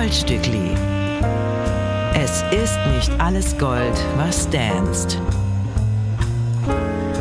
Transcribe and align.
Goldstückli. 0.00 0.70
Es 2.14 2.42
ist 2.52 2.78
nicht 2.94 3.20
alles 3.20 3.58
Gold, 3.58 3.92
was 4.16 4.48
danst. 4.48 5.18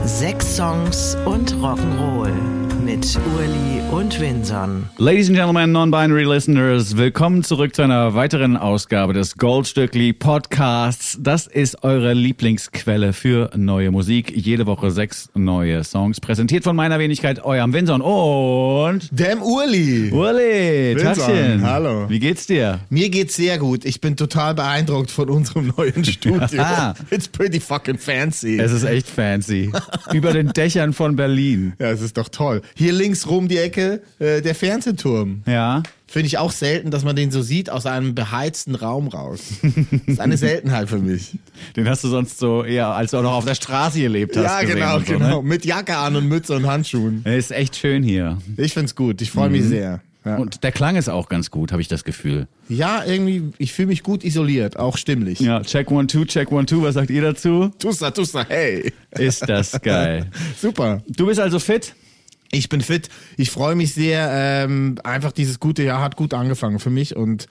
Sechs 0.05 0.55
Songs 0.55 1.17
und 1.25 1.53
Rock'n'Roll 1.55 2.68
mit 2.85 3.17
Urli 3.35 3.81
und 3.92 4.19
Winson. 4.19 4.87
Ladies 4.97 5.27
and 5.27 5.37
Gentlemen, 5.37 5.71
Non-Binary 5.71 6.24
Listeners, 6.24 6.95
willkommen 6.97 7.43
zurück 7.43 7.75
zu 7.75 7.81
einer 7.81 8.13
weiteren 8.15 8.55
Ausgabe 8.57 9.13
des 9.13 9.37
Goldstückli 9.37 10.13
Podcasts. 10.13 11.18
Das 11.19 11.47
ist 11.47 11.83
eure 11.83 12.13
Lieblingsquelle 12.13 13.13
für 13.13 13.50
neue 13.55 13.91
Musik. 13.91 14.31
Jede 14.36 14.65
Woche 14.65 14.91
sechs 14.91 15.29
neue 15.36 15.83
Songs, 15.83 16.19
präsentiert 16.21 16.63
von 16.63 16.75
meiner 16.75 17.00
Wenigkeit, 17.00 17.43
eurem 17.43 17.73
Winson 17.73 18.01
und 18.01 19.09
Dem 19.11 19.41
Urli. 19.41 20.11
Uli. 20.11 20.96
Winson, 20.96 21.14
Taschen. 21.15 21.61
hallo. 21.64 22.09
Wie 22.09 22.19
geht's 22.19 22.47
dir? 22.47 22.79
Mir 22.89 23.09
geht's 23.09 23.36
sehr 23.36 23.57
gut. 23.57 23.86
Ich 23.86 24.00
bin 24.01 24.15
total 24.15 24.54
beeindruckt 24.55 25.11
von 25.11 25.29
unserem 25.29 25.73
neuen 25.77 26.05
Studio. 26.05 26.39
It's 27.11 27.27
pretty 27.27 27.59
fucking 27.59 27.97
fancy. 27.97 28.57
Es 28.59 28.71
ist 28.71 28.83
echt 28.83 29.07
fancy. 29.07 29.71
Über 30.14 30.33
den 30.33 30.50
Dächern 30.54 30.93
von 30.93 31.15
Berlin. 31.15 31.73
ja, 31.79 31.87
es 31.91 32.02
ist 32.02 32.18
doch 32.18 32.30
toll. 32.30 32.62
Hier 32.76 32.94
links 32.94 33.28
rum 33.28 33.48
die 33.48 33.58
Ecke, 33.58 34.02
äh, 34.20 34.41
der 34.41 34.55
Fernsehturm. 34.55 35.44
Ja. 35.46 35.84
Finde 36.08 36.26
ich 36.28 36.38
auch 36.40 36.52
selten, 36.52 36.90
dass 36.90 37.04
man 37.04 37.16
den 37.16 37.30
so 37.30 37.42
sieht 37.42 37.70
aus 37.70 37.86
einem 37.86 38.16
beheizten 38.16 38.73
Raum 38.73 39.08
raus. 39.09 39.42
Das 39.62 40.02
ist 40.08 40.20
eine 40.20 40.38
Seltenheit 40.38 40.90
für 40.90 40.98
mich. 40.98 41.38
Den 41.76 41.88
hast 41.88 42.04
du 42.04 42.08
sonst 42.08 42.40
so 42.40 42.64
eher, 42.64 42.88
als 42.88 43.12
du 43.12 43.18
auch 43.18 43.22
noch 43.23 43.34
auf 43.34 43.45
der 43.45 43.54
Straße 43.55 44.00
gelebt 44.00 44.36
hast. 44.36 44.44
ja, 44.44 44.62
genau, 44.64 45.00
so, 45.00 45.05
genau. 45.05 45.42
Ne? 45.42 45.48
Mit 45.48 45.66
Jacke 45.66 45.95
an 45.98 46.16
und 46.16 46.28
Mütze 46.28 46.55
und 46.55 46.66
Handschuhen. 46.66 47.22
Es 47.26 47.45
ist 47.45 47.52
echt 47.52 47.76
schön 47.76 48.02
hier. 48.02 48.40
Ich 48.58 48.73
find's 48.73 48.95
gut. 48.95 49.22
Ich 49.22 49.30
freue 49.30 49.50
mich 49.52 49.66
sehr. 49.66 50.02
Ja. 50.26 50.36
Und 50.38 50.64
der 50.64 50.72
Klang 50.72 50.95
ist 50.98 51.09
auch 51.09 51.30
ganz 51.30 51.50
gut, 51.50 51.72
habe 51.72 51.81
ich 51.81 51.88
das 51.88 52.04
Gefühl. 52.04 52.48
ja, 52.67 53.04
irgendwie, 53.06 53.54
ich 53.58 53.72
fühle 53.72 53.88
mich 53.88 54.04
gut 54.04 54.23
isoliert, 54.26 54.78
auch 54.78 54.98
stimmlich. 54.98 55.40
Ja, 55.40 55.62
check 55.62 55.90
one, 55.92 56.08
two, 56.08 56.25
check 56.25 56.52
one, 56.52 56.66
two. 56.66 56.81
Was 56.84 56.95
sagt 56.95 57.09
ihr 57.09 57.22
dazu? 57.22 57.72
Tussa, 57.80 58.12
tussa, 58.12 58.45
hey. 58.50 58.92
Ist 59.12 59.47
das 59.47 59.80
geil. 59.81 60.25
Super. 60.62 61.02
Du 61.08 61.28
bist 61.28 61.40
also 61.40 61.58
fit? 61.59 61.94
Ich 62.52 62.69
bin 62.69 62.81
fit. 62.81 63.09
Ich 63.38 63.52
freue 63.52 63.75
mich 63.75 63.94
sehr. 63.94 64.30
Ähm, 64.31 64.97
einfach 65.03 65.31
dieses 65.31 65.59
gute 65.59 65.83
Jahr 65.83 66.02
hat 66.02 66.16
gut 66.16 66.33
angefangen 66.33 66.80
für 66.80 66.89
mich 66.89 67.16
und 67.16 67.47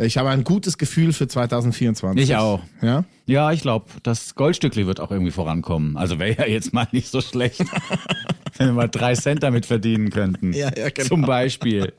ich 0.00 0.16
habe 0.16 0.28
ein 0.30 0.44
gutes 0.44 0.78
Gefühl 0.78 1.12
für 1.12 1.26
2024. 1.26 2.22
Ich 2.22 2.36
auch. 2.36 2.60
Ja? 2.82 3.04
Ja, 3.26 3.50
ich 3.50 3.62
glaube, 3.62 3.86
das 4.04 4.36
Goldstückli 4.36 4.86
wird 4.86 5.00
auch 5.00 5.10
irgendwie 5.10 5.32
vorankommen. 5.32 5.96
Also 5.96 6.20
wäre 6.20 6.38
ja 6.38 6.46
jetzt 6.46 6.72
mal 6.72 6.86
nicht 6.92 7.08
so 7.10 7.20
schlecht, 7.20 7.64
wenn 8.58 8.68
wir 8.68 8.72
mal 8.74 8.88
drei 8.88 9.14
Cent 9.16 9.42
damit 9.42 9.66
verdienen 9.66 10.10
könnten. 10.10 10.52
Ja, 10.52 10.70
ja, 10.76 10.90
genau. 10.90 11.08
Zum 11.08 11.22
Beispiel. 11.22 11.92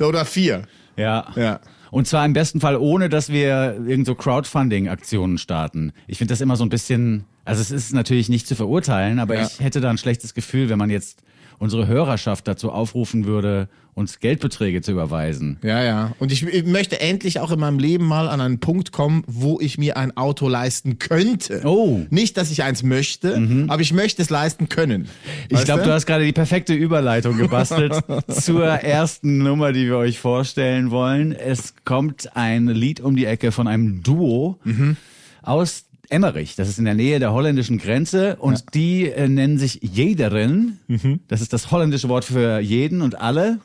Oder 0.00 0.24
vier. 0.24 0.62
Ja. 0.96 1.28
Ja. 1.36 1.60
Und 1.92 2.08
zwar 2.08 2.26
im 2.26 2.32
besten 2.32 2.60
Fall 2.60 2.76
ohne, 2.76 3.08
dass 3.08 3.28
wir 3.30 3.80
irgend 3.86 4.06
so 4.06 4.16
Crowdfunding-Aktionen 4.16 5.38
starten. 5.38 5.92
Ich 6.08 6.18
finde 6.18 6.32
das 6.32 6.40
immer 6.40 6.56
so 6.56 6.64
ein 6.64 6.68
bisschen, 6.68 7.26
also 7.44 7.60
es 7.62 7.70
ist 7.70 7.92
natürlich 7.94 8.28
nicht 8.28 8.48
zu 8.48 8.56
verurteilen, 8.56 9.20
aber 9.20 9.36
Ja. 9.36 9.46
ich 9.46 9.60
hätte 9.60 9.80
da 9.80 9.88
ein 9.90 9.98
schlechtes 9.98 10.34
Gefühl, 10.34 10.68
wenn 10.68 10.78
man 10.78 10.90
jetzt 10.90 11.22
unsere 11.58 11.86
Hörerschaft 11.86 12.46
dazu 12.48 12.70
aufrufen 12.70 13.24
würde, 13.24 13.68
uns 13.96 14.20
Geldbeträge 14.20 14.82
zu 14.82 14.92
überweisen. 14.92 15.56
Ja, 15.62 15.82
ja. 15.82 16.12
Und 16.18 16.30
ich, 16.30 16.46
ich 16.46 16.66
möchte 16.66 17.00
endlich 17.00 17.40
auch 17.40 17.50
in 17.50 17.58
meinem 17.58 17.78
Leben 17.78 18.04
mal 18.04 18.28
an 18.28 18.42
einen 18.42 18.60
Punkt 18.60 18.92
kommen, 18.92 19.24
wo 19.26 19.58
ich 19.58 19.78
mir 19.78 19.96
ein 19.96 20.14
Auto 20.18 20.48
leisten 20.48 20.98
könnte. 20.98 21.62
Oh. 21.64 22.02
Nicht, 22.10 22.36
dass 22.36 22.50
ich 22.50 22.62
eins 22.62 22.82
möchte, 22.82 23.66
aber 23.68 23.80
ich 23.80 23.94
möchte 23.94 24.20
es 24.20 24.28
leisten 24.28 24.68
können. 24.68 25.08
Ich 25.48 25.64
glaube, 25.64 25.82
du 25.82 25.92
hast 25.92 26.04
gerade 26.04 26.26
die 26.26 26.32
perfekte 26.32 26.74
Überleitung 26.74 27.38
gebastelt 27.38 27.94
zur 28.28 28.66
ersten 28.66 29.38
Nummer, 29.38 29.72
die 29.72 29.86
wir 29.86 29.96
euch 29.96 30.18
vorstellen 30.18 30.90
wollen. 30.90 31.32
Es 31.32 31.74
kommt 31.86 32.36
ein 32.36 32.66
Lied 32.66 33.00
um 33.00 33.16
die 33.16 33.24
Ecke 33.24 33.50
von 33.50 33.66
einem 33.66 34.02
Duo 34.02 34.58
aus 35.40 35.85
Emmerich. 36.10 36.56
Das 36.56 36.68
ist 36.68 36.78
in 36.78 36.84
der 36.84 36.94
Nähe 36.94 37.18
der 37.18 37.32
holländischen 37.32 37.78
Grenze 37.78 38.36
und 38.36 38.74
die 38.74 39.08
äh, 39.08 39.28
nennen 39.28 39.58
sich 39.58 39.80
Jederen. 39.82 40.78
Das 41.28 41.40
ist 41.40 41.52
das 41.52 41.70
holländische 41.70 42.08
Wort 42.08 42.24
für 42.24 42.58
jeden 42.60 43.02
und 43.02 43.20
alle. 43.20 43.58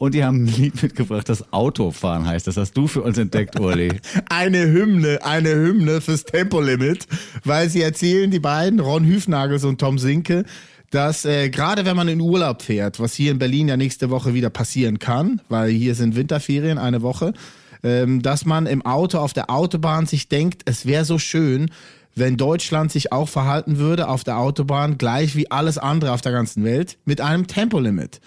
Und 0.00 0.14
die 0.14 0.24
haben 0.24 0.44
ein 0.44 0.46
Lied 0.46 0.82
mitgebracht, 0.82 1.28
das 1.28 1.52
Autofahren 1.52 2.26
heißt. 2.26 2.46
Das 2.46 2.56
hast 2.56 2.72
du 2.72 2.86
für 2.86 3.02
uns 3.02 3.18
entdeckt, 3.18 3.60
Uli. 3.60 4.00
eine 4.30 4.62
Hymne, 4.62 5.18
eine 5.22 5.50
Hymne 5.50 6.00
fürs 6.00 6.24
Tempolimit, 6.24 7.06
weil 7.44 7.68
sie 7.68 7.82
erzählen, 7.82 8.30
die 8.30 8.40
beiden, 8.40 8.80
Ron 8.80 9.04
Hüfnagels 9.04 9.64
und 9.64 9.78
Tom 9.78 9.98
Sinke, 9.98 10.44
dass 10.90 11.26
äh, 11.26 11.50
gerade 11.50 11.84
wenn 11.84 11.96
man 11.96 12.08
in 12.08 12.20
Urlaub 12.20 12.62
fährt, 12.62 12.98
was 12.98 13.12
hier 13.12 13.30
in 13.30 13.38
Berlin 13.38 13.68
ja 13.68 13.76
nächste 13.76 14.08
Woche 14.08 14.32
wieder 14.32 14.48
passieren 14.48 14.98
kann, 14.98 15.42
weil 15.50 15.70
hier 15.70 15.94
sind 15.94 16.16
Winterferien 16.16 16.78
eine 16.78 17.02
Woche, 17.02 17.34
ähm, 17.82 18.22
dass 18.22 18.44
man 18.44 18.66
im 18.66 18.84
Auto 18.84 19.18
auf 19.18 19.32
der 19.32 19.50
Autobahn 19.50 20.06
sich 20.06 20.28
denkt, 20.28 20.62
es 20.66 20.86
wäre 20.86 21.04
so 21.04 21.18
schön, 21.18 21.70
wenn 22.14 22.36
Deutschland 22.36 22.90
sich 22.90 23.12
auch 23.12 23.28
verhalten 23.28 23.78
würde 23.78 24.08
auf 24.08 24.24
der 24.24 24.38
Autobahn, 24.38 24.98
gleich 24.98 25.36
wie 25.36 25.50
alles 25.50 25.78
andere 25.78 26.12
auf 26.12 26.20
der 26.20 26.32
ganzen 26.32 26.64
Welt, 26.64 26.98
mit 27.04 27.20
einem 27.20 27.46
Tempolimit 27.46 28.20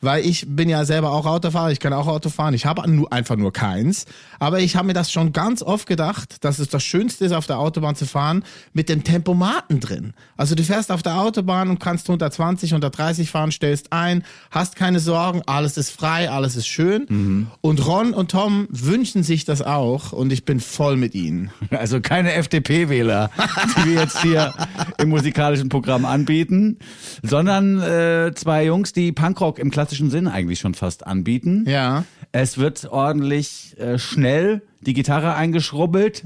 weil 0.00 0.24
ich 0.24 0.46
bin 0.48 0.68
ja 0.68 0.84
selber 0.84 1.10
auch 1.12 1.26
Autofahrer, 1.26 1.72
ich 1.72 1.80
kann 1.80 1.92
auch 1.92 2.06
Auto 2.06 2.28
fahren, 2.28 2.54
ich 2.54 2.66
habe 2.66 2.88
nur, 2.90 3.12
einfach 3.12 3.36
nur 3.36 3.52
keins, 3.52 4.04
aber 4.38 4.60
ich 4.60 4.76
habe 4.76 4.88
mir 4.88 4.92
das 4.92 5.10
schon 5.10 5.32
ganz 5.32 5.62
oft 5.62 5.86
gedacht, 5.86 6.44
dass 6.44 6.58
es 6.58 6.68
das 6.68 6.82
Schönste 6.82 7.24
ist, 7.24 7.32
auf 7.32 7.46
der 7.46 7.58
Autobahn 7.58 7.96
zu 7.96 8.06
fahren 8.06 8.44
mit 8.72 8.88
dem 8.88 9.04
Tempomaten 9.04 9.80
drin. 9.80 10.12
Also 10.36 10.54
du 10.54 10.62
fährst 10.62 10.92
auf 10.92 11.02
der 11.02 11.18
Autobahn 11.18 11.70
und 11.70 11.80
kannst 11.80 12.08
120, 12.08 12.72
130 12.72 13.30
fahren, 13.30 13.50
stellst 13.52 13.92
ein, 13.92 14.22
hast 14.50 14.76
keine 14.76 15.00
Sorgen, 15.00 15.42
alles 15.46 15.76
ist 15.76 15.90
frei, 15.90 16.30
alles 16.30 16.56
ist 16.56 16.66
schön 16.66 17.48
und 17.60 17.86
Ron 17.86 18.12
und 18.12 18.30
Tom 18.30 18.68
wünschen 18.70 19.22
sich 19.22 19.44
das 19.44 19.62
auch 19.62 20.12
und 20.12 20.32
ich 20.32 20.44
bin 20.44 20.60
voll 20.60 20.96
mit 20.96 21.14
ihnen. 21.14 21.50
Also 21.76 22.00
keine 22.00 22.32
FDP-Wähler, 22.32 23.30
die 23.76 23.90
wir 23.90 24.00
jetzt 24.00 24.22
hier 24.22 24.54
im 24.98 25.10
musikalischen 25.10 25.68
Programm 25.68 26.04
anbieten, 26.04 26.78
sondern 27.22 27.80
äh, 27.82 28.32
zwei 28.34 28.64
Jungs, 28.64 28.92
die 28.92 29.12
Punkrock 29.12 29.58
im 29.58 29.70
klassischen 29.70 29.85
Sinn 30.10 30.28
eigentlich 30.28 30.58
schon 30.58 30.74
fast 30.74 31.06
anbieten. 31.06 31.64
Ja. 31.68 32.04
Es 32.32 32.58
wird 32.58 32.86
ordentlich 32.90 33.76
äh, 33.78 33.98
schnell 33.98 34.62
die 34.80 34.94
Gitarre 34.94 35.34
eingeschrubbelt 35.34 36.24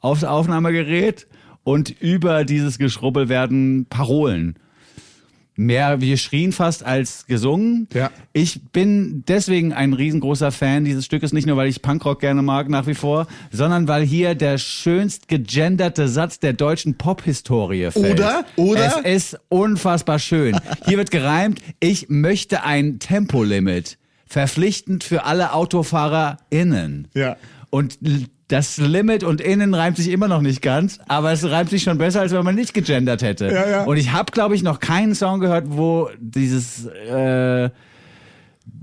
aufs 0.00 0.24
Aufnahmegerät 0.24 1.26
und 1.64 1.90
über 2.00 2.44
dieses 2.44 2.78
Geschrubbel 2.78 3.28
werden 3.28 3.86
Parolen. 3.86 4.56
Mehr 5.56 6.02
wir 6.02 6.18
schrien 6.18 6.52
fast 6.52 6.84
als 6.84 7.26
gesungen. 7.26 7.88
Ja. 7.94 8.10
Ich 8.34 8.60
bin 8.72 9.24
deswegen 9.26 9.72
ein 9.72 9.94
riesengroßer 9.94 10.52
Fan 10.52 10.84
dieses 10.84 11.06
Stückes, 11.06 11.32
nicht 11.32 11.46
nur 11.46 11.56
weil 11.56 11.68
ich 11.68 11.80
Punkrock 11.80 12.20
gerne 12.20 12.42
mag 12.42 12.68
nach 12.68 12.86
wie 12.86 12.94
vor, 12.94 13.26
sondern 13.50 13.88
weil 13.88 14.02
hier 14.02 14.34
der 14.34 14.58
schönst 14.58 15.28
gegenderte 15.28 16.08
Satz 16.08 16.38
der 16.40 16.52
deutschen 16.52 16.98
Pophistorie 16.98 17.90
fällt. 17.90 18.20
Oder? 18.20 18.44
Oder? 18.56 19.00
Es 19.02 19.32
ist 19.32 19.40
unfassbar 19.48 20.18
schön. 20.18 20.60
Hier 20.86 20.98
wird 20.98 21.10
gereimt, 21.10 21.60
ich 21.80 22.10
möchte 22.10 22.62
ein 22.62 22.98
Tempolimit. 22.98 23.98
Verpflichtend 24.26 25.04
für 25.04 25.24
alle 25.24 25.52
AutofahrerInnen. 25.52 27.08
Ja. 27.14 27.36
Und 27.70 27.98
das 28.48 28.76
Limit 28.78 29.24
und 29.24 29.40
innen 29.40 29.74
reimt 29.74 29.96
sich 29.96 30.08
immer 30.08 30.28
noch 30.28 30.40
nicht 30.40 30.62
ganz, 30.62 30.98
aber 31.08 31.32
es 31.32 31.44
reimt 31.44 31.70
sich 31.70 31.82
schon 31.82 31.98
besser, 31.98 32.20
als 32.20 32.32
wenn 32.32 32.44
man 32.44 32.54
nicht 32.54 32.74
gegendert 32.74 33.22
hätte. 33.22 33.46
Ja, 33.46 33.68
ja. 33.68 33.84
Und 33.84 33.96
ich 33.96 34.12
habe, 34.12 34.30
glaube 34.30 34.54
ich, 34.54 34.62
noch 34.62 34.78
keinen 34.78 35.14
Song 35.14 35.40
gehört, 35.40 35.64
wo 35.68 36.08
dieses 36.20 36.86
äh, 36.86 37.70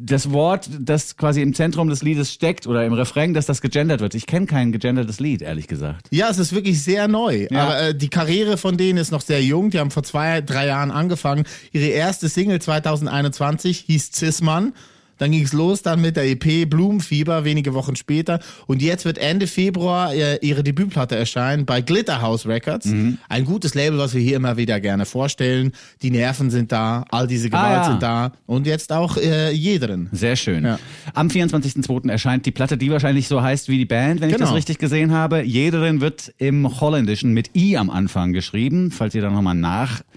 das 0.06 0.32
Wort, 0.32 0.70
das 0.80 1.18
quasi 1.18 1.42
im 1.42 1.54
Zentrum 1.54 1.90
des 1.90 2.04
Liedes 2.04 2.32
steckt 2.34 2.68
oder 2.68 2.86
im 2.86 2.94
Refrain, 2.94 3.34
dass 3.34 3.46
das 3.46 3.62
gegendert 3.62 4.02
wird. 4.02 4.16
Ich 4.16 4.26
kenne 4.26 4.46
kein 4.46 4.72
gegendertes 4.72 5.20
Lied, 5.20 5.42
ehrlich 5.42 5.68
gesagt. 5.68 6.08
Ja, 6.12 6.30
es 6.30 6.40
ist 6.40 6.54
wirklich 6.54 6.82
sehr 6.84 7.08
neu. 7.08 7.48
Ja. 7.50 7.64
Aber 7.64 7.80
äh, 7.80 7.96
die 7.96 8.10
Karriere 8.10 8.58
von 8.58 8.78
denen 8.78 8.98
ist 8.98 9.12
noch 9.12 9.22
sehr 9.22 9.42
jung. 9.42 9.70
Die 9.70 9.80
haben 9.80 9.92
vor 9.92 10.04
zwei, 10.04 10.42
drei 10.42 10.68
Jahren 10.68 10.92
angefangen. 10.92 11.46
Ihre 11.72 11.88
erste 11.88 12.28
Single 12.30 12.62
2021 12.62 13.80
hieß 13.88 14.12
Zisman. 14.12 14.74
Dann 15.18 15.32
ging 15.32 15.44
es 15.44 15.54
los 15.54 15.82
dann 15.82 16.02
mit 16.02 16.16
der 16.18 16.30
EP 16.30 16.70
Blumenfieber 16.70 17.46
wenige 17.46 17.74
Wochen 17.74 17.96
später. 17.96 18.40
Und 18.68 18.82
jetzt 18.82 19.06
wird 19.06 19.18
Ende 19.18 19.48
Februar 19.48 20.14
äh, 20.14 20.38
ihre 20.42 20.64
Debütplatte 20.64 21.16
erscheinen 21.16 21.66
bei 21.66 21.82
Glitterhouse 21.82 22.46
Records. 22.48 22.88
Mhm. 22.88 23.18
Ein 23.30 23.46
gutes 23.46 23.76
Label, 23.76 23.98
was 24.00 24.14
wir 24.14 24.22
hier 24.22 24.36
immer 24.36 24.58
wieder 24.58 24.80
gerne 24.80 25.06
vorstellen. 25.06 25.72
Die 26.02 26.12
Nerven 26.12 26.50
sind 26.50 26.72
da, 26.72 27.06
all 27.12 27.28
diese 27.28 27.50
Gewalt 27.50 27.64
Ah, 27.66 27.74
ja. 27.74 27.84
sind 27.92 28.04
da. 28.04 28.32
Und 28.46 28.68
jetzt 28.68 28.92
auch 28.92 29.18
äh, 29.18 29.52
jederen. 29.52 30.10
Sehr 30.12 30.36
schön. 30.36 30.64
Ja. 30.66 30.80
Am 31.14 31.28
24.02. 31.28 32.10
erscheint 32.10 32.46
die 32.46 32.52
Platte, 32.52 32.78
die 32.78 32.90
wahrscheinlich 32.92 33.28
so 33.28 33.42
heißt 33.42 33.70
wie 33.70 33.78
die 33.78 33.86
Band, 33.86 34.22
wenn 34.22 34.30
ich 34.30 34.36
Genau. 34.36 34.48
das 34.48 34.56
richtig 34.56 34.78
gesehen 34.80 35.12
habe. 35.12 35.42
Jederin 35.44 36.02
wird 36.02 36.34
im 36.38 36.80
Holländischen 36.82 37.34
mit 37.34 37.56
I 37.56 37.78
am 37.78 37.90
Anfang 37.90 38.34
geschrieben, 38.34 38.92
falls 38.92 39.16
ihr 39.16 39.22
da 39.22 39.30
nochmal 39.30 39.56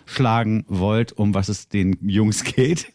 nachschlagen 0.07 0.65
wollt, 0.69 1.13
um 1.13 1.35
was 1.35 1.49
es 1.49 1.69
den 1.69 1.99
Jungs 2.07 2.45
geht. 2.57 2.87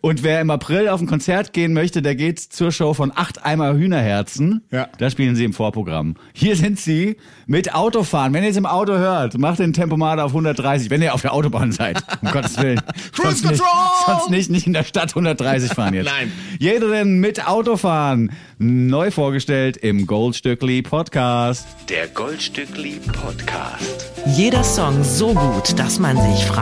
Und 0.00 0.22
wer 0.22 0.40
im 0.40 0.50
April 0.50 0.88
auf 0.88 1.00
ein 1.00 1.06
Konzert 1.06 1.52
gehen 1.52 1.72
möchte, 1.72 2.02
der 2.02 2.14
geht 2.14 2.38
zur 2.38 2.72
Show 2.72 2.94
von 2.94 3.12
Acht 3.14 3.44
Eimer 3.44 3.74
Hühnerherzen. 3.74 4.62
Ja. 4.70 4.88
Da 4.98 5.10
spielen 5.10 5.34
sie 5.36 5.44
im 5.44 5.52
Vorprogramm. 5.52 6.14
Hier 6.32 6.56
sind 6.56 6.78
sie 6.78 7.16
mit 7.46 7.74
Autofahren. 7.74 8.32
Wenn 8.32 8.44
ihr 8.44 8.50
es 8.50 8.56
im 8.56 8.66
Auto 8.66 8.94
hört, 8.94 9.38
macht 9.38 9.58
den 9.58 9.72
Tempomat 9.72 10.18
auf 10.18 10.30
130, 10.32 10.90
wenn 10.90 11.02
ihr 11.02 11.14
auf 11.14 11.22
der 11.22 11.32
Autobahn 11.32 11.72
seid. 11.72 12.02
Um 12.22 12.28
Gottes 12.32 12.56
Willen. 12.58 12.80
Cruise 13.12 13.38
Sonst 13.38 13.44
nicht, 13.50 13.60
Control! 13.62 14.16
sonst 14.18 14.30
nicht, 14.30 14.50
nicht 14.50 14.66
in 14.66 14.72
der 14.72 14.84
Stadt 14.84 15.10
130 15.10 15.72
fahren 15.72 15.94
jetzt. 15.94 16.06
Nein. 16.06 16.32
Jederin 16.58 17.18
mit 17.20 17.46
Autofahren. 17.46 18.32
neu 18.58 19.10
vorgestellt 19.10 19.76
im 19.76 20.06
Goldstückli 20.06 20.82
Podcast. 20.82 21.66
Der 21.88 22.08
Goldstückli 22.08 23.00
Podcast. 23.12 24.10
Jeder 24.36 24.64
Song 24.64 25.02
so 25.04 25.32
gut, 25.34 25.78
dass 25.78 25.98
man 25.98 26.16
sich 26.20 26.44
fragt, 26.46 26.57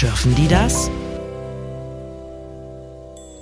schürfen 0.00 0.34
die 0.34 0.48
das? 0.48 0.90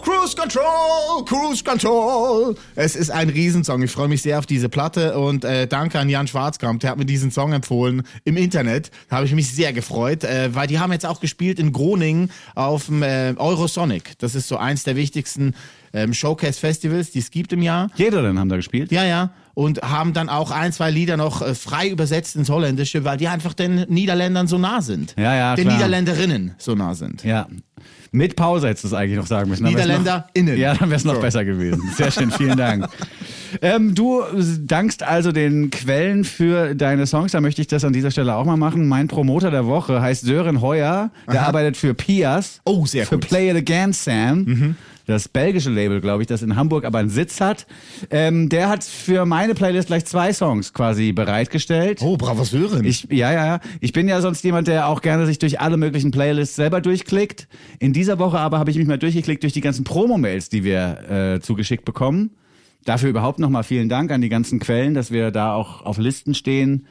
Cruise 0.02 0.34
Control, 0.34 1.24
Cruise 1.24 1.62
Control. 1.62 2.56
Es 2.74 2.96
ist 2.96 3.10
ein 3.10 3.28
Riesensong. 3.28 3.82
Ich 3.82 3.90
freue 3.90 4.08
mich 4.08 4.22
sehr 4.22 4.38
auf 4.38 4.46
diese 4.46 4.68
Platte 4.68 5.18
und 5.18 5.44
äh, 5.44 5.66
danke 5.66 5.98
an 5.98 6.08
Jan 6.08 6.26
Schwarzkamp. 6.26 6.80
Der 6.80 6.90
hat 6.90 6.98
mir 6.98 7.04
diesen 7.04 7.30
Song 7.30 7.52
empfohlen 7.52 8.02
im 8.24 8.36
Internet. 8.36 8.90
Da 9.08 9.16
habe 9.16 9.26
ich 9.26 9.34
mich 9.34 9.50
sehr 9.50 9.72
gefreut, 9.72 10.24
äh, 10.24 10.54
weil 10.54 10.66
die 10.66 10.78
haben 10.78 10.92
jetzt 10.92 11.06
auch 11.06 11.20
gespielt 11.20 11.58
in 11.58 11.72
Groningen 11.72 12.30
auf 12.54 12.86
dem 12.86 13.02
äh, 13.02 13.34
Eurosonic. 13.36 14.18
Das 14.18 14.34
ist 14.34 14.48
so 14.48 14.56
eins 14.56 14.84
der 14.84 14.96
wichtigsten 14.96 15.54
ähm, 15.92 16.14
Showcase-Festivals, 16.14 17.10
die 17.10 17.18
es 17.18 17.30
gibt 17.30 17.52
im 17.52 17.62
Jahr. 17.62 17.90
Jeder 17.96 18.22
denn 18.22 18.38
haben 18.38 18.48
da 18.48 18.56
gespielt? 18.56 18.92
Ja, 18.92 19.04
ja. 19.04 19.30
Und 19.58 19.82
haben 19.82 20.12
dann 20.12 20.28
auch 20.28 20.52
ein, 20.52 20.72
zwei 20.72 20.88
Lieder 20.88 21.16
noch 21.16 21.42
äh, 21.42 21.52
frei 21.52 21.88
übersetzt 21.88 22.36
ins 22.36 22.48
Holländische, 22.48 23.02
weil 23.04 23.16
die 23.16 23.26
einfach 23.26 23.54
den 23.54 23.86
Niederländern 23.88 24.46
so 24.46 24.56
nah 24.56 24.80
sind. 24.82 25.16
Ja, 25.18 25.34
ja, 25.34 25.56
Den 25.56 25.64
klar. 25.64 25.74
Niederländerinnen 25.78 26.54
so 26.58 26.76
nah 26.76 26.94
sind. 26.94 27.24
Ja. 27.24 27.48
Mit 28.12 28.36
Pause 28.36 28.68
hättest 28.68 28.84
du 28.84 28.88
es 28.88 28.94
eigentlich 28.94 29.18
noch 29.18 29.26
sagen 29.26 29.50
müssen. 29.50 29.64
NiederländerInnen. 29.64 30.56
Ja, 30.56 30.74
dann 30.74 30.90
wäre 30.90 30.98
es 30.98 31.04
noch 31.04 31.16
So. 31.16 31.20
besser 31.20 31.44
gewesen. 31.44 31.82
Sehr 31.96 32.12
schön, 32.12 32.30
vielen 32.30 32.56
Dank. 32.56 32.86
ähm, 33.60 33.96
du 33.96 34.22
dankst 34.60 35.02
also 35.02 35.32
den 35.32 35.70
Quellen 35.70 36.22
für 36.22 36.76
deine 36.76 37.08
Songs. 37.08 37.32
Da 37.32 37.40
möchte 37.40 37.60
ich 37.60 37.66
das 37.66 37.82
an 37.84 37.92
dieser 37.92 38.12
Stelle 38.12 38.36
auch 38.36 38.44
mal 38.44 38.56
machen. 38.56 38.86
Mein 38.86 39.08
Promoter 39.08 39.50
der 39.50 39.66
Woche 39.66 40.00
heißt 40.00 40.24
Sören 40.24 40.60
Heuer. 40.60 41.10
Der 41.30 41.44
arbeitet 41.48 41.76
für 41.76 41.94
Pias. 41.94 42.60
Oh, 42.64 42.86
sehr 42.86 43.06
Für 43.06 43.16
gut. 43.16 43.24
Mhm. 43.24 43.28
Play 43.28 43.50
It 43.50 43.56
Again 43.56 43.92
Sam. 43.92 44.76
Das 45.08 45.26
belgische 45.26 45.70
Label, 45.70 46.02
glaube 46.02 46.22
ich, 46.22 46.26
das 46.26 46.42
in 46.42 46.54
Hamburg 46.54 46.84
aber 46.84 46.98
einen 46.98 47.08
Sitz 47.08 47.40
hat. 47.40 47.66
Ähm, 48.10 48.50
der 48.50 48.68
hat 48.68 48.84
für 48.84 49.24
meine 49.24 49.54
Playlist 49.54 49.86
gleich 49.86 50.04
zwei 50.04 50.34
Songs 50.34 50.74
quasi 50.74 51.12
bereitgestellt. 51.12 52.02
Oh, 52.02 52.18
bravo 52.18 52.44
Sören. 52.44 52.84
Ich, 52.84 53.04
ja, 53.10 53.32
ja, 53.32 53.46
ja. 53.46 53.60
Ich 53.80 53.94
bin 53.94 54.06
ja 54.06 54.20
sonst 54.20 54.44
jemand, 54.44 54.68
der 54.68 54.86
auch 54.86 55.00
gerne 55.00 55.24
sich 55.24 55.38
durch 55.38 55.60
alle 55.60 55.78
möglichen 55.78 56.10
Playlists 56.10 56.56
selber 56.56 56.82
durchklickt. 56.82 57.48
In 57.78 57.94
dieser 57.94 58.18
Woche 58.18 58.38
aber 58.38 58.58
habe 58.58 58.70
ich 58.70 58.76
mich 58.76 58.86
mal 58.86 58.98
durchgeklickt 58.98 59.42
durch 59.44 59.54
die 59.54 59.62
ganzen 59.62 59.82
Promo-Mails, 59.82 60.50
die 60.50 60.62
wir 60.62 61.36
äh, 61.36 61.40
zugeschickt 61.40 61.86
bekommen. 61.86 62.32
Dafür 62.84 63.08
überhaupt 63.08 63.38
nochmal 63.38 63.64
vielen 63.64 63.88
Dank 63.88 64.12
an 64.12 64.20
die 64.20 64.28
ganzen 64.28 64.58
Quellen, 64.58 64.92
dass 64.92 65.10
wir 65.10 65.30
da 65.30 65.54
auch 65.54 65.86
auf 65.86 65.96
Listen 65.96 66.34
stehen. 66.34 66.86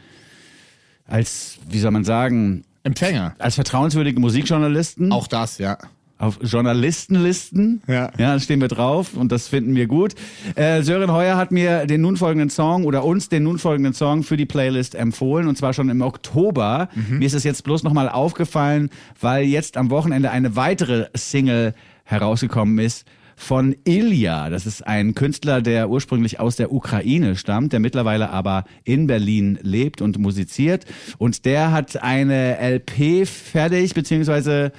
Als, 1.05 1.59
wie 1.69 1.77
soll 1.77 1.91
man 1.91 2.03
sagen, 2.03 2.63
Empfänger. 2.81 3.35
als 3.37 3.53
vertrauenswürdige 3.53 4.19
Musikjournalisten. 4.19 5.11
Auch 5.11 5.27
das, 5.27 5.59
ja. 5.59 5.77
Auf 6.19 6.39
Journalistenlisten. 6.41 7.81
Ja. 7.87 8.11
Ja, 8.17 8.33
da 8.33 8.39
stehen 8.39 8.59
wir 8.59 8.67
drauf 8.67 9.15
und 9.15 9.31
das 9.31 9.47
finden 9.47 9.75
wir 9.75 9.87
gut. 9.87 10.15
Äh, 10.55 10.81
Sören 10.81 11.11
Heuer 11.11 11.37
hat 11.37 11.51
mir 11.51 11.85
den 11.85 12.01
nun 12.01 12.17
folgenden 12.17 12.49
Song 12.49 12.85
oder 12.85 13.03
uns 13.03 13.29
den 13.29 13.43
nun 13.43 13.59
folgenden 13.59 13.93
Song 13.93 14.23
für 14.23 14.37
die 14.37 14.45
Playlist 14.45 14.95
empfohlen 14.95 15.47
und 15.47 15.57
zwar 15.57 15.73
schon 15.73 15.89
im 15.89 16.01
Oktober. 16.01 16.89
Mir 16.95 17.25
ist 17.25 17.33
es 17.33 17.43
jetzt 17.43 17.63
bloß 17.63 17.83
nochmal 17.83 18.09
aufgefallen, 18.09 18.89
weil 19.21 19.45
jetzt 19.45 19.77
am 19.77 19.89
Wochenende 19.89 20.31
eine 20.31 20.55
weitere 20.55 21.07
Single 21.15 21.73
herausgekommen 22.03 22.79
ist 22.79 23.05
von 23.37 23.75
Ilya. 23.85 24.49
Das 24.49 24.65
ist 24.65 24.85
ein 24.85 25.13
Künstler, 25.13 25.61
der 25.61 25.89
ursprünglich 25.89 26.39
aus 26.39 26.55
der 26.55 26.73
Ukraine 26.73 27.35
stammt, 27.35 27.71
der 27.71 27.79
mittlerweile 27.79 28.31
aber 28.31 28.65
in 28.83 29.05
Berlin 29.05 29.59
lebt 29.61 30.01
und 30.01 30.17
musiziert. 30.17 30.85
Und 31.19 31.45
der 31.45 31.71
hat 31.71 32.01
eine 32.01 32.57
LP 32.59 33.27
fertig, 33.27 33.93
beziehungsweise 33.93 34.71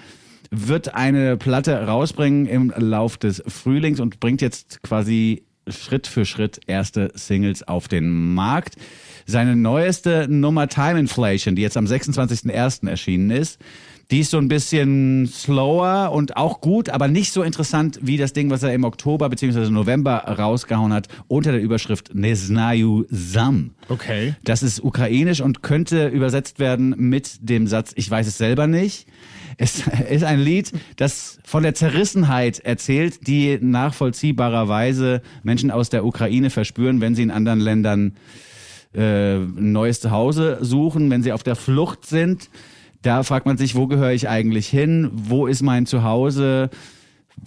wird 0.50 0.94
eine 0.94 1.36
Platte 1.36 1.86
rausbringen 1.86 2.46
im 2.46 2.72
Lauf 2.76 3.16
des 3.16 3.42
Frühlings 3.46 4.00
und 4.00 4.20
bringt 4.20 4.42
jetzt 4.42 4.82
quasi 4.82 5.44
Schritt 5.68 6.06
für 6.06 6.24
Schritt 6.24 6.60
erste 6.66 7.10
Singles 7.14 7.66
auf 7.66 7.88
den 7.88 8.34
Markt. 8.34 8.76
Seine 9.26 9.56
neueste 9.56 10.26
Nummer 10.28 10.68
Time 10.68 10.98
Inflation, 10.98 11.54
die 11.54 11.62
jetzt 11.62 11.76
am 11.76 11.84
26.01. 11.84 12.88
erschienen 12.88 13.30
ist, 13.30 13.58
die 14.10 14.20
ist 14.20 14.30
so 14.30 14.38
ein 14.38 14.48
bisschen 14.48 15.26
slower 15.26 16.12
und 16.12 16.38
auch 16.38 16.62
gut, 16.62 16.88
aber 16.88 17.08
nicht 17.08 17.30
so 17.30 17.42
interessant 17.42 17.98
wie 18.00 18.16
das 18.16 18.32
Ding, 18.32 18.48
was 18.48 18.62
er 18.62 18.72
im 18.72 18.84
Oktober 18.84 19.28
bzw. 19.28 19.68
November 19.68 20.16
rausgehauen 20.16 20.94
hat, 20.94 21.08
unter 21.26 21.52
der 21.52 21.60
Überschrift 21.60 22.14
Neznaju 22.14 23.04
Sam. 23.10 23.72
Okay. 23.90 24.34
Das 24.44 24.62
ist 24.62 24.82
ukrainisch 24.82 25.42
und 25.42 25.62
könnte 25.62 26.08
übersetzt 26.08 26.58
werden 26.58 26.94
mit 26.96 27.36
dem 27.42 27.66
Satz, 27.66 27.92
ich 27.96 28.10
weiß 28.10 28.26
es 28.26 28.38
selber 28.38 28.66
nicht. 28.66 29.06
Es 29.60 29.82
ist 30.08 30.22
ein 30.22 30.38
Lied, 30.38 30.72
das 30.96 31.40
von 31.44 31.64
der 31.64 31.74
Zerrissenheit 31.74 32.60
erzählt, 32.60 33.26
die 33.26 33.58
nachvollziehbarerweise 33.60 35.20
Menschen 35.42 35.72
aus 35.72 35.90
der 35.90 36.04
Ukraine 36.04 36.50
verspüren, 36.50 37.00
wenn 37.00 37.16
sie 37.16 37.24
in 37.24 37.32
anderen 37.32 37.58
Ländern 37.58 38.14
äh, 38.94 39.34
ein 39.34 39.72
neues 39.72 40.00
Zuhause 40.00 40.58
suchen, 40.60 41.10
wenn 41.10 41.24
sie 41.24 41.32
auf 41.32 41.42
der 41.42 41.56
Flucht 41.56 42.06
sind. 42.06 42.50
Da 43.02 43.24
fragt 43.24 43.46
man 43.46 43.58
sich, 43.58 43.74
wo 43.74 43.88
gehöre 43.88 44.12
ich 44.12 44.28
eigentlich 44.28 44.68
hin? 44.68 45.10
Wo 45.12 45.48
ist 45.48 45.62
mein 45.62 45.86
Zuhause? 45.86 46.70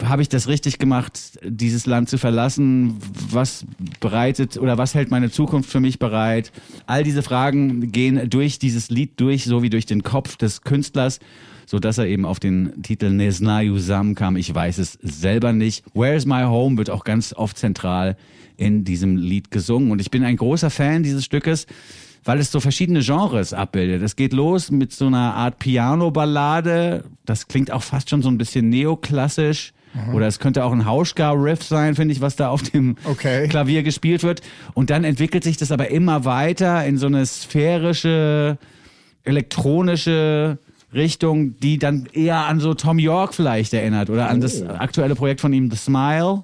Habe 0.03 0.21
ich 0.21 0.29
das 0.29 0.49
richtig 0.49 0.79
gemacht, 0.79 1.39
dieses 1.43 1.85
Land 1.85 2.09
zu 2.09 2.17
verlassen? 2.17 2.97
Was 3.29 3.65
bereitet 4.01 4.57
oder 4.57 4.77
was 4.77 4.95
hält 4.95 5.11
meine 5.11 5.31
Zukunft 5.31 5.69
für 5.69 5.79
mich 5.79 5.97
bereit? 5.97 6.51
All 6.87 7.03
diese 7.03 7.23
Fragen 7.23 7.91
gehen 7.91 8.29
durch 8.29 8.59
dieses 8.59 8.89
Lied 8.89 9.19
durch, 9.19 9.45
so 9.45 9.63
wie 9.63 9.69
durch 9.69 9.85
den 9.85 10.03
Kopf 10.03 10.35
des 10.35 10.61
Künstlers, 10.61 11.19
so 11.65 11.79
dass 11.79 11.97
er 11.97 12.05
eben 12.07 12.25
auf 12.25 12.39
den 12.39 12.81
Titel 12.83 13.09
Neznaju 13.09 13.77
Sam 13.77 14.15
kam. 14.15 14.35
Ich 14.35 14.53
weiß 14.53 14.77
es 14.77 14.97
selber 15.01 15.53
nicht. 15.53 15.83
Where's 15.93 16.25
My 16.25 16.43
Home 16.43 16.77
wird 16.77 16.89
auch 16.89 17.03
ganz 17.03 17.33
oft 17.33 17.57
zentral 17.57 18.17
in 18.57 18.83
diesem 18.83 19.17
Lied 19.17 19.51
gesungen. 19.51 19.91
Und 19.91 20.01
ich 20.01 20.11
bin 20.11 20.23
ein 20.23 20.37
großer 20.37 20.69
Fan 20.69 21.03
dieses 21.03 21.25
Stückes, 21.25 21.65
weil 22.23 22.39
es 22.39 22.51
so 22.51 22.59
verschiedene 22.59 22.99
Genres 23.01 23.53
abbildet. 23.53 24.03
Es 24.03 24.15
geht 24.15 24.33
los 24.33 24.69
mit 24.69 24.91
so 24.91 25.07
einer 25.07 25.33
Art 25.33 25.57
Piano-Ballade. 25.59 27.05
Das 27.25 27.47
klingt 27.47 27.71
auch 27.71 27.81
fast 27.83 28.09
schon 28.09 28.21
so 28.21 28.29
ein 28.29 28.37
bisschen 28.37 28.69
neoklassisch. 28.69 29.73
Oder 30.13 30.27
es 30.27 30.39
könnte 30.39 30.63
auch 30.63 30.71
ein 30.71 30.85
Hauschka-Riff 30.85 31.63
sein, 31.63 31.95
finde 31.95 32.13
ich, 32.13 32.21
was 32.21 32.37
da 32.37 32.47
auf 32.47 32.63
dem 32.63 32.95
Okay. 33.03 33.49
Klavier 33.49 33.83
gespielt 33.83 34.23
wird. 34.23 34.41
Und 34.73 34.89
dann 34.89 35.03
entwickelt 35.03 35.43
sich 35.43 35.57
das 35.57 35.69
aber 35.69 35.89
immer 35.89 36.23
weiter 36.23 36.85
in 36.85 36.97
so 36.97 37.07
eine 37.07 37.25
sphärische, 37.25 38.57
elektronische 39.25 40.59
Richtung, 40.93 41.57
die 41.59 41.77
dann 41.77 42.07
eher 42.11 42.45
an 42.45 42.59
so 42.59 42.73
Tom 42.73 42.99
York 42.99 43.33
vielleicht 43.33 43.73
erinnert 43.73 44.09
oder 44.09 44.29
an 44.29 44.41
das 44.41 44.61
aktuelle 44.61 45.15
Projekt 45.15 45.41
von 45.41 45.53
ihm, 45.53 45.71
The 45.71 45.77
Smile. 45.77 46.43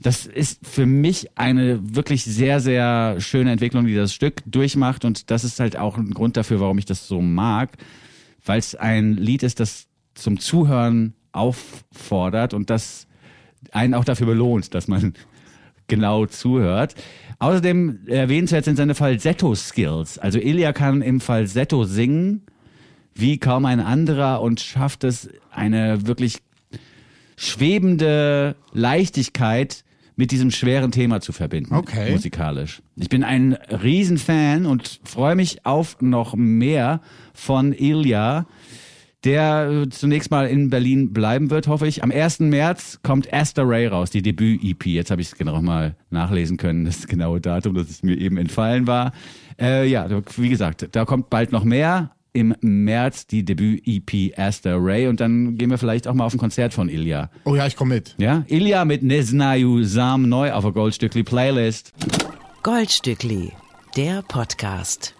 Das 0.00 0.26
ist 0.26 0.66
für 0.66 0.86
mich 0.86 1.36
eine 1.36 1.80
wirklich 1.94 2.24
sehr, 2.24 2.60
sehr 2.60 3.16
schöne 3.20 3.52
Entwicklung, 3.52 3.86
die 3.86 3.94
das 3.94 4.12
Stück 4.12 4.42
durchmacht. 4.46 5.04
Und 5.04 5.30
das 5.30 5.44
ist 5.44 5.60
halt 5.60 5.76
auch 5.76 5.96
ein 5.96 6.10
Grund 6.10 6.36
dafür, 6.36 6.60
warum 6.60 6.78
ich 6.78 6.84
das 6.84 7.08
so 7.08 7.20
mag, 7.20 7.70
weil 8.44 8.58
es 8.58 8.74
ein 8.74 9.16
Lied 9.16 9.42
ist, 9.42 9.60
das 9.60 9.86
zum 10.14 10.38
Zuhören 10.38 11.14
auffordert 11.32 12.54
und 12.54 12.70
das 12.70 13.06
einen 13.72 13.94
auch 13.94 14.04
dafür 14.04 14.26
belohnt, 14.26 14.74
dass 14.74 14.88
man 14.88 15.14
genau 15.88 16.26
zuhört. 16.26 16.94
Außerdem 17.38 18.06
erwähnenswert 18.06 18.64
sind 18.64 18.76
seine 18.76 18.94
Falsetto-Skills. 18.94 20.18
Also 20.18 20.38
Ilya 20.38 20.72
kann 20.72 21.02
im 21.02 21.20
Falsetto 21.20 21.84
singen 21.84 22.42
wie 23.14 23.38
kaum 23.38 23.64
ein 23.64 23.80
anderer 23.80 24.40
und 24.42 24.60
schafft 24.60 25.04
es, 25.04 25.28
eine 25.50 26.06
wirklich 26.06 26.42
schwebende 27.36 28.56
Leichtigkeit 28.72 29.84
mit 30.16 30.30
diesem 30.30 30.50
schweren 30.50 30.92
Thema 30.92 31.20
zu 31.20 31.32
verbinden. 31.32 31.74
Okay. 31.74 32.12
Musikalisch. 32.12 32.82
Ich 32.96 33.08
bin 33.08 33.24
ein 33.24 33.54
Riesenfan 33.54 34.66
und 34.66 35.00
freue 35.04 35.34
mich 35.34 35.66
auf 35.66 36.00
noch 36.00 36.34
mehr 36.36 37.00
von 37.32 37.72
Ilya, 37.72 38.46
der 39.24 39.70
äh, 39.70 39.88
zunächst 39.88 40.30
mal 40.30 40.46
in 40.46 40.70
Berlin 40.70 41.12
bleiben 41.12 41.50
wird, 41.50 41.66
hoffe 41.66 41.86
ich. 41.86 42.04
Am 42.04 42.10
1. 42.10 42.40
März 42.40 43.00
kommt 43.02 43.32
Esther 43.32 43.66
Ray 43.66 43.86
raus, 43.86 44.10
die 44.10 44.22
Debüt-EP. 44.22 44.86
Jetzt 44.86 45.10
habe 45.10 45.22
ich 45.22 45.28
es 45.28 45.34
genau 45.34 45.60
mal 45.62 45.96
nachlesen 46.10 46.58
können, 46.58 46.84
das 46.84 47.06
genaue 47.06 47.40
Datum, 47.40 47.74
das 47.74 47.88
es 47.88 48.02
mir 48.02 48.16
eben 48.16 48.36
entfallen 48.36 48.86
war. 48.86 49.12
Äh, 49.58 49.88
ja, 49.88 50.06
wie 50.36 50.48
gesagt, 50.48 50.88
da 50.92 51.04
kommt 51.04 51.30
bald 51.30 51.52
noch 51.52 51.64
mehr. 51.64 52.13
Im 52.36 52.52
März 52.62 53.28
die 53.28 53.44
Debüt-EP 53.44 54.36
Esther 54.36 54.78
Ray 54.80 55.06
und 55.06 55.20
dann 55.20 55.56
gehen 55.56 55.70
wir 55.70 55.78
vielleicht 55.78 56.08
auch 56.08 56.14
mal 56.14 56.24
auf 56.24 56.34
ein 56.34 56.38
Konzert 56.38 56.74
von 56.74 56.88
Ilya. 56.88 57.30
Oh 57.44 57.54
ja, 57.54 57.64
ich 57.68 57.76
komme 57.76 57.94
mit. 57.94 58.16
Ja, 58.18 58.42
Ilya 58.48 58.84
mit 58.84 59.04
Neznaju 59.04 59.84
Sam 59.84 60.28
neu 60.28 60.50
auf 60.50 60.64
der 60.64 60.72
Goldstückli 60.72 61.22
Playlist. 61.22 61.92
Goldstückli, 62.64 63.52
der 63.96 64.22
Podcast. 64.22 65.14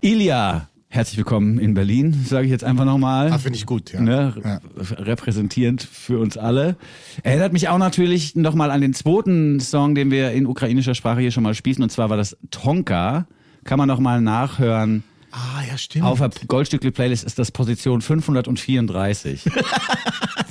Ilya, 0.00 0.70
herzlich 0.88 1.18
willkommen 1.18 1.58
in 1.58 1.74
Berlin, 1.74 2.14
sage 2.24 2.46
ich 2.46 2.52
jetzt 2.52 2.64
einfach 2.64 2.86
nochmal. 2.86 3.30
Ah, 3.30 3.36
finde 3.36 3.58
ich 3.58 3.66
gut, 3.66 3.92
ja. 3.92 4.00
Ne, 4.00 4.32
Ja. 4.42 4.60
repräsentierend 4.96 5.82
für 5.82 6.20
uns 6.20 6.38
alle. 6.38 6.76
Erinnert 7.22 7.52
mich 7.52 7.68
auch 7.68 7.76
natürlich 7.76 8.34
nochmal 8.34 8.70
an 8.70 8.80
den 8.80 8.94
zweiten 8.94 9.60
Song, 9.60 9.94
den 9.94 10.10
wir 10.10 10.30
in 10.32 10.46
ukrainischer 10.46 10.94
Sprache 10.94 11.20
hier 11.20 11.32
schon 11.32 11.42
mal 11.42 11.52
spießen, 11.54 11.82
und 11.82 11.90
zwar 11.90 12.08
war 12.08 12.16
das 12.16 12.34
Tonka. 12.50 13.26
Kann 13.64 13.76
man 13.76 13.88
nochmal 13.88 14.22
nachhören. 14.22 15.02
Ah, 15.30 15.62
ja, 15.68 15.76
stimmt. 15.76 16.04
Auf 16.04 16.18
der 16.18 16.30
Goldstückli 16.46 16.90
Playlist 16.90 17.24
ist 17.24 17.38
das 17.38 17.50
Position 17.50 18.00
534. 18.00 19.42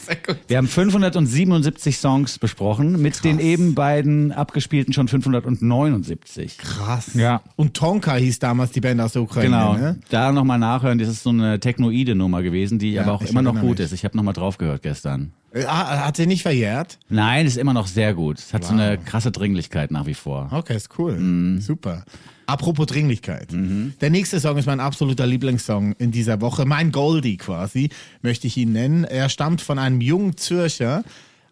Sehr 0.07 0.17
Wir 0.47 0.57
haben 0.57 0.67
577 0.67 1.97
Songs 1.97 2.39
besprochen, 2.39 3.01
mit 3.01 3.23
den 3.23 3.39
eben 3.39 3.75
beiden 3.75 4.31
abgespielten 4.31 4.93
schon 4.93 5.07
579. 5.07 6.57
Krass. 6.57 7.13
Ja. 7.15 7.41
Und 7.55 7.73
Tonka 7.73 8.15
hieß 8.15 8.39
damals 8.39 8.71
die 8.71 8.79
Band 8.79 9.01
aus 9.01 9.13
der 9.13 9.23
Ukraine. 9.23 9.49
Genau. 9.49 9.73
Ne? 9.73 9.99
Da 10.09 10.31
nochmal 10.31 10.59
nachhören, 10.59 10.97
das 10.97 11.09
ist 11.09 11.23
so 11.23 11.31
eine 11.31 11.59
technoide 11.59 12.15
Nummer 12.15 12.41
gewesen, 12.41 12.79
die 12.79 12.99
aber 12.99 13.13
auch 13.13 13.21
immer 13.21 13.41
noch 13.41 13.59
gut 13.59 13.79
mich. 13.79 13.85
ist. 13.85 13.91
Ich 13.91 14.05
habe 14.05 14.15
nochmal 14.15 14.33
drauf 14.33 14.57
gehört 14.57 14.83
gestern. 14.83 15.33
Äh, 15.51 15.65
ah, 15.65 16.05
Hat 16.05 16.17
sie 16.17 16.27
nicht 16.27 16.43
verjährt? 16.43 16.99
Nein, 17.09 17.45
ist 17.45 17.57
immer 17.57 17.73
noch 17.73 17.87
sehr 17.87 18.13
gut. 18.13 18.39
Es 18.39 18.53
hat 18.53 18.63
so 18.63 18.73
eine 18.73 18.97
krasse 18.97 19.31
Dringlichkeit 19.31 19.91
nach 19.91 20.05
wie 20.05 20.13
vor. 20.13 20.49
Okay, 20.51 20.75
ist 20.75 20.97
cool. 20.97 21.17
Mhm. 21.17 21.59
Super. 21.59 22.05
Apropos 22.47 22.85
Dringlichkeit. 22.85 23.49
Der 23.99 24.09
nächste 24.09 24.39
Song 24.39 24.57
ist 24.57 24.67
mein 24.67 24.79
absoluter 24.79 25.27
Lieblingssong 25.27 25.93
in 25.99 26.11
dieser 26.11 26.39
Woche. 26.39 26.63
Mein 26.63 26.93
Goldie 26.93 27.35
quasi, 27.35 27.89
möchte 28.21 28.47
ich 28.47 28.55
ihn 28.55 28.71
nennen. 28.71 29.03
Er 29.03 29.27
stammt 29.27 29.59
von 29.59 29.77
einem 29.77 29.99
jungen 29.99 30.37
Zürcher, 30.37 31.03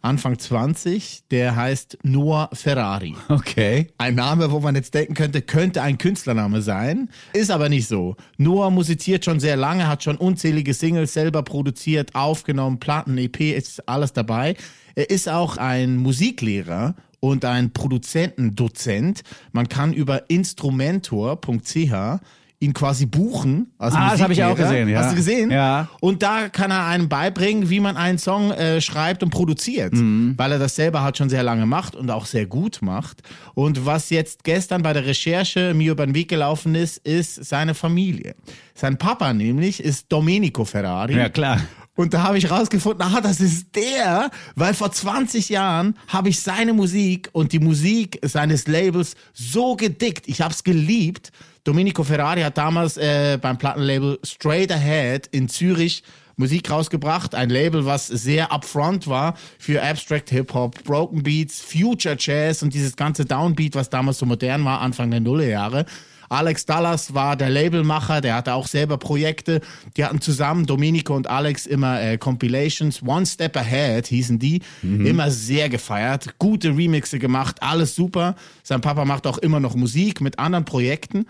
Anfang 0.01 0.39
20, 0.39 1.23
der 1.31 1.55
heißt 1.55 1.97
Noah 2.03 2.49
Ferrari. 2.53 3.15
Okay. 3.27 3.87
Ein 3.97 4.15
Name, 4.15 4.51
wo 4.51 4.59
man 4.59 4.75
jetzt 4.75 4.93
denken 4.93 5.15
könnte, 5.15 5.41
könnte 5.41 5.81
ein 5.81 5.97
Künstlername 5.97 6.61
sein, 6.61 7.09
ist 7.33 7.51
aber 7.51 7.67
nicht 7.67 7.87
so. 7.87 8.15
Noah 8.37 8.69
musiziert 8.71 9.25
schon 9.25 9.39
sehr 9.39 9.57
lange, 9.57 9.87
hat 9.87 10.03
schon 10.03 10.15
unzählige 10.15 10.73
Singles 10.73 11.13
selber 11.13 11.43
produziert, 11.43 12.15
aufgenommen, 12.15 12.79
Platten, 12.79 13.17
EP, 13.17 13.41
ist 13.41 13.89
alles 13.89 14.13
dabei. 14.13 14.55
Er 14.93 15.09
ist 15.09 15.27
auch 15.27 15.57
ein 15.57 15.97
Musiklehrer 15.97 16.95
und 17.19 17.45
ein 17.45 17.71
Produzentendozent. 17.73 19.21
Man 19.51 19.69
kann 19.69 19.93
über 19.93 20.29
instrumentor.ch 20.29 22.19
ihn 22.61 22.73
quasi 22.73 23.05
buchen. 23.05 23.73
Als 23.77 23.93
Ah, 23.95 24.11
das 24.11 24.21
habe 24.21 24.31
ich 24.31 24.41
auch 24.43 24.55
gesehen, 24.55 24.87
ja. 24.87 24.99
Hast 24.99 25.11
du 25.11 25.15
gesehen? 25.17 25.51
Ja. 25.51 25.89
Und 25.99 26.23
da 26.23 26.47
kann 26.47 26.71
er 26.71 26.85
einem 26.85 27.09
beibringen, 27.09 27.69
wie 27.69 27.81
man 27.81 27.97
einen 27.97 28.17
Song 28.17 28.49
äh, 28.51 28.79
schreibt 28.79 29.23
und 29.23 29.29
produziert, 29.29 29.91
Mhm. 29.93 30.35
weil 30.37 30.53
er 30.53 30.57
das 30.59 30.73
selber 30.75 31.01
halt 31.03 31.17
schon 31.17 31.29
sehr 31.29 31.43
lange 31.43 31.65
macht 31.65 31.95
und 31.97 32.09
auch 32.09 32.25
sehr 32.25 32.45
gut 32.45 32.79
macht. 32.81 33.23
Und 33.55 33.85
was 33.85 34.09
jetzt 34.09 34.45
gestern 34.45 34.83
bei 34.83 34.93
der 34.93 35.05
Recherche 35.05 35.73
mir 35.73 35.91
über 35.91 36.05
den 36.05 36.15
Weg 36.15 36.29
gelaufen 36.29 36.75
ist, 36.75 36.97
ist 37.05 37.43
seine 37.43 37.73
Familie. 37.73 38.35
Sein 38.73 38.97
Papa 38.97 39.33
nämlich 39.33 39.83
ist 39.83 40.05
Domenico 40.09 40.63
Ferrari. 40.63 41.17
Ja, 41.17 41.27
klar. 41.27 41.59
Und 41.95 42.13
da 42.13 42.23
habe 42.23 42.37
ich 42.37 42.51
rausgefunden, 42.51 43.01
ah, 43.01 43.21
das 43.21 43.39
ist 43.39 43.73
der, 43.75 44.29
weil 44.55 44.73
vor 44.73 44.91
20 44.91 45.47
Jahren 45.49 45.97
habe 46.07 46.29
ich 46.29 46.41
seine 46.41 46.73
Musik 46.73 47.29
und 47.31 47.53
die 47.53 47.59
Musik 47.59 48.19
seines 48.21 48.67
Labels 48.67 49.15
so 49.33 49.75
gedickt. 49.75 50.27
Ich 50.27 50.41
habe 50.41 50.53
es 50.53 50.63
geliebt. 50.63 51.31
Domenico 51.63 52.03
Ferrari 52.03 52.41
hat 52.41 52.57
damals 52.57 52.97
äh, 52.97 53.39
beim 53.41 53.57
Plattenlabel 53.57 54.19
Straight 54.23 54.71
Ahead 54.71 55.27
in 55.27 55.47
Zürich 55.47 56.03
Musik 56.35 56.69
rausgebracht. 56.69 57.33
Ein 57.33 57.49
Label, 57.49 57.85
was 57.85 58.07
sehr 58.07 58.51
upfront 58.51 59.07
war 59.07 59.35
für 59.57 59.81
Abstract 59.81 60.29
Hip-Hop, 60.31 60.83
Broken 60.83 61.23
Beats, 61.23 61.61
Future 61.61 62.17
Jazz 62.19 62.61
und 62.61 62.73
dieses 62.73 62.97
ganze 62.97 63.23
Downbeat, 63.23 63.73
was 63.73 63.89
damals 63.89 64.19
so 64.19 64.25
modern 64.25 64.65
war, 64.65 64.81
Anfang 64.81 65.11
der 65.11 65.21
Nullerjahre. 65.21 65.85
Alex 66.29 66.65
Dallas 66.65 67.13
war 67.13 67.35
der 67.35 67.49
Labelmacher, 67.49 68.21
der 68.21 68.35
hatte 68.35 68.53
auch 68.53 68.67
selber 68.67 68.97
Projekte. 68.97 69.61
Die 69.97 70.05
hatten 70.05 70.21
zusammen, 70.21 70.65
Domenico 70.65 71.15
und 71.15 71.27
Alex, 71.27 71.65
immer 71.65 72.01
äh, 72.01 72.17
Compilations. 72.17 73.03
One 73.03 73.25
Step 73.25 73.55
Ahead 73.57 74.07
hießen 74.07 74.39
die. 74.39 74.61
Immer 75.07 75.31
sehr 75.31 75.69
gefeiert. 75.69 76.37
Gute 76.39 76.69
Remixe 76.69 77.19
gemacht, 77.19 77.61
alles 77.61 77.95
super. 77.95 78.35
Sein 78.63 78.81
Papa 78.81 79.05
macht 79.05 79.27
auch 79.27 79.37
immer 79.37 79.59
noch 79.59 79.75
Musik 79.75 80.21
mit 80.21 80.39
anderen 80.39 80.65
Projekten. 80.65 81.25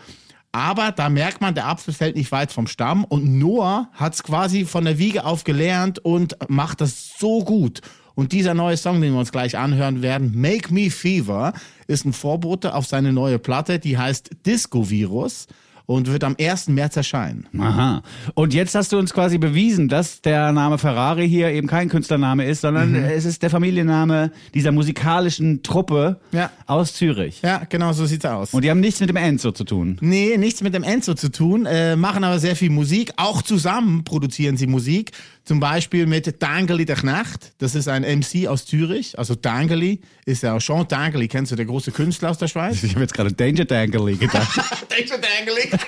Aber 0.51 0.93
da 0.93 1.09
merkt 1.09 1.41
man, 1.41 1.53
der 1.53 1.67
Apfel 1.67 1.93
fällt 1.93 2.15
nicht 2.15 2.31
weit 2.31 2.53
vom 2.53 2.67
Stamm. 2.67 3.03
Und 3.03 3.25
Noah 3.25 3.89
hat 3.91 4.13
es 4.13 4.23
quasi 4.23 4.63
von 4.63 4.85
der 4.85 4.97
Wiege 4.97 5.25
auf 5.25 5.43
gelernt 5.43 5.99
und 5.99 6.37
macht 6.47 6.79
das 6.79 7.15
so 7.19 7.43
gut. 7.43 7.81
Und 8.15 8.31
dieser 8.31 8.53
neue 8.53 8.77
Song, 8.77 9.01
den 9.01 9.13
wir 9.13 9.19
uns 9.19 9.31
gleich 9.31 9.57
anhören 9.57 10.01
werden, 10.01 10.31
Make 10.39 10.73
Me 10.73 10.89
Fever, 10.89 11.53
ist 11.87 12.05
ein 12.05 12.13
Vorbote 12.13 12.73
auf 12.73 12.87
seine 12.87 13.11
neue 13.13 13.39
Platte, 13.39 13.77
die 13.77 13.97
heißt 13.97 14.31
Disco 14.45 14.89
Virus 14.89 15.47
und 15.85 16.11
wird 16.11 16.23
am 16.23 16.35
1. 16.39 16.69
März 16.69 16.95
erscheinen. 16.97 17.47
Aha. 17.59 18.01
Und 18.33 18.53
jetzt 18.53 18.75
hast 18.75 18.91
du 18.91 18.97
uns 18.97 19.13
quasi 19.13 19.37
bewiesen, 19.37 19.87
dass 19.87 20.21
der 20.21 20.51
Name 20.51 20.77
Ferrari 20.77 21.27
hier 21.29 21.49
eben 21.51 21.67
kein 21.67 21.89
Künstlername 21.89 22.45
ist, 22.45 22.61
sondern 22.61 22.91
Mhm. 22.91 23.03
es 23.05 23.25
ist 23.25 23.43
der 23.43 23.49
Familienname 23.49 24.31
dieser 24.53 24.71
musikalischen 24.71 25.63
Truppe 25.63 26.19
Ja. 26.31 26.49
aus 26.67 26.93
Zürich. 26.93 27.41
Ja, 27.43 27.63
genau 27.69 27.93
so 27.93 28.05
sieht's 28.05 28.25
aus. 28.25 28.53
Und 28.53 28.63
die 28.63 28.69
haben 28.71 28.79
nichts 28.79 28.99
mit 28.99 29.09
dem 29.09 29.15
Enzo 29.17 29.51
zu 29.51 29.63
tun. 29.63 29.97
Nee, 30.01 30.37
nichts 30.37 30.61
mit 30.61 30.73
dem 30.73 30.83
Enzo 30.83 31.13
zu 31.13 31.31
tun, 31.31 31.65
äh, 31.65 31.95
machen 31.95 32.23
aber 32.23 32.39
sehr 32.39 32.55
viel 32.55 32.69
Musik. 32.69 33.11
Auch 33.17 33.41
zusammen 33.41 34.03
produzieren 34.03 34.57
sie 34.57 34.67
Musik. 34.67 35.11
Zum 35.43 35.59
Beispiel 35.59 36.07
mit 36.07 36.41
Dangeli 36.41 36.85
der 36.85 36.95
Knecht. 36.95 37.53
Das 37.59 37.75
ist 37.75 37.87
ein 37.87 38.03
MC 38.03 38.47
aus 38.47 38.65
Zürich. 38.65 39.19
Also 39.19 39.35
Dangeli 39.35 39.99
ist 40.25 40.41
ja 40.41 40.57
Jean 40.57 40.87
Dangeli. 40.87 41.27
Kennst 41.27 41.51
du, 41.51 41.55
der 41.55 41.65
große 41.65 41.91
Künstler 41.91 42.31
aus 42.31 42.39
der 42.39 42.47
Schweiz? 42.47 42.81
Ich 42.81 42.91
habe 42.93 43.01
jetzt 43.01 43.13
gerade 43.13 43.31
Danger 43.31 43.65
Dangly 43.65 44.15
gedacht. 44.15 44.57
Danger 44.89 45.21
Dangeli? 45.21 45.69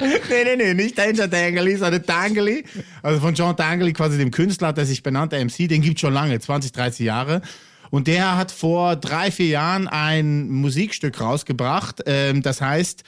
nee, 0.00 0.44
nee, 0.44 0.56
nee, 0.56 0.74
nicht 0.74 0.98
Danger 0.98 1.28
Dangeli, 1.28 1.76
sondern 1.76 2.04
Dangeli. 2.04 2.64
Also 3.02 3.20
von 3.20 3.34
Jean 3.34 3.56
Dangeli, 3.56 3.92
quasi 3.92 4.18
dem 4.18 4.30
Künstler, 4.30 4.72
der 4.72 4.86
sich 4.86 5.02
benannt, 5.02 5.32
der 5.32 5.44
MC. 5.44 5.68
Den 5.68 5.82
gibt's 5.82 6.00
schon 6.00 6.14
lange, 6.14 6.38
20, 6.38 6.72
30 6.72 7.06
Jahre. 7.06 7.42
Und 7.90 8.06
der 8.06 8.36
hat 8.36 8.52
vor 8.52 8.96
drei, 8.96 9.30
vier 9.30 9.48
Jahren 9.48 9.88
ein 9.88 10.48
Musikstück 10.48 11.20
rausgebracht. 11.20 12.02
Ähm, 12.06 12.42
das 12.42 12.60
heißt, 12.60 13.02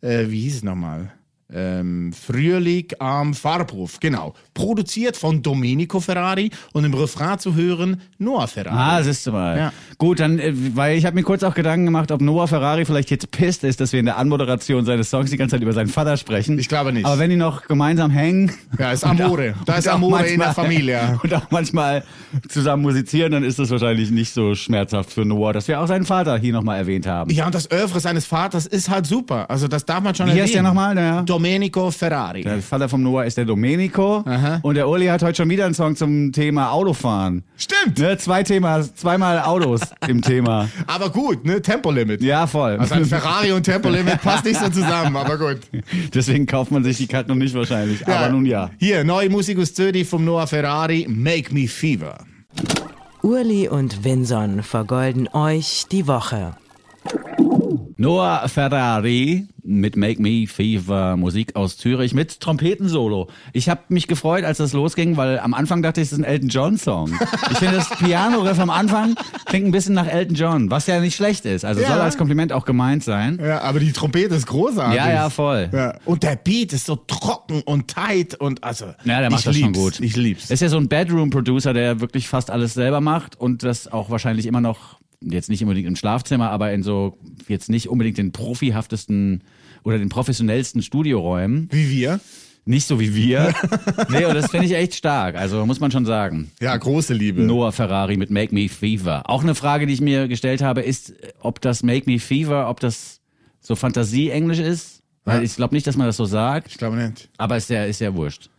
äh, 0.00 0.26
wie 0.28 0.42
hieß 0.42 0.56
es 0.56 0.62
nochmal? 0.62 1.12
Ähm, 1.50 2.12
Frühling 2.12 2.88
am 2.98 3.32
Farbhof, 3.32 4.00
genau. 4.00 4.34
Produziert 4.52 5.16
von 5.16 5.42
Domenico 5.42 5.98
Ferrari 5.98 6.50
und 6.74 6.84
im 6.84 6.92
Refrain 6.92 7.38
zu 7.38 7.54
hören 7.54 8.02
Noah 8.18 8.46
Ferrari. 8.46 8.76
Ah, 8.76 9.02
siehst 9.02 9.26
du 9.26 9.32
mal. 9.32 9.56
Ja. 9.56 9.72
Gut, 9.96 10.20
dann, 10.20 10.38
äh, 10.38 10.52
weil 10.76 10.98
ich 10.98 11.06
habe 11.06 11.14
mir 11.14 11.22
kurz 11.22 11.42
auch 11.42 11.54
Gedanken 11.54 11.86
gemacht, 11.86 12.12
ob 12.12 12.20
Noah 12.20 12.48
Ferrari 12.48 12.84
vielleicht 12.84 13.10
jetzt 13.10 13.30
pisst 13.30 13.64
ist, 13.64 13.80
dass 13.80 13.92
wir 13.94 14.00
in 14.00 14.04
der 14.06 14.18
Anmoderation 14.18 14.84
seines 14.84 15.08
Songs 15.08 15.30
die 15.30 15.38
ganze 15.38 15.56
Zeit 15.56 15.62
über 15.62 15.72
seinen 15.72 15.88
Vater 15.88 16.18
sprechen. 16.18 16.58
Ich 16.58 16.68
glaube 16.68 16.92
nicht. 16.92 17.06
Aber 17.06 17.18
wenn 17.18 17.30
die 17.30 17.36
noch 17.36 17.62
gemeinsam 17.66 18.10
hängen. 18.10 18.52
Ja, 18.78 18.92
ist 18.92 19.04
Amore. 19.04 19.54
Da 19.64 19.72
und 19.72 19.78
ist 19.78 19.88
auch 19.88 19.94
Amore 19.94 20.26
in 20.26 20.38
der 20.38 20.48
manchmal- 20.48 20.54
Familie. 20.66 21.18
Und 21.22 21.32
auch 21.34 21.50
manchmal 21.50 22.04
zusammen 22.48 22.82
musizieren, 22.82 23.32
dann 23.32 23.42
ist 23.42 23.58
das 23.58 23.70
wahrscheinlich 23.70 24.10
nicht 24.10 24.34
so 24.34 24.54
schmerzhaft 24.54 25.12
für 25.12 25.24
Noah, 25.24 25.52
dass 25.54 25.66
wir 25.66 25.80
auch 25.80 25.86
seinen 25.86 26.04
Vater 26.04 26.36
hier 26.38 26.52
nochmal 26.52 26.76
erwähnt 26.78 27.06
haben. 27.06 27.30
Ja, 27.30 27.46
und 27.46 27.54
das 27.54 27.70
Oeuvre 27.70 28.00
seines 28.00 28.26
Vaters 28.26 28.66
ist 28.66 28.90
halt 28.90 29.06
super. 29.06 29.48
Also 29.50 29.66
das 29.66 29.86
darf 29.86 30.02
man 30.02 30.14
schon 30.14 30.26
Wie 30.26 30.30
erwähnen. 30.30 30.44
heißt 30.44 30.54
der 30.54 30.62
nochmal? 30.62 30.94
Der, 30.94 31.22
Domenico 31.38 31.90
Ferrari. 31.92 32.42
der 32.42 32.60
Vater 32.60 32.88
vom 32.88 33.00
Noah 33.02 33.24
ist 33.24 33.36
der 33.36 33.44
Domenico. 33.44 34.24
Aha. 34.26 34.58
Und 34.62 34.74
der 34.74 34.88
Uli 34.88 35.06
hat 35.06 35.22
heute 35.22 35.36
schon 35.36 35.48
wieder 35.50 35.66
einen 35.66 35.74
Song 35.74 35.94
zum 35.94 36.32
Thema 36.32 36.72
Autofahren. 36.72 37.44
Stimmt. 37.56 37.98
Ne, 37.98 38.18
zwei 38.18 38.42
Thema, 38.42 38.82
zweimal 38.82 39.40
Autos 39.40 39.82
im 40.08 40.20
Thema. 40.20 40.68
Aber 40.88 41.10
gut, 41.10 41.44
ne? 41.44 41.62
Tempolimit. 41.62 42.20
Ja, 42.22 42.48
voll. 42.48 42.76
Also 42.76 42.94
ein 42.94 43.04
Ferrari 43.04 43.52
und 43.52 43.62
Tempolimit 43.62 44.20
passt 44.20 44.44
nicht 44.44 44.58
so 44.58 44.68
zusammen, 44.70 45.16
aber 45.16 45.38
gut. 45.38 45.58
Deswegen 46.12 46.46
kauft 46.46 46.72
man 46.72 46.82
sich 46.82 46.96
die 46.96 47.06
Karten 47.06 47.28
noch 47.30 47.36
nicht 47.36 47.54
wahrscheinlich. 47.54 48.06
Aber 48.08 48.30
nun 48.30 48.44
ja. 48.44 48.70
Hier, 48.78 49.04
neue 49.04 49.30
Musik 49.30 49.58
aus 49.60 49.72
Zürich 49.74 50.08
vom 50.08 50.24
Noah 50.24 50.48
Ferrari, 50.48 51.06
Make 51.08 51.54
Me 51.54 51.68
Fever. 51.68 52.18
Urli 53.22 53.68
und 53.68 54.04
Vinson 54.04 54.62
vergolden 54.64 55.28
euch 55.32 55.84
die 55.92 56.06
Woche. 56.08 56.56
Noah 58.00 58.46
Ferrari 58.46 59.48
mit 59.64 59.96
Make 59.96 60.22
Me 60.22 60.46
Fever, 60.46 61.16
Musik 61.16 61.56
aus 61.56 61.76
Zürich 61.78 62.14
mit 62.14 62.38
Trompetensolo. 62.38 63.28
Ich 63.52 63.68
habe 63.68 63.80
mich 63.88 64.06
gefreut, 64.06 64.44
als 64.44 64.58
das 64.58 64.72
losging, 64.72 65.16
weil 65.16 65.40
am 65.40 65.52
Anfang 65.52 65.82
dachte 65.82 66.00
ich, 66.00 66.06
es 66.06 66.12
ist 66.12 66.18
ein 66.18 66.24
Elton 66.24 66.48
John 66.48 66.78
Song. 66.78 67.10
Ich 67.50 67.58
finde 67.58 67.74
das 67.74 67.90
Piano-Riff 67.98 68.60
am 68.60 68.70
Anfang 68.70 69.16
klingt 69.46 69.66
ein 69.66 69.72
bisschen 69.72 69.94
nach 69.94 70.06
Elton 70.06 70.36
John, 70.36 70.70
was 70.70 70.86
ja 70.86 71.00
nicht 71.00 71.16
schlecht 71.16 71.44
ist. 71.44 71.64
Also 71.64 71.80
Ja. 71.80 71.88
soll 71.88 71.98
als 72.00 72.16
Kompliment 72.16 72.52
auch 72.52 72.64
gemeint 72.64 73.02
sein. 73.02 73.40
Ja, 73.42 73.62
aber 73.62 73.80
die 73.80 73.90
Trompete 73.90 74.32
ist 74.36 74.46
großartig. 74.46 74.96
Ja, 74.96 75.10
ja, 75.10 75.28
voll. 75.28 75.68
Ja. 75.72 75.96
Und 76.04 76.22
der 76.22 76.36
Beat 76.36 76.72
ist 76.72 76.86
so 76.86 76.94
trocken 76.94 77.62
und 77.62 77.88
tight 77.88 78.36
und 78.36 78.62
also. 78.62 78.86
Ja, 79.04 79.18
der 79.20 79.30
macht 79.30 79.44
das 79.44 79.56
schon 79.56 79.72
lieb's. 79.72 79.78
gut. 79.78 80.00
Ich 80.00 80.14
lieb's. 80.14 80.50
Ist 80.52 80.60
ja 80.62 80.68
so 80.68 80.76
ein 80.78 80.86
Bedroom-Producer, 80.88 81.72
der 81.74 82.00
wirklich 82.00 82.28
fast 82.28 82.52
alles 82.52 82.74
selber 82.74 83.00
macht 83.00 83.40
und 83.40 83.64
das 83.64 83.90
auch 83.90 84.08
wahrscheinlich 84.08 84.46
immer 84.46 84.60
noch, 84.60 85.00
jetzt 85.22 85.48
nicht 85.50 85.62
unbedingt 85.62 85.86
im 85.88 85.96
Schlafzimmer, 85.96 86.50
aber 86.50 86.72
in 86.72 86.82
so, 86.82 87.18
jetzt 87.48 87.68
nicht 87.68 87.88
unbedingt 87.88 88.18
den 88.18 88.32
profihaftesten 88.32 89.42
oder 89.84 89.98
den 89.98 90.08
professionellsten 90.08 90.82
Studioräumen. 90.82 91.68
Wie 91.70 91.90
wir. 91.90 92.20
Nicht 92.64 92.86
so 92.86 93.00
wie 93.00 93.14
wir. 93.14 93.54
nee, 94.10 94.24
und 94.26 94.34
das 94.34 94.50
finde 94.50 94.66
ich 94.66 94.74
echt 94.74 94.94
stark. 94.94 95.36
Also 95.36 95.64
muss 95.64 95.80
man 95.80 95.90
schon 95.90 96.04
sagen. 96.04 96.50
Ja, 96.60 96.76
große 96.76 97.14
Liebe. 97.14 97.40
Noah 97.42 97.72
Ferrari 97.72 98.16
mit 98.18 98.30
Make 98.30 98.54
Me 98.54 98.68
Fever. 98.68 99.22
Auch 99.28 99.42
eine 99.42 99.54
Frage, 99.54 99.86
die 99.86 99.94
ich 99.94 100.02
mir 100.02 100.28
gestellt 100.28 100.60
habe, 100.60 100.82
ist, 100.82 101.14
ob 101.40 101.60
das 101.62 101.82
Make 101.82 102.10
Me 102.10 102.18
Fever, 102.18 102.68
ob 102.68 102.80
das 102.80 103.20
so 103.60 103.74
Fantasie-Englisch 103.74 104.58
ist. 104.58 105.02
Weil 105.24 105.38
Ja. 105.38 105.42
ich 105.44 105.56
glaube 105.56 105.74
nicht, 105.74 105.86
dass 105.86 105.96
man 105.96 106.06
das 106.06 106.16
so 106.18 106.26
sagt. 106.26 106.68
Ich 106.68 106.76
glaube 106.78 106.96
nicht. 106.96 107.30
Aber 107.38 107.56
ist 107.56 107.70
ja, 107.70 107.84
ist 107.84 108.00
ja 108.00 108.14
wurscht. 108.14 108.50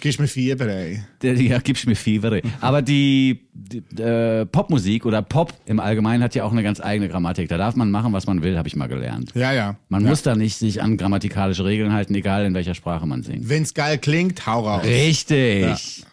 Gibst 0.00 0.18
mir 0.18 0.28
Fieber, 0.28 0.66
ey. 0.66 1.00
Ja, 1.22 1.58
gibst 1.58 1.86
mir 1.86 1.94
Fever. 1.94 2.40
Aber 2.60 2.80
die, 2.80 3.40
die 3.52 4.02
äh, 4.02 4.46
Popmusik 4.46 5.04
oder 5.04 5.20
Pop 5.20 5.52
im 5.66 5.78
Allgemeinen 5.78 6.22
hat 6.22 6.34
ja 6.34 6.44
auch 6.44 6.52
eine 6.52 6.62
ganz 6.62 6.80
eigene 6.80 7.08
Grammatik. 7.08 7.48
Da 7.48 7.58
darf 7.58 7.76
man 7.76 7.90
machen, 7.90 8.12
was 8.12 8.26
man 8.26 8.42
will, 8.42 8.56
habe 8.56 8.66
ich 8.66 8.76
mal 8.76 8.88
gelernt. 8.88 9.32
Ja, 9.34 9.52
ja. 9.52 9.76
Man 9.90 10.02
ja. 10.04 10.08
muss 10.10 10.22
da 10.22 10.34
nicht 10.34 10.56
sich 10.56 10.82
an 10.82 10.96
grammatikalische 10.96 11.64
Regeln 11.64 11.92
halten, 11.92 12.14
egal 12.14 12.46
in 12.46 12.54
welcher 12.54 12.74
Sprache 12.74 13.06
man 13.06 13.22
singt. 13.22 13.48
Wenn's 13.48 13.74
geil 13.74 13.98
klingt, 13.98 14.46
hau 14.46 14.66
raus. 14.66 14.84
Richtig. 14.84 16.04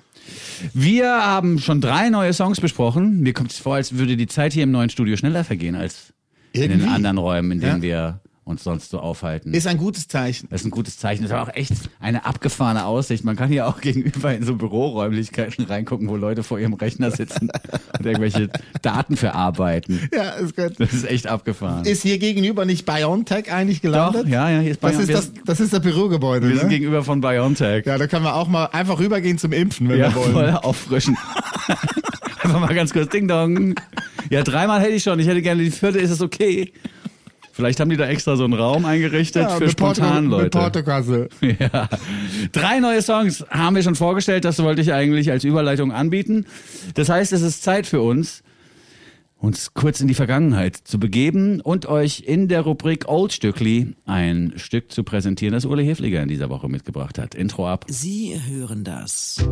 Wir 0.74 1.08
haben 1.08 1.60
schon 1.60 1.80
drei 1.82 2.10
neue 2.10 2.34
Songs 2.34 2.60
besprochen. 2.60 3.22
Mir 3.22 3.34
kommt 3.34 3.52
es 3.52 3.58
vor, 3.60 3.76
als 3.76 3.96
würde 3.98 4.18
die 4.18 4.28
Zeit 4.28 4.54
hier 4.54 4.64
im 4.64 4.72
neuen 4.72 4.90
Studio 4.90 5.16
schneller 5.16 5.44
vergehen 5.44 5.76
als 5.76 6.14
in 6.52 6.62
den 6.64 6.72
Irgendwie. 6.72 6.90
anderen 6.90 7.18
Räumen, 7.18 7.52
in 7.52 7.60
denen 7.62 7.78
Ja. 7.78 7.82
wir 7.82 8.20
uns 8.48 8.64
sonst 8.64 8.90
so 8.92 9.00
aufhalten. 9.00 9.54
Ist 9.54 9.68
ein 9.68 9.78
gutes 9.78 10.08
Zeichen. 10.08 10.48
Das 10.50 10.62
ist 10.62 10.68
ein 10.68 10.72
gutes 10.72 10.98
Zeichen. 10.98 11.24
Das 11.24 11.32
ist 11.32 11.38
aber 11.38 11.50
auch 11.52 11.56
echt 11.56 11.74
eine 12.00 12.26
abgefahrene 12.26 12.86
Aussicht. 12.86 13.24
Man 13.24 13.36
kann 13.36 13.50
hier 13.50 13.68
auch 13.68 13.82
gegenüber 13.82 14.34
in 14.34 14.44
so 14.44 14.56
Büroräumlichkeiten 14.56 15.66
reingucken, 15.66 16.08
wo 16.10 16.16
Leute 16.16 16.44
vor 16.44 16.58
ihrem 16.60 16.74
Rechner 16.74 17.12
sitzen 17.12 17.50
und 18.00 18.06
irgendwelche 18.06 18.50
Daten 18.82 19.18
verarbeiten. 19.18 20.10
Ja, 20.14 20.30
ist 20.32 20.56
gut. 20.56 20.74
Das 20.80 20.94
ist 20.94 21.06
echt 21.10 21.28
abgefahren. 21.28 21.86
Ist 21.86 22.04
hier 22.04 22.18
gegenüber 22.18 22.66
nicht 22.66 22.86
BioNTech 22.86 23.52
eigentlich 23.52 23.82
Doch, 23.82 23.92
gelandet? 23.92 24.28
ja, 24.28 24.50
ja, 24.50 24.60
hier 24.62 24.72
ist 24.72 24.84
Das 24.84 24.94
Bion- 24.96 25.02
ist 25.02 25.14
das, 25.14 25.32
das 25.46 25.60
ist 25.60 25.74
das 25.74 25.82
Bürogebäude, 25.82 26.48
wir 26.48 26.56
sind 26.56 26.66
ne? 26.68 26.70
gegenüber 26.70 27.04
von 27.04 27.22
BioNTech. 27.22 27.86
Ja, 27.86 27.98
da 27.98 28.08
können 28.08 28.24
wir 28.24 28.36
auch 28.36 28.48
mal 28.48 28.66
einfach 28.68 29.00
rübergehen 29.00 29.38
zum 29.38 29.52
Impfen, 29.52 29.90
wenn 29.90 30.00
Ja, 30.00 30.10
wir 30.10 30.16
wollen. 30.16 30.32
voll 30.34 30.50
auffrischen. 30.52 31.18
Einfach 32.44 32.60
mal 32.62 32.74
ganz 32.74 32.94
kurz 32.94 33.10
Ding 33.10 33.28
Dong. 33.28 33.76
Ja, 34.30 34.44
dreimal 34.44 34.80
hätte 34.80 34.94
ich 34.94 35.04
schon. 35.04 35.20
Ich 35.20 35.28
hätte 35.28 35.42
gerne 35.42 35.64
die 35.64 35.72
vierte, 35.72 36.00
ist 36.00 36.12
es 36.12 36.22
okay? 36.22 36.72
Vielleicht 37.58 37.80
haben 37.80 37.90
die 37.90 37.98
da 37.98 38.06
extra 38.06 38.36
so 38.36 38.44
einen 38.44 38.54
Raum 38.54 38.86
eingerichtet 38.86 39.50
für 39.50 39.62
mit 39.64 39.72
spontan 39.72 40.30
Porto- 40.30 40.44
Mit 40.44 40.54
Leute. 40.54 40.60
Portokasse. 40.60 41.30
Ja. 41.60 41.90
Drei 42.52 42.80
neue 42.80 43.02
Songs 43.02 43.44
haben 43.50 43.76
wir 43.76 43.82
schon 43.82 43.96
vorgestellt. 43.96 44.46
Das 44.46 44.62
wollte 44.62 44.82
ich 44.84 44.94
eigentlich 44.94 45.32
als 45.32 45.44
Überleitung 45.44 45.92
anbieten. 45.92 46.46
Das 46.94 47.10
heißt, 47.10 47.34
es 47.34 47.42
ist 47.42 47.64
Zeit 47.64 47.88
für 47.88 48.02
uns, 48.02 48.44
uns 49.40 49.74
kurz 49.74 50.02
in 50.02 50.08
die 50.08 50.14
Vergangenheit 50.14 50.76
zu 50.78 51.00
begeben 51.00 51.60
und 51.62 51.88
euch 51.88 52.26
in 52.28 52.48
der 52.48 52.62
Rubrik 52.62 53.06
Old 53.08 53.34
Stückli 53.34 53.96
ein 54.06 54.54
Stück 54.58 54.92
zu 54.92 55.04
präsentieren, 55.04 55.54
das 55.56 55.66
Ule 55.66 55.82
Hefliger 55.82 56.22
in 56.22 56.28
dieser 56.28 56.52
Woche 56.52 56.70
mitgebracht 56.70 57.18
hat. 57.18 57.34
Intro 57.34 57.68
ab. 57.68 57.86
Sie 57.88 58.40
hören 58.48 58.84
das 58.84 59.44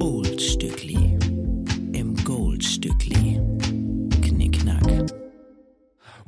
Old 0.00 0.42
Stückli 0.42 1.16
im 1.92 2.16
Gold 2.24 2.64
Stückli. 2.64 3.38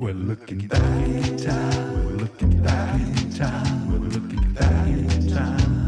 We're 0.01 0.13
looking 0.13 0.65
back 0.65 0.81
in 0.81 1.35
time. 1.35 2.05
We're 2.05 2.19
looking 2.19 2.63
back 2.63 3.01
in 3.01 3.33
time. 3.33 3.91
We're 3.91 4.07
looking 4.07 4.53
back 4.53 4.87
in 4.87 5.27
time. 5.27 5.78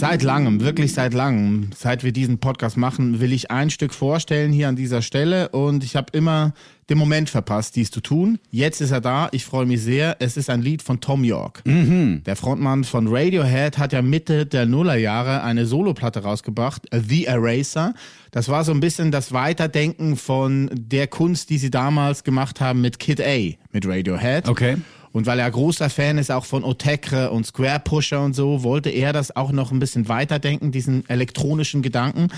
Seit 0.00 0.22
langem, 0.22 0.62
wirklich 0.62 0.94
seit 0.94 1.12
langem, 1.12 1.68
seit 1.76 2.02
wir 2.04 2.12
diesen 2.12 2.38
Podcast 2.38 2.78
machen, 2.78 3.20
will 3.20 3.34
ich 3.34 3.50
ein 3.50 3.68
Stück 3.68 3.92
vorstellen 3.92 4.50
hier 4.50 4.66
an 4.70 4.74
dieser 4.74 5.02
Stelle 5.02 5.50
und 5.50 5.84
ich 5.84 5.94
habe 5.94 6.06
immer 6.12 6.54
den 6.88 6.96
Moment 6.96 7.28
verpasst, 7.28 7.76
dies 7.76 7.90
zu 7.90 8.00
tun. 8.00 8.38
Jetzt 8.50 8.80
ist 8.80 8.92
er 8.92 9.02
da, 9.02 9.28
ich 9.32 9.44
freue 9.44 9.66
mich 9.66 9.82
sehr. 9.82 10.16
Es 10.18 10.38
ist 10.38 10.48
ein 10.48 10.62
Lied 10.62 10.80
von 10.80 11.02
Tom 11.02 11.22
York. 11.22 11.62
Der 11.66 12.34
Frontmann 12.34 12.84
von 12.84 13.08
Radiohead 13.08 13.76
hat 13.76 13.92
ja 13.92 14.00
Mitte 14.00 14.46
der 14.46 14.64
Nullerjahre 14.64 15.42
eine 15.42 15.66
Soloplatte 15.66 16.22
rausgebracht, 16.22 16.86
The 16.90 17.26
Eraser. 17.26 17.92
Das 18.30 18.48
war 18.48 18.64
so 18.64 18.72
ein 18.72 18.80
bisschen 18.80 19.10
das 19.10 19.32
Weiterdenken 19.32 20.16
von 20.16 20.70
der 20.72 21.08
Kunst, 21.08 21.50
die 21.50 21.58
sie 21.58 21.70
damals 21.70 22.24
gemacht 22.24 22.62
haben 22.62 22.80
mit 22.80 22.98
Kid 22.98 23.20
A, 23.20 23.36
mit 23.70 23.86
Radiohead. 23.86 24.48
Okay. 24.48 24.78
Und 25.12 25.26
weil 25.26 25.38
er 25.38 25.50
großer 25.50 25.90
Fan 25.90 26.18
ist 26.18 26.30
auch 26.30 26.44
von 26.44 26.62
Otekre 26.64 27.30
und 27.30 27.44
Square 27.44 27.80
Pusher 27.80 28.22
und 28.22 28.34
so, 28.34 28.62
wollte 28.62 28.90
er 28.90 29.12
das 29.12 29.34
auch 29.34 29.50
noch 29.50 29.72
ein 29.72 29.80
bisschen 29.80 30.08
weiterdenken, 30.08 30.70
diesen 30.70 31.08
elektronischen 31.08 31.82
Gedanken. 31.82 32.28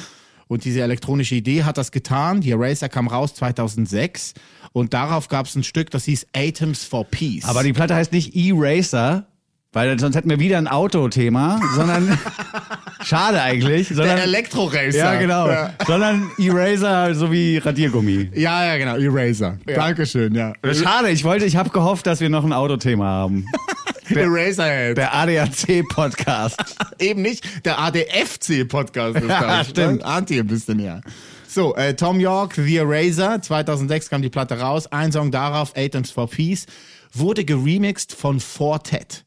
Und 0.48 0.64
diese 0.64 0.82
elektronische 0.82 1.34
Idee 1.34 1.64
hat 1.64 1.78
das 1.78 1.92
getan. 1.92 2.40
Die 2.40 2.50
Eraser 2.50 2.88
kam 2.88 3.08
raus 3.08 3.34
2006 3.34 4.34
und 4.72 4.94
darauf 4.94 5.28
gab 5.28 5.46
es 5.46 5.54
ein 5.54 5.64
Stück, 5.64 5.90
das 5.90 6.04
hieß 6.04 6.26
Atoms 6.34 6.84
for 6.84 7.04
Peace. 7.04 7.44
Aber 7.44 7.62
die 7.62 7.72
Platte 7.72 7.94
heißt 7.94 8.12
nicht 8.12 8.34
E-Racer, 8.34 9.26
weil 9.72 9.98
sonst 9.98 10.14
hätten 10.16 10.30
wir 10.30 10.38
wieder 10.40 10.58
ein 10.58 10.68
Autothema, 10.68 11.60
sondern 11.74 12.18
schade 13.04 13.40
eigentlich, 13.40 13.88
der 13.88 13.96
sondern 13.96 14.18
Elektroracer. 14.18 14.96
ja 14.98 15.14
genau, 15.18 15.48
Ja. 15.48 15.72
sondern 15.86 16.30
Eraser 16.38 17.14
sowie 17.14 17.58
Radiergummi. 17.58 18.30
ja, 18.34 18.64
ja, 18.66 18.76
genau, 18.76 18.96
Eraser. 18.96 19.58
Dankeschön, 19.66 20.34
ja. 20.34 20.52
Schade, 20.72 21.10
ich 21.10 21.24
wollte, 21.24 21.44
ich 21.46 21.56
habe 21.56 21.70
gehofft, 21.70 22.06
dass 22.06 22.20
wir 22.20 22.28
noch 22.28 22.44
ein 22.44 22.52
Autothema 22.52 23.04
haben. 23.06 23.46
Eraserhead. 24.08 24.96
Der 24.98 25.14
ADAC 25.14 25.84
Podcast. 25.88 26.56
Eben 26.98 27.22
nicht 27.22 27.64
der 27.64 27.78
ADFC-Podcast 27.78 29.16
ist 29.16 29.28
Ja, 29.28 29.64
stimmt. 29.64 30.04
Ahnt 30.04 30.30
ihr 30.30 30.42
ein 30.42 30.46
bisschen, 30.48 30.80
ja. 30.80 31.00
So, 31.48 31.74
äh, 31.76 31.94
Tom 31.94 32.20
York, 32.20 32.54
The 32.56 32.76
Eraser, 32.78 33.40
2006 33.40 34.10
kam 34.10 34.22
die 34.22 34.28
Platte 34.30 34.58
raus, 34.58 34.86
ein 34.90 35.12
Song 35.12 35.30
darauf, 35.30 35.72
Atoms 35.76 36.10
for 36.10 36.28
Peace, 36.28 36.66
wurde 37.12 37.44
geremixed 37.44 38.12
von 38.14 38.40
Fortet. 38.40 39.24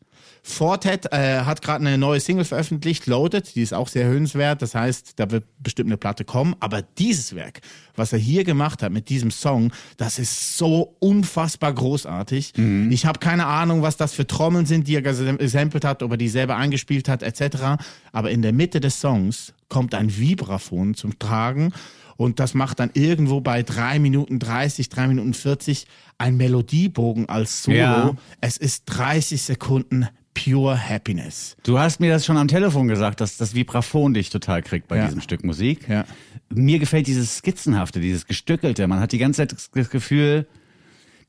Fortet 0.48 1.12
äh, 1.12 1.40
hat 1.40 1.64
gerade 1.64 1.84
eine 1.84 1.98
neue 1.98 2.20
Single 2.20 2.46
veröffentlicht, 2.46 3.08
Loaded, 3.08 3.56
die 3.56 3.64
ist 3.64 3.74
auch 3.74 3.88
sehr 3.88 4.06
hörenswert, 4.06 4.62
das 4.62 4.76
heißt, 4.76 5.14
da 5.16 5.32
wird 5.32 5.44
bestimmt 5.58 5.90
eine 5.90 5.98
Platte 5.98 6.24
kommen, 6.24 6.56
aber 6.60 6.84
dieses 6.84 7.34
Werk, 7.34 7.62
was 7.96 8.14
er 8.14 8.20
hier 8.20 8.44
gemacht 8.44 8.84
hat 8.84 8.92
mit 8.92 9.10
diesem 9.10 9.32
Song, 9.32 9.72
das 9.98 10.20
ist 10.20 10.56
so 10.56 10.96
unfassbar 11.00 11.74
großartig. 11.74 12.54
Ich 12.92 13.08
habe 13.08 13.18
keine 13.20 13.48
Ahnung, 13.48 13.82
was 13.82 13.98
das 13.98 14.14
für 14.14 14.28
Trommeln 14.28 14.68
sind, 14.68 14.88
die 14.88 14.94
er 14.96 15.02
gesam- 15.02 15.38
gesampelt 15.38 15.84
hat, 15.84 16.04
ob 16.04 16.12
er 16.12 16.18
die 16.18 16.30
selber 16.30 16.58
eingespielt 16.58 17.10
hat, 17.10 17.24
etc. 17.24 17.82
Aber 18.12 18.30
in 18.30 18.44
der 18.44 18.54
Mitte 18.54 18.80
des 18.80 19.02
Songs 19.02 19.52
kommt 19.68 19.96
ein 19.96 20.16
Vibraphon 20.16 20.94
zum 20.94 21.18
Tragen 21.18 21.74
und 22.18 22.40
das 22.40 22.54
macht 22.54 22.80
dann 22.80 22.92
irgendwo 22.94 23.42
bei 23.42 23.64
3 23.64 23.98
Minuten 23.98 24.38
30, 24.38 24.90
3 24.90 25.08
Minuten 25.08 25.34
40 25.34 25.88
ein 26.20 26.38
Melodiebogen 26.38 27.30
als 27.30 27.64
Solo. 27.64 27.78
Ja. 27.78 28.16
Es 28.42 28.58
ist 28.58 28.84
30 28.86 29.42
Sekunden 29.42 30.08
pure 30.36 30.78
Happiness. 30.90 31.58
Du 31.64 31.80
hast 31.80 32.00
mir 32.00 32.12
das 32.12 32.26
schon 32.26 32.38
am 32.38 32.48
Telefon 32.48 32.88
gesagt, 32.88 33.20
dass 33.22 33.38
das 33.38 33.56
Vibraphon 33.56 34.14
dich 34.14 34.30
total 34.30 34.62
kriegt 34.62 34.88
bei 34.88 34.98
Ja. 34.98 35.06
diesem 35.06 35.22
Stück 35.22 35.44
Musik. 35.44 35.88
Ja. 35.90 36.06
Mir 36.54 36.78
gefällt 36.78 37.08
dieses 37.08 37.38
Skizzenhafte, 37.38 38.00
dieses 38.00 38.28
Gestückelte. 38.28 38.86
Man 38.88 39.00
hat 39.00 39.12
die 39.14 39.18
ganze 39.18 39.38
Zeit 39.48 39.52
das- 39.54 39.72
Gefühl, 39.90 40.46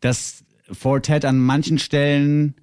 dass 0.00 0.44
Fortet 0.70 1.24
an 1.24 1.38
manchen 1.38 1.78
Stellen 1.78 2.54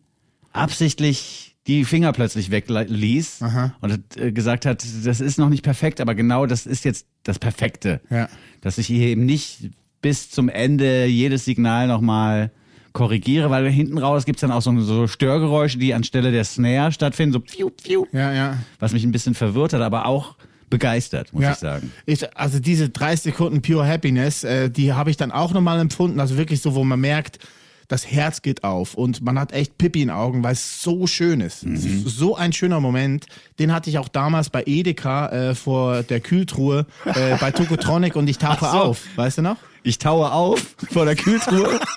absichtlich 0.52 1.56
die 1.68 1.86
Finger 1.86 2.12
plötzlich 2.12 2.52
wegließ 2.52 3.40
und 3.82 4.18
äh, 4.18 4.32
gesagt 4.34 4.66
hat, 4.66 4.86
das 5.06 5.22
ist 5.22 5.38
noch 5.40 5.50
nicht 5.50 5.64
perfekt, 5.64 6.02
aber 6.02 6.14
genau 6.14 6.46
das 6.46 6.66
ist 6.66 6.84
jetzt 6.84 7.08
das 7.24 7.40
Perfekte. 7.40 8.02
Ja. 8.10 8.28
Dass 8.62 8.78
ich 8.78 8.88
hier 8.88 9.08
eben 9.08 9.26
nicht 9.26 9.72
bis 10.02 10.30
zum 10.30 10.50
Ende 10.50 11.06
jedes 11.06 11.46
Signal 11.46 11.88
nochmal 11.88 12.52
korrigiere, 12.94 13.50
weil 13.50 13.70
hinten 13.70 13.98
raus 13.98 14.26
gibt's 14.26 14.42
dann 14.42 14.52
auch 14.52 14.62
so, 14.62 14.80
so 14.82 15.08
Störgeräusche, 15.08 15.78
die 15.78 15.94
anstelle 15.94 16.32
der 16.32 16.44
Snare 16.44 16.92
stattfinden, 16.92 17.34
so 17.34 17.40
pfiuh, 17.40 17.72
pfiuh, 17.72 18.06
Ja, 18.12 18.32
ja. 18.32 18.58
was 18.80 18.94
mich 18.94 19.04
ein 19.04 19.12
bisschen 19.12 19.34
verwirrt 19.34 19.74
hat, 19.74 19.82
aber 19.82 20.06
auch 20.06 20.36
begeistert, 20.70 21.34
muss 21.34 21.44
ja. 21.44 21.52
ich 21.52 21.58
sagen. 21.58 21.92
Ich, 22.06 22.38
also 22.38 22.60
diese 22.60 22.90
30 22.90 23.22
Sekunden 23.22 23.62
Pure 23.62 23.88
Happiness, 23.88 24.44
äh, 24.44 24.70
die 24.70 24.94
habe 24.94 25.10
ich 25.12 25.18
dann 25.18 25.32
auch 25.32 25.54
nochmal 25.54 25.80
empfunden. 25.80 26.20
Also 26.20 26.38
wirklich 26.38 26.62
so, 26.62 26.74
wo 26.74 26.84
man 26.84 27.00
merkt, 27.00 27.40
das 27.88 28.10
Herz 28.10 28.42
geht 28.42 28.64
auf 28.64 28.94
und 28.96 29.22
man 29.22 29.40
hat 29.40 29.52
echt 29.52 29.78
Pippi 29.78 30.02
in 30.02 30.08
den 30.08 30.16
Augen, 30.16 30.44
weil 30.44 30.54
es 30.54 30.82
so 30.82 31.08
schön 31.08 31.42
ist. 31.42 31.64
Ist 31.64 32.06
So 32.06 32.36
ein 32.36 32.54
schöner 32.54 32.80
Moment. 32.80 33.26
Den 33.60 33.74
hatte 33.74 33.90
ich 33.90 33.98
auch 33.98 34.08
damals 34.08 34.50
bei 34.50 34.64
Edeka 34.66 35.30
äh, 35.30 35.56
vor 35.56 36.04
der 36.04 36.20
Kühltruhe 36.20 36.86
äh, 37.06 37.38
bei 37.40 37.52
Tokotronic 37.52 38.16
und 38.16 38.28
ich 38.30 38.38
tauche 38.38 38.66
so. 38.66 38.72
auf. 38.72 39.02
Weißt 39.16 39.38
du 39.40 39.42
noch? 39.42 39.58
Ich 39.84 40.00
taue 40.00 40.32
auf 40.32 40.76
vor 40.92 41.06
der 41.06 41.16
Kühltruhe. 41.16 41.80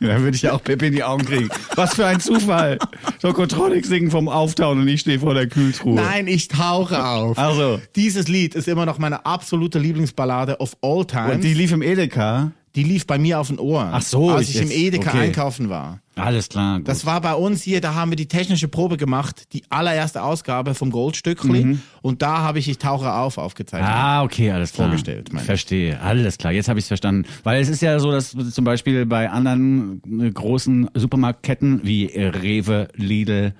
Dann 0.00 0.22
würde 0.22 0.36
ich 0.36 0.42
ja 0.42 0.52
auch 0.52 0.62
Pippi 0.62 0.88
in 0.88 0.92
die 0.92 1.02
Augen 1.02 1.24
kriegen. 1.24 1.48
Was 1.74 1.94
für 1.94 2.06
ein 2.06 2.20
Zufall. 2.20 2.78
Tokotronic 3.20 3.86
singen 3.86 4.10
vom 4.10 4.28
Auftauen 4.28 4.80
und 4.80 4.88
ich 4.88 5.00
stehe 5.00 5.20
vor 5.20 5.34
der 5.34 5.46
Kühltruhe. 5.48 5.94
Nein, 5.94 6.26
ich 6.26 6.48
tauche 6.48 7.02
auf. 7.04 7.38
Ach 7.38 7.54
so. 7.54 7.80
Dieses 7.96 8.28
Lied 8.28 8.54
ist 8.54 8.68
immer 8.68 8.84
noch 8.84 8.98
meine 8.98 9.24
absolute 9.24 9.78
Lieblingsballade 9.78 10.60
of 10.60 10.76
all 10.82 11.04
time. 11.06 11.32
Und 11.32 11.44
die 11.44 11.54
lief 11.54 11.72
im 11.72 11.82
Edeka. 11.82 12.52
Die 12.76 12.82
lief 12.84 13.06
bei 13.06 13.18
mir 13.18 13.40
auf 13.40 13.48
den 13.48 13.58
Ohren. 13.58 13.88
Ach 13.90 14.02
so, 14.02 14.30
Als 14.30 14.48
ich 14.50 14.56
ich 14.56 14.62
im 14.62 14.68
jetzt- 14.68 14.78
Edeka 14.78 15.10
okay. 15.10 15.18
einkaufen 15.20 15.68
war. 15.70 16.00
Alles 16.14 16.48
klar. 16.48 16.78
Gut. 16.78 16.88
Das 16.88 17.04
war 17.04 17.20
bei 17.20 17.34
uns 17.34 17.62
hier, 17.62 17.80
da 17.80 17.94
haben 17.94 18.10
wir 18.10 18.16
die 18.16 18.26
technische 18.28 18.68
Probe 18.68 18.96
gemacht, 18.96 19.52
die 19.52 19.64
allererste 19.70 20.22
Ausgabe 20.22 20.74
vom 20.74 20.90
Goldstückli. 20.90 21.78
Und 22.02 22.22
da 22.22 22.38
habe 22.38 22.58
ich 22.58 22.68
Ich 22.68 22.78
tauche 22.78 23.12
auf 23.12 23.38
aufgezeichnet. 23.38 23.90
Ah, 23.90 24.22
okay, 24.22 24.50
alles 24.50 24.72
klar. 24.72 24.88
Vorgestellt, 24.88 25.28
meine 25.32 25.42
ich. 25.42 25.46
Verstehe, 25.46 26.00
alles 26.00 26.38
klar. 26.38 26.52
Jetzt 26.52 26.68
habe 26.68 26.78
ich 26.78 26.84
es 26.84 26.88
verstanden. 26.88 27.26
Weil 27.42 27.60
es 27.60 27.68
ist 27.68 27.82
ja 27.82 27.98
so, 27.98 28.10
dass 28.10 28.30
zum 28.50 28.64
Beispiel 28.64 29.04
bei 29.06 29.30
anderen 29.30 30.00
äh, 30.20 30.30
großen 30.30 30.90
Supermarktketten 30.94 31.80
wie 31.84 32.10
äh, 32.10 32.28
Rewe, 32.28 32.88
Lidl 32.94 33.54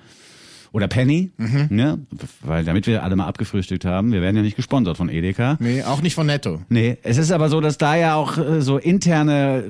oder 0.71 0.87
Penny, 0.87 1.31
Mhm. 1.37 1.67
ne? 1.69 1.99
weil 2.41 2.63
damit 2.63 2.87
wir 2.87 3.03
alle 3.03 3.15
mal 3.15 3.25
abgefrühstückt 3.27 3.85
haben, 3.85 4.11
wir 4.11 4.21
werden 4.21 4.35
ja 4.35 4.41
nicht 4.41 4.55
gesponsert 4.55 4.97
von 4.97 5.09
Edeka. 5.09 5.57
Nee, 5.59 5.83
auch 5.83 6.01
nicht 6.01 6.15
von 6.15 6.27
Netto. 6.27 6.61
Nee, 6.69 6.97
es 7.03 7.17
ist 7.17 7.31
aber 7.31 7.49
so, 7.49 7.61
dass 7.61 7.77
da 7.77 7.95
ja 7.95 8.15
auch 8.15 8.37
äh, 8.37 8.61
so 8.61 8.77
interne, 8.77 9.63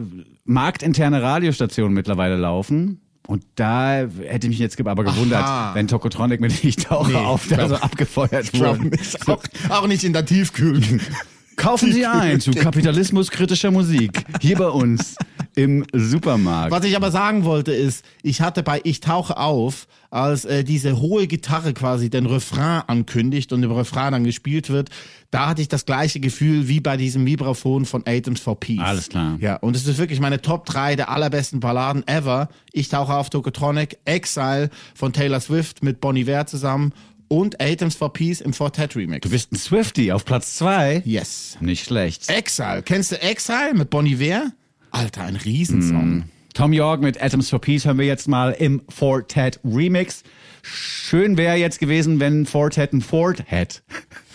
marktinterne 0.46 1.22
Radiostationen 1.22 1.94
mittlerweile 1.94 2.36
laufen. 2.36 3.00
Und 3.28 3.44
da 3.56 4.06
hätte 4.26 4.48
mich 4.48 4.58
jetzt 4.58 4.80
aber 4.86 5.04
gewundert, 5.04 5.44
Aha. 5.44 5.76
wenn 5.76 5.90
Tokotronic 5.90 6.40
mit 6.40 6.64
Ich 6.64 6.78
tauche 6.78 7.12
Nee, 7.12 7.18
auf 7.18 7.46
da 7.50 7.56
glaub- 7.58 7.70
so 7.70 7.76
abgefeuert 7.76 8.50
Ich 8.54 8.60
wurde. 8.60 8.88
nicht. 8.88 9.28
Auch, 9.28 9.44
auch 9.70 9.88
nicht 9.88 10.04
in 10.06 10.14
der 10.14 10.26
Tiefkühl. 10.26 10.82
Kaufen 11.58 11.92
Sie 11.92 12.06
ein 12.06 12.40
zu 12.40 12.52
kapitalismuskritischer 12.52 13.72
Musik. 13.72 14.24
Hier 14.42 14.56
bei 14.58 14.68
uns 14.70 15.16
im 15.58 15.86
Supermarkt. 15.92 16.72
Was 16.72 16.86
ich 16.86 16.96
aber 16.96 17.10
sagen 17.10 17.44
wollte 17.44 17.74
ist, 17.74 18.06
ich 18.22 18.42
hatte 18.42 18.62
bei 18.62 18.80
Ich 18.84 19.00
tauche 19.00 19.38
auf, 19.38 19.88
als 20.12 20.46
äh, 20.46 20.64
diese 20.64 21.00
hohe 21.00 21.26
Gitarre 21.26 21.74
quasi 21.74 22.12
den 22.12 22.28
Refrain 22.28 22.84
ankündigt 22.86 23.52
und 23.52 23.64
im 23.64 23.72
Refrain 23.72 24.12
dann 24.12 24.24
gespielt 24.24 24.70
wird, 24.70 24.90
da 25.32 25.50
hatte 25.50 25.64
ich 25.64 25.68
das 25.68 25.86
gleiche 25.86 26.20
Gefühl 26.20 26.68
wie 26.68 26.80
bei 26.80 26.96
diesem 26.96 27.26
Vibraphon 27.26 27.86
von 27.86 28.04
Atoms 28.06 28.40
for 28.40 28.60
Peace. 28.60 28.80
Alles 28.80 29.10
klar. 29.10 29.38
Ja, 29.42 29.56
und 29.56 29.76
es 29.76 29.88
ist 29.88 29.98
wirklich 29.98 30.20
meine 30.20 30.42
Top 30.44 30.68
3 30.68 30.96
der 30.96 31.10
allerbesten 31.10 31.60
Balladen 31.60 32.08
ever. 32.08 32.50
Ich 32.72 32.90
tauche 32.90 33.16
auf 33.16 33.32
Tokotronic, 33.32 33.98
Exile 34.06 34.70
von 34.94 35.12
Taylor 35.12 35.40
Swift 35.40 35.84
mit 35.84 36.00
Bon 36.00 36.16
Iver 36.16 36.46
zusammen 36.46 36.94
und 37.30 37.60
Atoms 37.60 37.96
for 37.96 38.14
Peace 38.14 38.42
im 38.42 38.54
Fortet 38.54 38.96
Remix. 38.96 39.24
Du 39.24 39.32
bist 39.32 39.52
ein 39.52 39.58
Swifty 39.58 40.12
auf 40.12 40.24
Platz 40.24 40.56
zwei. 40.56 41.02
yes. 41.04 41.58
Nicht 41.62 41.86
schlecht. 41.86 42.30
Exile. 42.30 42.84
Kennst 42.84 43.12
du 43.12 43.22
Exile 43.22 43.74
mit 43.74 43.90
Bon 43.90 44.06
Iver? 44.06 44.52
Alter, 44.92 45.24
ein 45.24 45.36
Riesensong. 45.36 46.24
Tom 46.54 46.74
York 46.74 47.02
mit 47.02 47.22
Atoms 47.22 47.50
for 47.50 47.60
Peace 47.60 47.86
hören 47.86 48.00
wir 48.00 48.06
jetzt 48.06 48.28
mal 48.28 48.52
im 48.52 48.82
Fortet 48.90 49.60
Remix. 49.64 50.24
Schön 50.64 51.38
wäre 51.38 51.56
jetzt 51.56 51.80
gewesen, 51.80 52.20
wenn 52.20 52.46
Fortet 52.46 52.94
ein 52.94 53.02
Ford 53.02 53.44
hätte. 53.46 53.82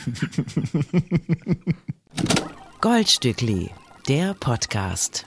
Goldstückli, 2.80 3.70
der 4.08 4.34
Podcast. 4.34 5.26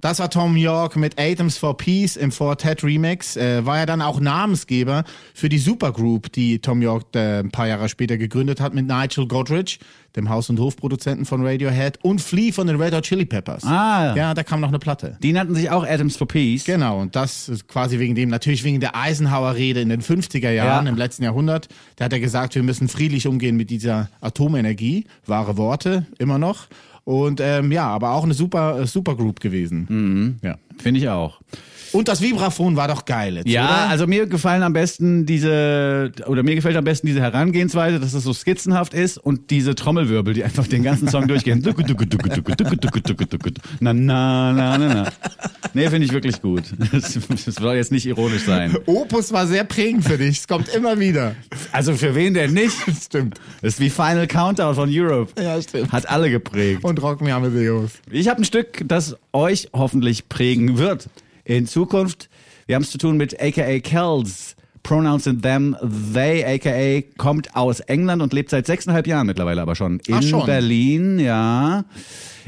Das 0.00 0.18
war 0.18 0.30
Tom 0.30 0.56
York 0.56 0.96
mit 0.96 1.18
Atoms 1.18 1.56
for 1.58 1.76
Peace 1.76 2.16
im 2.16 2.32
Fortet 2.32 2.82
Remix. 2.84 3.36
Äh, 3.36 3.64
war 3.66 3.78
ja 3.78 3.86
dann 3.86 4.02
auch 4.02 4.20
Namensgeber 4.20 5.04
für 5.34 5.48
die 5.48 5.58
Supergroup, 5.58 6.32
die 6.32 6.58
Tom 6.60 6.82
York 6.82 7.04
äh, 7.14 7.40
ein 7.40 7.50
paar 7.50 7.66
Jahre 7.68 7.88
später 7.88 8.16
gegründet 8.16 8.60
hat 8.60 8.74
mit 8.74 8.86
Nigel 8.86 9.26
Godrich, 9.28 9.78
dem 10.16 10.28
Haus- 10.28 10.50
und 10.50 10.58
Hofproduzenten 10.58 11.24
von 11.26 11.46
Radiohead 11.46 11.98
und 12.02 12.20
Flea 12.20 12.50
von 12.52 12.66
den 12.66 12.80
Red 12.80 12.94
Hot 12.94 13.04
Chili 13.04 13.24
Peppers. 13.26 13.64
Ah. 13.64 14.14
Ja, 14.16 14.34
da 14.34 14.42
kam 14.42 14.60
noch 14.60 14.68
eine 14.68 14.78
Platte. 14.80 15.16
Die 15.22 15.32
nannten 15.32 15.54
sich 15.54 15.70
auch 15.70 15.86
Atoms 15.86 16.16
for 16.16 16.26
Peace. 16.26 16.64
Genau, 16.64 17.00
und 17.00 17.14
das 17.14 17.48
ist 17.48 17.68
quasi 17.68 17.98
wegen 17.98 18.14
dem, 18.14 18.28
natürlich 18.28 18.64
wegen 18.64 18.80
der 18.80 18.96
Eisenhower-Rede 18.96 19.80
in 19.80 19.88
den 19.88 20.02
50er 20.02 20.50
Jahren, 20.50 20.86
Ja. 20.86 20.90
im 20.92 20.96
letzten 20.98 21.22
Jahrhundert. 21.24 21.68
Da 21.96 22.06
hat 22.06 22.12
er 22.12 22.20
gesagt, 22.20 22.54
wir 22.54 22.62
müssen 22.62 22.88
friedlich 22.88 23.26
umgehen 23.26 23.56
mit 23.56 23.70
dieser 23.70 24.08
Atomenergie. 24.20 25.04
Wahre 25.26 25.56
Worte, 25.56 26.06
immer 26.18 26.38
noch. 26.38 26.66
Und 27.04 27.40
ähm, 27.40 27.72
ja, 27.72 27.86
aber 27.86 28.12
auch 28.12 28.24
eine 28.24 28.34
super 28.34 28.80
äh, 28.80 28.86
Supergroup 28.86 29.40
gewesen. 29.40 29.86
Mhm. 29.88 30.36
Ja. 30.42 30.56
Finde 30.82 31.00
ich 31.00 31.08
auch. 31.08 31.40
Und 31.92 32.06
das 32.06 32.20
Vibraphon 32.20 32.76
war 32.76 32.86
doch 32.86 33.04
geil 33.04 33.36
jetzt, 33.38 33.48
Ja, 33.48 33.64
oder? 33.64 33.88
also 33.88 34.06
mir 34.06 34.26
gefallen 34.26 34.62
am 34.62 34.72
besten 34.72 35.26
diese, 35.26 36.12
oder 36.26 36.44
mir 36.44 36.54
gefällt 36.54 36.76
am 36.76 36.84
besten 36.84 37.08
diese 37.08 37.20
Herangehensweise, 37.20 37.98
dass 37.98 38.14
es 38.14 38.22
so 38.22 38.32
skizzenhaft 38.32 38.94
ist 38.94 39.18
und 39.18 39.50
diese 39.50 39.74
Trommelwirbel, 39.74 40.34
die 40.34 40.44
einfach 40.44 40.68
den 40.68 40.84
ganzen 40.84 41.08
Song 41.08 41.26
durchgehen. 41.26 41.64
Na, 43.80 43.92
na, 43.92 44.52
na, 44.52 44.78
na, 44.78 44.94
na. 44.94 45.12
Nee, 45.74 45.88
finde 45.88 46.06
ich 46.06 46.12
wirklich 46.12 46.40
gut. 46.40 46.62
Das, 46.92 47.18
das 47.44 47.54
soll 47.56 47.74
jetzt 47.76 47.92
nicht 47.92 48.06
ironisch 48.06 48.44
sein. 48.44 48.76
Opus 48.86 49.32
war 49.32 49.46
sehr 49.46 49.64
prägend 49.64 50.04
für 50.04 50.18
dich. 50.18 50.38
Es 50.38 50.48
kommt 50.48 50.68
immer 50.68 50.98
wieder. 50.98 51.34
Also 51.72 51.94
für 51.94 52.14
wen 52.14 52.34
denn 52.34 52.52
nicht? 52.52 52.76
Stimmt. 53.04 53.40
Das 53.62 53.74
ist 53.74 53.80
wie 53.80 53.90
Final 53.90 54.26
Countdown 54.26 54.74
von 54.74 54.88
Europe. 54.92 55.32
Ja, 55.40 55.60
stimmt. 55.60 55.92
Hat 55.92 56.08
alle 56.08 56.30
geprägt. 56.30 56.82
Und 56.84 57.00
Rock 57.02 57.20
Me 57.20 57.34
Amadeus. 57.34 57.90
Ich 58.10 58.28
habe 58.28 58.40
ein 58.42 58.44
Stück, 58.44 58.82
das 58.86 59.16
euch 59.32 59.68
hoffentlich 59.72 60.28
prägen 60.28 60.69
wird 60.78 61.08
in 61.44 61.66
Zukunft. 61.66 62.28
Wir 62.66 62.76
haben 62.76 62.82
es 62.82 62.90
zu 62.90 62.98
tun 62.98 63.16
mit 63.16 63.40
aka 63.40 63.80
Kells. 63.80 64.56
Pronouns 64.82 65.26
in 65.26 65.42
them, 65.42 65.76
they, 66.14 66.42
aka, 66.42 67.06
kommt 67.18 67.54
aus 67.54 67.80
England 67.80 68.22
und 68.22 68.32
lebt 68.32 68.48
seit 68.48 68.66
sechseinhalb 68.66 69.06
Jahren 69.06 69.26
mittlerweile 69.26 69.60
aber 69.60 69.76
schon 69.76 70.00
in 70.06 70.22
schon. 70.22 70.46
Berlin, 70.46 71.18
ja. 71.18 71.84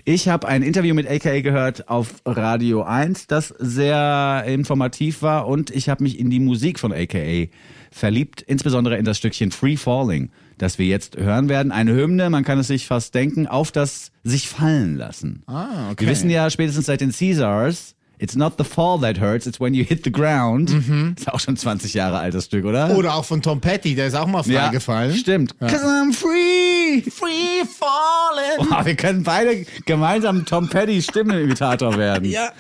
Ich 0.05 0.29
habe 0.29 0.49
ein 0.49 0.63
Interview 0.63 0.95
mit 0.95 1.09
aka 1.09 1.41
gehört 1.41 1.89
auf 1.89 2.15
Radio 2.25 2.83
1, 2.83 3.27
das 3.27 3.49
sehr 3.59 4.45
informativ 4.47 5.23
war 5.23 5.47
und 5.47 5.71
ich 5.71 5.89
habe 5.89 6.03
mich 6.03 6.19
in 6.19 6.31
die 6.31 6.41
Musik 6.41 6.81
von 6.81 6.93
aka 6.93 7.49
verliebt, 7.91 8.43
insbesondere 8.43 8.97
in 8.97 9.05
das 9.05 9.19
Stückchen 9.19 9.51
Free 9.53 9.77
Falling, 9.77 10.31
das 10.59 10.79
wir 10.79 10.87
jetzt 10.87 11.17
hören 11.17 11.49
werden. 11.49 11.71
Eine 11.71 11.95
Hymne, 11.95 12.31
man 12.31 12.45
kann 12.45 12.59
es 12.59 12.69
sich 12.69 12.87
fast 12.87 13.15
denken, 13.15 13.47
auf 13.47 13.71
das 13.71 14.11
sich 14.25 14.49
fallen 14.49 14.97
lassen. 14.97 15.43
Ah, 15.47 15.91
okay. 15.91 16.07
Wir 16.07 16.09
wissen 16.09 16.31
ja 16.31 16.49
spätestens 16.51 16.87
seit 16.87 17.03
den 17.03 17.13
Caesars, 17.13 17.95
it's 18.23 18.37
not 18.37 18.57
the 18.57 18.65
fall 18.65 18.99
that 19.01 19.19
hurts, 19.19 19.47
it's 19.47 19.59
when 19.59 19.75
you 19.75 19.85
hit 19.85 20.05
the 20.05 20.13
ground. 20.13 20.71
Ist 21.19 21.29
auch 21.33 21.41
schon 21.41 21.57
20 21.57 21.93
Jahre 21.93 22.19
altes 22.19 22.45
Stück, 22.45 22.65
oder? 22.65 22.97
Oder 22.97 23.15
auch 23.17 23.25
von 23.25 23.43
Tom 23.43 23.61
Petty, 23.61 23.97
der 23.97 24.07
ist 24.07 24.15
auch 24.15 24.29
mal 24.29 24.45
ja, 24.47 24.63
freigefallen. 24.63 25.17
Stimmt. 25.17 25.59
Cause 25.59 25.85
I'm 25.85 26.13
free. 26.13 27.03
Free 27.11 27.65
falling. 27.67 28.69
Boah, 28.69 28.87
wir 28.87 28.95
können 28.95 29.25
beide 29.25 29.67
gemeinsam 29.87 30.45
Tom 30.47 30.69
Petty 30.69 31.03
Stimmenimitator 31.03 31.99
werden. 31.99 32.31
Ja. 32.31 32.51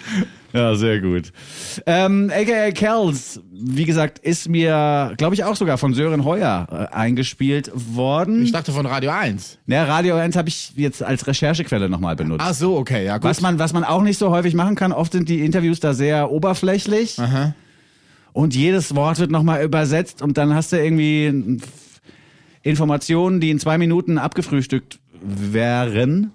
Ja, 0.52 0.74
sehr 0.74 1.00
gut. 1.00 1.32
Ähm, 1.86 2.30
AKA 2.34 2.70
Kells, 2.72 3.40
wie 3.50 3.84
gesagt, 3.84 4.18
ist 4.18 4.48
mir, 4.48 5.14
glaube 5.16 5.34
ich, 5.34 5.44
auch 5.44 5.56
sogar 5.56 5.78
von 5.78 5.94
Sören 5.94 6.24
Heuer 6.24 6.66
äh, 6.70 6.94
eingespielt 6.94 7.70
worden. 7.74 8.42
Ich 8.44 8.52
dachte 8.52 8.72
von 8.72 8.86
Radio 8.86 9.10
1. 9.10 9.58
Ja, 9.66 9.84
Radio 9.84 10.16
1 10.16 10.36
habe 10.36 10.48
ich 10.48 10.72
jetzt 10.76 11.02
als 11.02 11.26
Recherchequelle 11.26 11.88
nochmal 11.88 12.16
benutzt. 12.16 12.44
Ach 12.46 12.54
so, 12.54 12.76
okay, 12.76 13.04
ja 13.04 13.16
gut. 13.18 13.24
Was 13.24 13.40
man, 13.40 13.58
was 13.58 13.72
man 13.72 13.84
auch 13.84 14.02
nicht 14.02 14.18
so 14.18 14.30
häufig 14.30 14.54
machen 14.54 14.74
kann, 14.74 14.92
oft 14.92 15.12
sind 15.12 15.28
die 15.28 15.44
Interviews 15.44 15.80
da 15.80 15.94
sehr 15.94 16.30
oberflächlich. 16.30 17.18
Und 18.34 18.54
jedes 18.54 18.94
Wort 18.94 19.18
wird 19.18 19.30
nochmal 19.30 19.62
übersetzt 19.62 20.22
und 20.22 20.38
dann 20.38 20.54
hast 20.54 20.72
du 20.72 20.76
irgendwie 20.82 21.58
Informationen, 22.62 23.40
die 23.40 23.50
in 23.50 23.58
zwei 23.58 23.76
Minuten 23.78 24.18
abgefrühstückt 24.18 24.98
wären. 25.22 26.32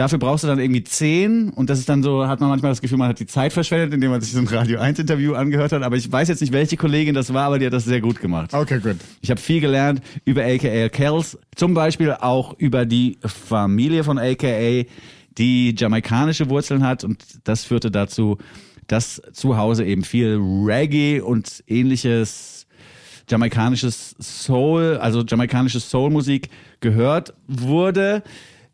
Dafür 0.00 0.18
brauchst 0.18 0.44
du 0.44 0.48
dann 0.48 0.58
irgendwie 0.58 0.82
zehn 0.82 1.50
und 1.50 1.68
das 1.68 1.78
ist 1.78 1.86
dann 1.90 2.02
so, 2.02 2.26
hat 2.26 2.40
man 2.40 2.48
manchmal 2.48 2.72
das 2.72 2.80
Gefühl, 2.80 2.96
man 2.96 3.10
hat 3.10 3.20
die 3.20 3.26
Zeit 3.26 3.52
verschwendet, 3.52 3.92
indem 3.92 4.10
man 4.10 4.22
sich 4.22 4.32
so 4.32 4.38
ein 4.38 4.48
Radio 4.48 4.80
1 4.80 4.98
Interview 4.98 5.34
angehört 5.34 5.72
hat. 5.72 5.82
Aber 5.82 5.94
ich 5.94 6.10
weiß 6.10 6.26
jetzt 6.28 6.40
nicht, 6.40 6.54
welche 6.54 6.78
Kollegin 6.78 7.14
das 7.14 7.34
war, 7.34 7.44
aber 7.44 7.58
die 7.58 7.66
hat 7.66 7.74
das 7.74 7.84
sehr 7.84 8.00
gut 8.00 8.18
gemacht. 8.18 8.54
Okay, 8.54 8.80
gut. 8.80 8.96
Ich 9.20 9.30
habe 9.30 9.38
viel 9.38 9.60
gelernt 9.60 10.00
über 10.24 10.42
AKA 10.42 10.88
Kells, 10.88 11.38
zum 11.54 11.74
Beispiel 11.74 12.12
auch 12.12 12.58
über 12.58 12.86
die 12.86 13.18
Familie 13.26 14.02
von 14.02 14.18
AKA, 14.18 14.86
die 15.36 15.74
jamaikanische 15.76 16.48
Wurzeln 16.48 16.82
hat 16.82 17.04
und 17.04 17.22
das 17.44 17.64
führte 17.64 17.90
dazu, 17.90 18.38
dass 18.86 19.20
zu 19.34 19.58
Hause 19.58 19.84
eben 19.84 20.02
viel 20.02 20.38
Reggae 20.40 21.20
und 21.20 21.62
ähnliches 21.66 22.66
jamaikanisches 23.28 24.16
Soul, 24.18 24.96
also 24.96 25.20
jamaikanische 25.20 25.78
Soulmusik 25.78 26.48
gehört 26.80 27.34
wurde. 27.46 28.22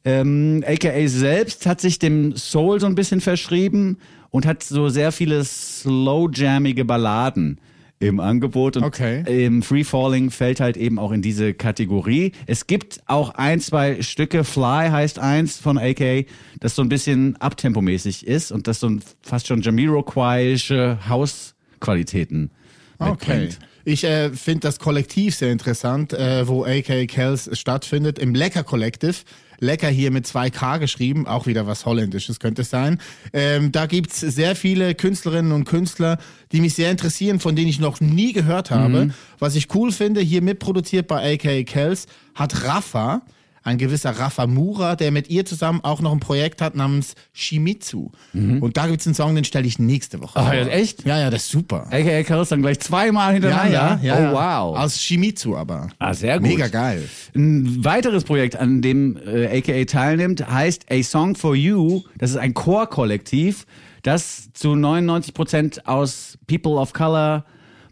Ähm, 0.06 0.64
AKA 0.66 1.08
selbst 1.08 1.66
hat 1.66 1.80
sich 1.80 1.98
dem 1.98 2.36
Soul 2.36 2.78
so 2.80 2.86
ein 2.86 2.94
bisschen 2.94 3.20
verschrieben 3.20 3.98
und 4.30 4.46
hat 4.46 4.62
so 4.62 4.88
sehr 4.88 5.10
viele 5.10 5.42
slow-jammige 5.44 6.84
Balladen 6.84 7.60
im 7.98 8.20
Angebot. 8.20 8.76
Und 8.76 8.84
Okay. 8.84 9.24
im 9.46 9.62
Free 9.62 9.82
Falling 9.82 10.30
fällt 10.30 10.60
halt 10.60 10.76
eben 10.76 10.98
auch 11.00 11.10
in 11.10 11.22
diese 11.22 11.54
Kategorie. 11.54 12.32
Es 12.46 12.66
gibt 12.68 13.00
auch 13.06 13.30
ein, 13.30 13.58
zwei 13.60 14.00
Stücke, 14.02 14.44
Fly 14.44 14.90
heißt 14.90 15.18
eins 15.18 15.58
von 15.58 15.76
AK, 15.76 16.26
das 16.60 16.76
so 16.76 16.82
ein 16.82 16.88
bisschen 16.88 17.34
abtempomäßig 17.40 18.26
ist 18.28 18.52
und 18.52 18.68
das 18.68 18.78
so 18.80 18.88
ein 18.88 19.02
fast 19.22 19.48
schon 19.48 19.60
Jamiroquai-ische 19.62 20.98
Hausqualitäten 21.08 22.50
Okay. 22.98 23.10
mitbringt. 23.10 23.58
Ich 23.84 24.04
äh, 24.04 24.30
finde 24.30 24.60
das 24.60 24.78
Kollektiv 24.78 25.34
sehr 25.36 25.52
interessant, 25.52 26.12
äh, 26.12 26.48
wo 26.48 26.64
AK 26.64 27.06
Kells 27.06 27.50
stattfindet, 27.58 28.18
im 28.18 28.34
Lecker 28.34 28.64
Collective. 28.64 29.14
Lecker 29.58 29.88
hier 29.88 30.10
mit 30.10 30.26
2K 30.26 30.78
geschrieben, 30.78 31.26
auch 31.26 31.46
wieder 31.46 31.66
was 31.66 31.86
Holländisches 31.86 32.40
könnte 32.40 32.62
es 32.62 32.70
sein. 32.70 33.00
Ähm, 33.32 33.72
da 33.72 33.86
gibt's 33.86 34.20
sehr 34.20 34.56
viele 34.56 34.94
Künstlerinnen 34.94 35.52
und 35.52 35.64
Künstler, 35.64 36.18
die 36.52 36.60
mich 36.60 36.74
sehr 36.74 36.90
interessieren, 36.90 37.40
von 37.40 37.56
denen 37.56 37.68
ich 37.68 37.80
noch 37.80 38.00
nie 38.00 38.32
gehört 38.32 38.70
habe. 38.70 39.10
Was 39.38 39.54
ich 39.54 39.74
cool 39.74 39.92
finde, 39.92 40.20
hier 40.20 40.42
mitproduziert 40.42 41.06
bei 41.08 41.34
AK 41.34 41.66
Kells, 41.66 42.06
hat 42.34 42.64
Rafa, 42.64 43.22
ein 43.66 43.78
gewisser 43.78 44.10
Rafa 44.10 44.46
Mura, 44.46 44.94
der 44.94 45.10
mit 45.10 45.28
ihr 45.28 45.44
zusammen 45.44 45.80
auch 45.82 46.00
noch 46.00 46.12
ein 46.12 46.20
Projekt 46.20 46.62
hat 46.62 46.76
namens 46.76 47.14
Shimizu. 47.32 48.12
Und 48.60 48.76
da 48.76 48.86
gibt's 48.86 49.06
einen 49.06 49.14
Song, 49.14 49.34
den 49.34 49.44
stelle 49.44 49.66
ich 49.66 49.78
nächste 49.78 50.22
Woche. 50.22 50.38
Vor. 50.38 50.54
ja, 50.54 50.66
echt? 50.68 51.04
Ja, 51.04 51.18
ja, 51.18 51.30
das 51.30 51.44
ist 51.44 51.50
super. 51.50 51.88
AKA 51.90 52.22
Kells 52.22 52.50
dann 52.50 52.62
gleich 52.62 52.78
zweimal 52.78 53.32
hintereinander. 53.34 54.00
oh, 54.04 54.34
wow. 54.34 54.78
Aus 54.78 55.00
Shimizu 55.02 55.56
aber. 55.56 55.88
Ah, 55.98 56.14
sehr 56.14 56.38
gut. 56.38 56.48
Mega 56.48 56.68
geil. 56.68 57.08
Ein 57.34 57.84
weiteres 57.84 58.22
Projekt, 58.22 58.54
an 58.56 58.82
dem 58.82 59.16
äh, 59.16 59.58
AKA 59.58 59.84
teilnimmt, 59.84 60.48
heißt 60.48 60.86
A 60.90 61.02
Song 61.02 61.34
for 61.34 61.56
You. 61.56 62.02
Das 62.18 62.30
ist 62.30 62.36
ein 62.36 62.54
Chorkollektiv, 62.54 63.66
das 64.02 64.52
zu 64.52 64.76
99 64.76 65.34
Prozent 65.34 65.88
aus 65.88 66.38
People 66.46 66.74
of 66.74 66.92
Color 66.92 67.44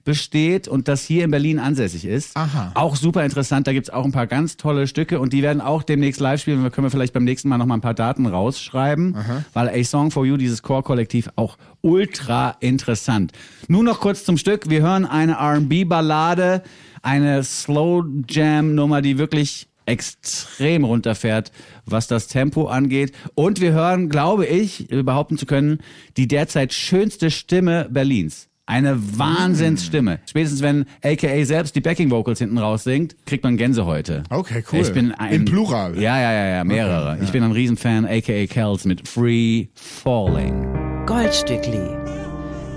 besteht 0.04 0.68
und 0.68 0.86
das 0.86 1.02
hier 1.02 1.24
in 1.24 1.30
Berlin 1.30 1.58
ansässig 1.58 2.04
ist. 2.04 2.36
Aha. 2.36 2.72
Auch 2.74 2.94
super 2.96 3.24
interessant. 3.24 3.66
Da 3.66 3.72
gibt's 3.72 3.90
auch 3.90 4.04
ein 4.04 4.12
paar 4.12 4.26
ganz 4.26 4.56
tolle 4.56 4.86
Stücke 4.86 5.18
und 5.18 5.32
die 5.32 5.42
werden 5.42 5.60
auch 5.60 5.82
demnächst 5.82 6.20
live 6.20 6.40
spielen. 6.40 6.62
Da 6.62 6.70
können 6.70 6.84
wir 6.84 6.90
vielleicht 6.90 7.14
beim 7.14 7.24
nächsten 7.24 7.48
Mal 7.48 7.58
noch 7.58 7.66
mal 7.66 7.74
ein 7.74 7.80
paar 7.80 7.94
Daten 7.94 8.26
rausschreiben, 8.26 9.16
weil 9.52 9.68
A 9.68 9.84
Song 9.84 10.10
for 10.10 10.26
You, 10.26 10.36
dieses 10.36 10.62
Chorkollektiv, 10.62 11.30
auch 11.36 11.56
ultra 11.80 12.56
interessant. 12.60 13.32
Nun 13.68 13.86
noch 13.86 14.00
kurz 14.00 14.24
zum 14.24 14.36
Stück. 14.36 14.68
Wir 14.68 14.82
hören 14.82 15.06
eine 15.06 15.32
R&B-Ballade, 15.34 16.62
eine 17.02 17.42
Slow 17.42 18.04
Jam 18.28 18.74
Nummer, 18.74 19.02
die 19.02 19.18
wirklich 19.18 19.68
extrem 19.86 20.84
runterfährt, 20.84 21.52
was 21.84 22.06
das 22.06 22.26
Tempo 22.26 22.68
angeht. 22.68 23.12
Und 23.34 23.60
wir 23.60 23.72
hören, 23.72 24.08
glaube 24.08 24.46
ich, 24.46 24.88
behaupten 24.88 25.36
zu 25.36 25.44
können, 25.44 25.78
die 26.16 26.26
derzeit 26.26 26.72
schönste 26.72 27.30
Stimme 27.30 27.88
Berlins. 27.90 28.48
Eine 28.66 28.96
Wahnsinnsstimme. 29.18 30.20
Spätestens 30.24 30.62
wenn 30.62 30.86
AKA 31.02 31.44
selbst 31.44 31.76
die 31.76 31.82
Backing 31.82 32.10
Vocals 32.10 32.38
hinten 32.38 32.56
raus 32.56 32.84
singt, 32.84 33.14
kriegt 33.26 33.44
man 33.44 33.58
Gänsehäute. 33.58 34.22
Okay, 34.30 34.64
cool. 34.72 34.80
Ich 34.80 34.92
bin 34.92 35.12
ein, 35.12 35.34
Im 35.34 35.44
Plural. 35.44 36.00
Ja, 36.00 36.18
ja, 36.18 36.32
ja, 36.32 36.46
ja, 36.46 36.64
mehrere. 36.64 37.18
Ich 37.22 37.30
bin 37.30 37.42
ein 37.42 37.52
Riesenfan, 37.52 38.06
AKA 38.06 38.46
Kells 38.46 38.86
mit 38.86 39.06
Free 39.06 39.66
Falling. 39.74 40.66
Goldstückli. 41.04 41.90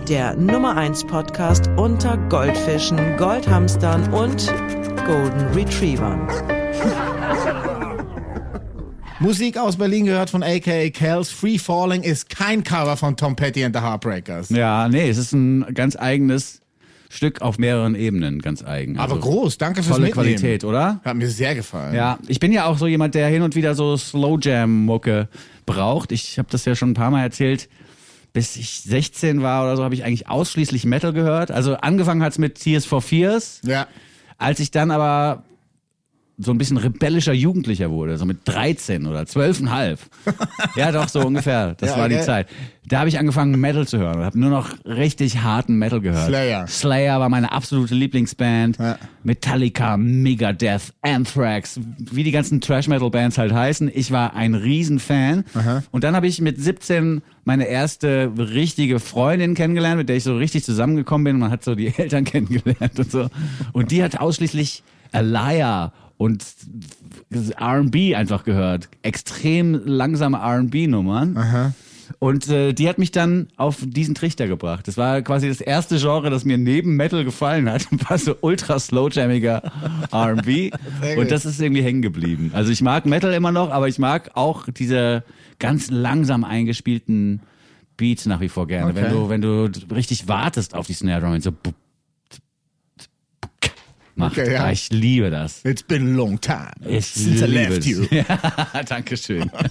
Der 0.10 0.36
Nummer 0.36 0.76
1 0.76 1.06
Podcast 1.06 1.69
unter 1.78 2.17
Goldfischen, 2.30 3.15
Goldhamstern 3.15 4.13
und 4.13 4.54
Golden 5.06 5.54
Retrievern. 5.54 6.28
Musik 9.19 9.58
aus 9.58 9.77
Berlin 9.77 10.06
gehört 10.06 10.30
von 10.30 10.43
AKA 10.43 10.89
Kells. 10.91 11.32
Free 11.32 11.58
Falling 11.58 12.03
ist 12.03 12.30
kein 12.30 12.63
Cover 12.63 12.95
von 12.97 13.17
Tom 13.17 13.36
Petty 13.36 13.63
and 13.63 13.75
the 13.75 13.82
Heartbreakers. 13.82 14.49
Ja, 14.49 14.88
nee, 14.89 15.10
es 15.10 15.17
ist 15.17 15.34
ein 15.34 15.73
ganz 15.73 15.95
eigenes 15.95 16.62
Stück 17.10 17.41
auf 17.41 17.58
mehreren 17.58 17.95
Ebenen, 17.95 18.41
ganz 18.41 18.63
eigen. 18.63 18.99
Aber 18.99 19.13
Also 19.15 19.27
groß, 19.27 19.58
danke 19.58 19.82
fürs 19.82 19.95
Tolle 19.95 20.08
Mitnehmen. 20.08 20.36
Qualität, 20.36 20.63
oder? 20.63 21.01
Hat 21.03 21.15
mir 21.15 21.30
sehr 21.30 21.56
gefallen. 21.56 21.95
Ja, 21.95 22.19
ich 22.27 22.39
bin 22.39 22.51
ja 22.51 22.65
auch 22.65 22.77
so 22.77 22.86
jemand, 22.86 23.15
der 23.15 23.27
hin 23.30 23.41
und 23.41 23.56
wieder 23.56 23.73
so 23.73 23.97
Slow 23.97 24.38
Jam 24.39 24.86
Mucke 24.86 25.30
braucht. 25.65 26.12
Ich 26.12 26.38
habe 26.38 26.49
das 26.51 26.65
ja 26.65 26.75
schon 26.75 26.91
ein 26.91 26.95
paar 26.95 27.10
Mal 27.10 27.23
erzählt. 27.23 27.69
Bis 28.34 28.56
ich 28.56 28.82
16 28.82 29.41
war 29.41 29.63
oder 29.63 29.77
so, 29.77 29.84
habe 29.84 29.95
ich 29.95 30.03
eigentlich 30.03 30.30
ausschließlich 30.30 30.86
Metal 30.86 31.12
gehört. 31.12 31.49
Also 31.49 31.75
angefangen 31.77 32.21
hat's 32.21 32.38
mit 32.38 32.56
Tears 32.56 32.86
for 32.86 33.01
Fears. 33.01 33.62
Ja. 33.65 33.88
Als 34.38 34.60
ich 34.60 34.69
dann 34.69 34.91
aber 34.91 35.43
so 36.39 36.52
ein 36.52 36.60
bisschen 36.60 36.78
rebellischer 36.78 37.34
Jugendlicher 37.34 37.89
wurde, 37.89 38.17
so 38.17 38.26
mit 38.26 38.39
13 38.45 39.08
oder 39.08 39.21
12,5. 39.21 39.97
ja, 40.76 40.91
doch, 40.91 41.10
so 41.10 41.21
ungefähr. 41.26 41.73
Das 41.76 41.89
Ja, 41.89 41.97
war 41.97 42.10
die 42.10 42.15
okay. 42.15 42.26
Zeit. 42.26 42.47
Da 42.86 43.00
habe 43.00 43.10
ich 43.10 43.17
angefangen, 43.17 43.60
Metal 43.60 43.88
zu 43.88 43.97
hören 43.97 44.19
und 44.19 44.23
habe 44.23 44.39
nur 44.39 44.52
noch 44.52 44.69
richtig 44.86 45.39
harten 45.41 45.78
Metal 45.78 46.00
gehört. 46.00 46.28
Slayer. 46.28 46.67
Slayer 46.67 47.19
war 47.19 47.28
meine 47.30 47.52
absolute 47.52 47.95
Lieblingsband. 47.95 48.78
Ja. 48.78 48.97
Metallica, 49.23 49.97
Megadeth, 49.97 50.93
Anthrax, 51.02 51.80
wie 51.97 52.23
die 52.23 52.32
ganzen 52.32 52.62
Trash-Metal-Bands 52.62 53.38
halt 53.39 53.52
heißen. 53.52 53.91
Ich 53.93 54.12
war 54.12 54.36
ein 54.36 54.54
Riesenfan. 54.54 55.43
Und 55.91 56.04
dann 56.04 56.15
habe 56.15 56.28
ich 56.28 56.39
mit 56.39 56.62
17 56.62 57.23
meine 57.45 57.65
erste 57.65 58.32
richtige 58.38 59.00
Freundin 59.00 59.54
kennengelernt, 59.56 59.97
mit 59.97 60.08
der 60.08 60.15
ich 60.17 60.23
so 60.23 60.38
richtig 60.38 60.63
zusammengekommen 60.63 61.26
bin. 61.26 61.34
Und 61.36 61.41
man 61.41 61.52
hat 61.52 61.63
so 61.63 61.73
die 61.76 61.88
Eltern 61.97 62.23
kennengelernt 62.26 62.97
und 63.00 63.12
so. 63.12 63.28
Und 63.73 63.91
die 63.91 64.04
hat 64.04 64.19
ausschließlich 64.19 64.84
Alaya 65.12 65.91
und 66.17 66.43
R&B 67.60 68.15
einfach 68.15 68.43
gehört. 68.43 68.89
Extrem 69.03 69.73
langsame 69.86 70.38
R&B-Nummern. 70.38 71.36
Und 72.19 72.47
äh, 72.49 72.73
die 72.73 72.88
hat 72.88 72.97
mich 72.97 73.12
dann 73.12 73.47
auf 73.58 73.77
diesen 73.86 74.15
Trichter 74.15 74.47
gebracht. 74.47 74.88
Das 74.88 74.97
war 74.97 75.21
quasi 75.21 75.47
das 75.49 75.62
erste 75.62 75.97
Genre, 75.99 76.30
das 76.30 76.45
mir 76.45 76.58
neben 76.58 76.95
Metal 76.95 77.23
gefallen 77.23 77.69
hat. 77.69 77.86
War 78.10 78.17
so 78.17 78.36
ultra 78.41 78.80
slowjammiger 78.80 79.62
R&B. 80.12 80.71
Und 81.17 81.32
das 81.32 81.45
ist 81.45 81.60
irgendwie 81.62 81.84
hängen 81.84 82.01
geblieben. 82.01 82.51
Also 82.53 82.71
ich 82.71 82.82
mag 82.82 83.06
Metal 83.06 83.34
immer 83.34 83.51
noch, 83.51 83.71
aber 83.71 83.88
ich 83.88 83.99
mag 83.99 84.32
auch 84.36 84.67
diese 84.69 85.23
ganz 85.60 85.89
langsam 85.91 86.43
eingespielten 86.43 87.41
Beats 87.97 88.25
nach 88.25 88.39
wie 88.39 88.49
vor 88.49 88.67
gerne. 88.67 88.91
Okay. 88.91 89.03
Wenn 89.03 89.12
du 89.12 89.30
wenn 89.30 89.41
du 89.41 89.69
richtig 89.93 90.27
wartest 90.27 90.75
auf 90.75 90.88
die 90.88 90.93
Snare 90.93 91.21
Drum 91.21 91.39
so 91.41 91.51
bup, 91.51 91.73
macht. 94.17 94.38
Okay, 94.38 94.53
ja. 94.53 94.65
Ah, 94.65 94.71
Ich 94.71 94.89
liebe 94.91 95.30
das. 95.30 95.62
It's 95.63 95.84
been 95.84 96.13
a 96.13 96.15
long 96.15 96.39
time 96.41 96.71
Ich 96.88 97.06
since 97.06 97.43
I 97.45 97.47
left 97.47 97.86
you. 97.86 98.06
Ja, 98.12 98.25
Dankeschön. 98.88 99.49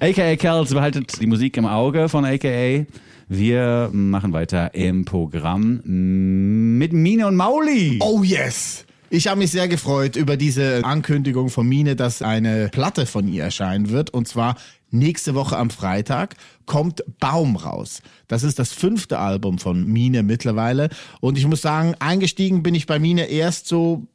AKA 0.00 0.36
Kells 0.36 0.72
behaltet 0.72 1.20
die 1.20 1.26
Musik 1.26 1.56
im 1.56 1.66
Auge 1.66 2.08
von 2.08 2.24
AKA. 2.24 2.86
Wir 3.28 3.90
machen 3.92 4.32
weiter 4.32 4.72
im 4.74 5.04
Programm 5.04 5.80
mit 5.84 6.92
Mine 6.92 7.26
und 7.26 7.36
Mauli. 7.36 7.98
Oh 8.00 8.22
yes! 8.22 8.85
Ich 9.08 9.28
habe 9.28 9.38
mich 9.38 9.52
sehr 9.52 9.68
gefreut 9.68 10.16
über 10.16 10.36
diese 10.36 10.84
Ankündigung 10.84 11.48
von 11.48 11.66
Mine, 11.68 11.94
dass 11.94 12.22
eine 12.22 12.68
Platte 12.68 13.06
von 13.06 13.28
ihr 13.28 13.44
erscheinen 13.44 13.90
wird. 13.90 14.10
Und 14.10 14.26
zwar 14.26 14.56
nächste 14.90 15.34
Woche 15.34 15.56
am 15.56 15.70
Freitag 15.70 16.34
kommt 16.66 17.04
Baum 17.20 17.56
raus. 17.56 18.02
Das 18.26 18.42
ist 18.42 18.58
das 18.58 18.72
fünfte 18.72 19.18
Album 19.18 19.58
von 19.58 19.86
Mine 19.86 20.22
mittlerweile. 20.22 20.88
Und 21.20 21.38
ich 21.38 21.46
muss 21.46 21.62
sagen, 21.62 21.94
eingestiegen 22.00 22.62
bin 22.62 22.74
ich 22.74 22.86
bei 22.86 22.98
Mine 22.98 23.26
erst 23.26 23.68
so 23.68 24.06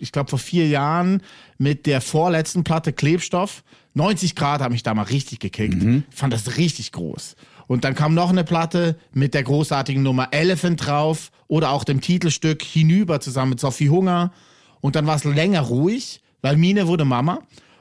ich 0.00 0.12
glaube 0.12 0.30
vor 0.30 0.38
vier 0.38 0.66
Jahren 0.66 1.22
mit 1.58 1.86
der 1.86 2.00
vorletzten 2.00 2.64
Platte 2.64 2.92
Klebstoff. 2.92 3.62
90 3.94 4.34
Grad 4.34 4.60
hat 4.62 4.72
mich 4.72 4.82
da 4.82 4.94
mal 4.94 5.02
richtig 5.02 5.40
gekickt. 5.40 5.82
Fand 6.10 6.32
das 6.32 6.56
richtig 6.56 6.92
groß. 6.92 7.36
Und 7.70 7.84
dann 7.84 7.94
kam 7.94 8.14
noch 8.14 8.30
eine 8.30 8.42
Platte 8.42 8.96
mit 9.12 9.32
der 9.32 9.44
großartigen 9.44 10.02
Nummer 10.02 10.30
Elephant 10.32 10.84
drauf 10.84 11.30
oder 11.46 11.70
auch 11.70 11.84
dem 11.84 12.00
Titelstück 12.00 12.64
Hinüber 12.64 13.20
zusammen 13.20 13.50
mit 13.50 13.60
Sophie 13.60 13.90
Hunger. 13.90 14.32
Und 14.80 14.96
dann 14.96 15.06
war 15.06 15.14
es 15.14 15.22
länger 15.22 15.60
ruhig, 15.60 16.20
weil 16.42 16.56
Mine 16.56 16.88
wurde 16.88 17.04
Mama 17.04 17.38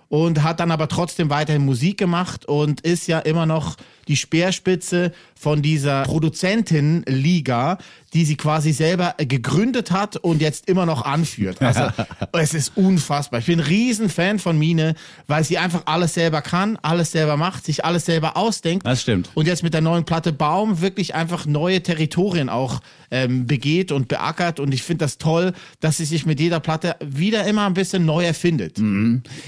und 0.08 0.44
hat 0.44 0.60
dann 0.60 0.70
aber 0.70 0.90
trotzdem 0.90 1.32
weiterhin 1.32 1.66
Musik 1.66 1.98
gemacht 1.98 2.46
und 2.46 2.82
ist 2.82 3.08
ja 3.08 3.18
immer 3.18 3.48
noch 3.48 3.78
die 4.10 4.18
Speerspitze 4.18 5.14
von 5.40 5.62
dieser 5.62 6.04
Produzentin-Liga, 6.04 7.78
die 8.14 8.26
sie 8.26 8.36
quasi 8.36 8.74
selber 8.74 9.16
gegründet 9.18 9.92
hat 9.92 10.18
und 10.18 10.42
jetzt 10.42 10.68
immer 10.68 10.86
noch 10.86 11.06
anführt. 11.06 11.62
Also 11.62 11.88
es 12.34 12.54
ist 12.54 12.76
unfassbar. 12.76 13.40
Ich 13.40 13.46
bin 13.46 13.60
ein 13.60 13.66
Riesenfan 13.66 14.40
von 14.40 14.58
Mine, 14.58 14.96
weil 15.28 15.44
sie 15.44 15.58
einfach 15.58 15.84
alles 15.86 16.16
selber 16.16 16.42
kann, 16.42 16.78
alles 16.82 17.12
selber 17.12 17.38
macht, 17.38 17.66
sich 17.66 17.86
alles 17.86 18.06
selber 18.06 18.36
ausdenkt. 18.36 18.86
Das 18.86 19.02
stimmt. 19.02 19.30
Und 19.36 19.48
jetzt 19.48 19.64
mit 19.64 19.74
der 19.74 19.82
neuen 19.82 20.06
Platte 20.06 20.34
Baum 20.34 20.82
wirklich 20.82 21.16
einfach 21.16 21.46
neue 21.46 21.82
Territorien 21.82 22.50
auch 22.50 22.82
ähm, 23.12 23.46
begeht 23.46 23.92
und 23.92 24.08
beackert. 24.08 24.60
Und 24.60 24.74
ich 24.74 24.84
finde 24.84 25.06
das 25.06 25.20
toll, 25.20 25.54
dass 25.80 25.98
sie 25.98 26.06
sich 26.06 26.26
mit 26.26 26.40
jeder 26.40 26.60
Platte 26.60 26.96
wieder 27.00 27.46
immer 27.46 27.66
ein 27.66 27.74
bisschen 27.74 28.06
neu 28.06 28.26
erfindet. 28.26 28.80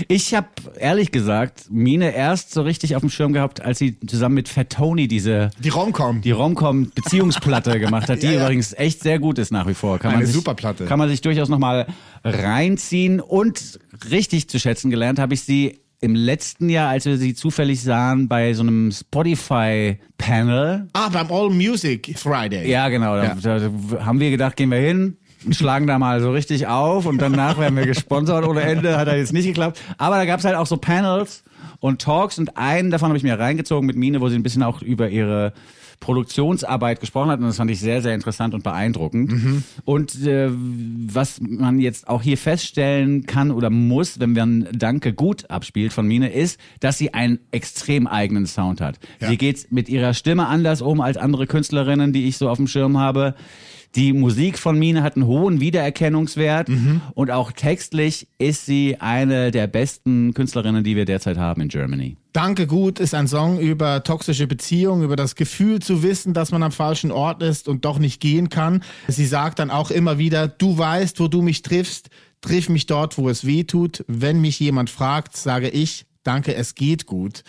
Ich 0.08 0.34
habe 0.36 0.48
ehrlich 0.78 1.12
gesagt 1.12 1.66
Mine 1.70 2.14
erst 2.14 2.54
so 2.54 2.62
richtig 2.62 2.96
auf 2.96 3.02
dem 3.02 3.10
Schirm 3.10 3.34
gehabt, 3.34 3.62
als 3.62 3.80
sie 3.80 4.00
zusammen 4.02 4.36
mit 4.36 4.48
Fat 4.52 4.70
Tony 4.70 5.08
diese 5.08 5.50
Die 5.60 5.70
Romcom. 5.70 6.22
die 6.22 6.32
Romcom 6.32 6.92
Beziehungsplatte 6.94 7.80
gemacht 7.80 8.10
hat, 8.10 8.22
die 8.22 8.28
Ja, 8.28 8.32
ja. 8.34 8.44
übrigens 8.44 8.74
echt 8.74 9.02
sehr 9.02 9.20
gut 9.20 9.38
ist 9.40 9.52
nach 9.52 9.68
wie 9.68 9.74
vor. 9.74 10.00
Kann 10.00 10.12
Eine 10.12 10.20
man 10.20 10.26
sich, 10.28 10.36
super 10.36 10.54
Platte. 10.54 10.86
Kann 10.86 11.00
man 11.00 11.10
sich 11.10 11.22
durchaus 11.22 11.50
nochmal 11.50 11.88
reinziehen 12.24 13.20
und 13.20 13.80
richtig 14.10 14.50
zu 14.50 14.60
schätzen 14.60 14.90
gelernt 14.92 15.20
habe 15.20 15.34
ich 15.34 15.42
sie 15.42 15.80
im 16.04 16.16
letzten 16.16 16.70
Jahr, 16.70 16.90
als 16.90 17.06
wir 17.06 17.18
sie 17.18 17.36
zufällig 17.36 17.82
sahen 17.84 18.28
bei 18.28 18.54
so 18.54 18.64
einem 18.64 18.92
Spotify 18.92 20.00
Panel. 20.18 20.88
Ah, 20.94 21.10
beim 21.10 21.32
All 21.32 21.50
Music 21.52 22.18
Friday. 22.18 22.68
Ja, 22.70 22.90
genau. 22.90 23.16
Da, 23.16 23.36
Ja. 23.40 23.60
da 23.60 24.06
haben 24.06 24.20
wir 24.20 24.32
gedacht, 24.32 24.56
gehen 24.56 24.72
wir 24.72 24.80
hin 24.80 25.18
und 25.46 25.56
schlagen 25.56 25.86
da 25.86 26.00
mal 26.00 26.20
so 26.20 26.32
richtig 26.32 26.66
auf 26.66 27.06
und 27.06 27.20
danach 27.22 27.60
werden 27.60 27.76
wir 27.76 27.86
gesponsert 27.86 28.48
ohne 28.48 28.62
Ende. 28.62 28.98
Hat 28.98 29.08
er 29.08 29.18
jetzt 29.18 29.32
nicht 29.32 29.46
geklappt. 29.46 29.80
Aber 30.00 30.16
da 30.16 30.26
gab 30.26 30.40
es 30.40 30.46
halt 30.46 30.56
auch 30.56 30.66
so 30.66 30.78
Panels 30.78 31.44
und 31.82 32.02
Talks 32.02 32.40
und 32.40 32.58
einen 32.58 32.92
davon 32.92 33.10
habe 33.10 33.18
ich 33.18 33.24
mir 33.24 33.38
reingezogen 33.38 33.86
mit 33.86 33.98
Mine, 33.98 34.22
wo 34.22 34.30
sie 34.30 34.36
ein 34.36 34.44
bisschen 34.44 34.64
auch 34.64 34.82
über 34.82 35.10
ihre 35.10 35.52
Produktionsarbeit 36.00 37.00
gesprochen 37.00 37.30
hat 37.30 37.40
und 37.40 37.46
das 37.46 37.58
fand 37.58 37.70
ich 37.70 37.80
sehr, 37.80 38.02
sehr 38.02 38.16
interessant 38.16 38.54
und 38.54 38.64
beeindruckend. 38.64 39.64
Und 39.86 40.26
äh, 40.26 40.50
was 40.52 41.40
man 41.40 41.80
jetzt 41.80 42.08
auch 42.08 42.22
hier 42.24 42.38
feststellen 42.38 43.26
kann 43.26 43.52
oder 43.52 43.70
muss, 43.70 44.20
wenn 44.20 44.34
man 44.34 44.68
Danke 44.72 45.14
gut 45.14 45.50
abspielt 45.50 45.94
von 45.94 46.08
Mine, 46.08 46.34
ist, 46.34 46.60
dass 46.80 46.98
sie 46.98 47.14
einen 47.14 47.40
extrem 47.52 48.08
eigenen 48.08 48.48
Sound 48.48 48.82
hat. 48.82 49.00
Ja. 49.20 49.30
Sie 49.30 49.38
geht 49.38 49.72
mit 49.72 49.90
ihrer 49.90 50.14
Stimme 50.14 50.48
anders 50.48 50.82
um 50.82 51.02
als 51.02 51.18
andere 51.18 51.46
Künstlerinnen, 51.46 52.14
die 52.14 52.28
ich 52.28 52.38
so 52.38 52.50
auf 52.50 52.58
dem 52.58 52.68
Schirm 52.68 52.98
habe. 52.98 53.36
Die 53.96 54.14
Musik 54.14 54.58
von 54.58 54.80
Mine 54.80 55.04
hat 55.04 55.16
einen 55.16 55.26
hohen 55.26 55.60
Wiedererkennungswert 55.60 56.70
und 57.14 57.32
auch 57.32 57.52
textlich 57.52 58.28
ist 58.38 58.66
sie 58.66 58.98
eine 59.00 59.52
der 59.52 59.68
besten 59.68 60.34
Künstlerinnen, 60.34 60.84
die 60.84 60.96
wir 60.96 61.06
derzeit 61.06 61.38
haben 61.38 61.62
in 61.62 61.68
Germany. 61.68 62.16
Danke 62.32 62.66
gut 62.68 63.00
ist 63.00 63.14
ein 63.14 63.28
Song 63.28 63.60
über 63.60 64.04
toxische 64.04 64.48
Beziehungen, 64.48 65.04
über 65.04 65.18
das 65.18 65.36
Gefühl 65.36 65.82
zu 65.82 66.02
wissen, 66.04 66.34
dass 66.34 66.52
man 66.52 66.64
am 66.64 66.72
falschen 66.72 67.12
Ort 67.12 67.44
ist 67.44 67.68
und 67.68 67.84
doch 67.84 68.00
nicht 68.00 68.22
gehen 68.22 68.48
kann. 68.48 68.84
Sie 69.10 69.26
sagt 69.26 69.60
dann 69.60 69.70
auch 69.70 69.92
immer 69.92 70.18
wieder, 70.18 70.48
du 70.48 70.78
weißt, 70.78 71.20
wo 71.20 71.28
du 71.28 71.42
mich 71.42 71.62
triffst, 71.62 72.10
triff 72.40 72.70
mich 72.70 72.86
dort, 72.86 73.18
wo 73.18 73.28
es 73.28 73.46
weh 73.46 73.66
tut. 73.66 74.06
Wenn 74.08 74.40
mich 74.40 74.60
jemand 74.62 74.90
fragt, 74.90 75.36
sage 75.36 75.68
ich, 75.68 76.06
danke, 76.24 76.56
es 76.56 76.76
geht 76.76 77.06
gut. 77.06 77.44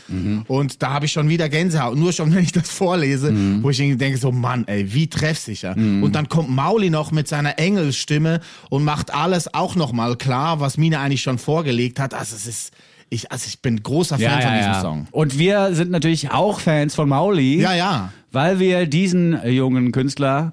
Und 0.49 0.83
da 0.83 0.93
habe 0.93 1.07
ich 1.07 1.13
schon 1.13 1.29
wieder 1.29 1.49
Gänsehaut, 1.49 1.97
nur 1.97 2.13
schon, 2.13 2.35
wenn 2.35 2.43
ich 2.43 2.53
das 2.53 2.71
vorlese, 2.71 3.33
wo 3.63 3.71
ich 3.71 3.79
denke, 3.79 4.17
so 4.17 4.33
Mann, 4.33 4.67
ey, 4.67 4.93
wie 4.93 5.09
treffsicher. 5.09 5.75
Und 5.77 6.13
dann 6.15 6.29
kommt 6.29 6.51
Mauli 6.51 6.91
noch 6.91 7.13
mit 7.13 7.29
seiner 7.29 7.59
Engelsstimme 7.59 8.41
und 8.71 8.85
macht 8.85 9.15
alles 9.15 9.53
auch 9.53 9.77
nochmal 9.77 10.17
klar, 10.17 10.61
was 10.61 10.77
Mina 10.77 11.03
eigentlich 11.03 11.23
schon 11.23 11.39
vorgelegt 11.39 11.99
hat. 11.99 12.15
Also 12.15 12.37
es 12.37 12.47
ist, 12.47 12.73
ich, 13.11 13.31
also 13.31 13.45
ich 13.47 13.61
bin 13.61 13.83
großer 13.83 14.19
Fan 14.19 14.43
von 14.43 14.55
diesem 14.55 14.75
Song. 14.81 15.07
Und 15.11 15.39
wir 15.39 15.75
sind 15.75 15.91
natürlich 15.91 16.31
auch 16.31 16.61
Fans 16.61 16.95
von 16.95 17.09
Mauli. 17.09 17.61
Ja, 17.61 17.75
ja. 17.75 18.13
Weil 18.31 18.59
wir 18.59 18.87
diesen 18.87 19.39
jungen 19.47 19.93
Künstler 19.93 20.53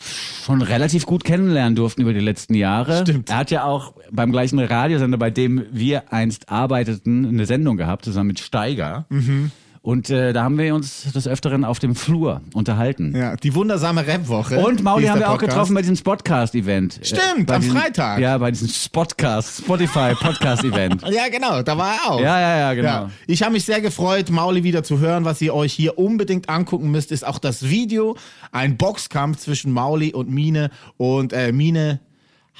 schon 0.00 0.62
relativ 0.62 1.06
gut 1.06 1.24
kennenlernen 1.24 1.76
durften 1.76 2.02
über 2.02 2.12
die 2.12 2.20
letzten 2.20 2.54
Jahre. 2.54 3.02
Stimmt. 3.02 3.30
Er 3.30 3.36
hat 3.36 3.50
ja 3.50 3.64
auch 3.64 3.94
beim 4.10 4.32
gleichen 4.32 4.58
Radiosender, 4.58 5.18
bei 5.18 5.30
dem 5.30 5.66
wir 5.70 6.12
einst 6.12 6.48
arbeiteten, 6.48 7.26
eine 7.26 7.46
Sendung 7.46 7.76
gehabt, 7.76 8.04
zusammen 8.04 8.28
mit 8.28 8.40
Steiger. 8.40 9.06
Mhm. 9.10 9.50
Und 9.82 10.10
äh, 10.10 10.34
da 10.34 10.44
haben 10.44 10.58
wir 10.58 10.74
uns 10.74 11.10
des 11.10 11.26
Öfteren 11.26 11.64
auf 11.64 11.78
dem 11.78 11.94
Flur 11.94 12.42
unterhalten. 12.52 13.16
Ja, 13.16 13.36
die 13.36 13.54
wundersame 13.54 14.06
Rap-Woche. 14.06 14.58
Und 14.60 14.82
Mauli 14.82 15.06
haben 15.06 15.20
wir 15.20 15.30
auch 15.30 15.38
getroffen 15.38 15.74
bei 15.74 15.80
diesem 15.80 15.96
Spotcast-Event. 15.96 17.00
Stimmt, 17.02 17.46
bei 17.46 17.54
am 17.54 17.62
diesem, 17.62 17.76
Freitag. 17.78 18.18
Ja, 18.18 18.36
bei 18.36 18.50
diesem 18.50 18.68
Spotcast, 18.68 19.62
Spotify 19.64 20.14
Podcast-Event. 20.14 21.02
Ja, 21.10 21.28
genau, 21.28 21.62
da 21.62 21.76
war 21.76 21.94
er 21.94 22.10
auch. 22.10 22.20
Ja, 22.20 22.40
ja, 22.40 22.58
ja, 22.58 22.74
genau. 22.74 22.88
Ja, 22.88 23.10
ich 23.26 23.42
habe 23.42 23.52
mich 23.52 23.64
sehr 23.64 23.80
gefreut, 23.80 24.30
Mauli 24.30 24.64
wieder 24.64 24.82
zu 24.82 25.00
hören. 25.00 25.24
Was 25.24 25.40
ihr 25.40 25.54
euch 25.54 25.72
hier 25.72 25.98
unbedingt 25.98 26.48
angucken 26.48 26.90
müsst, 26.90 27.10
ist 27.10 27.26
auch 27.26 27.38
das 27.38 27.68
Video. 27.68 28.16
Ein 28.52 28.76
Boxkampf 28.76 29.38
zwischen 29.38 29.72
Mauli 29.72 30.12
und 30.12 30.30
Mine. 30.30 30.70
Und 30.98 31.32
äh, 31.32 31.52
Mine 31.52 32.00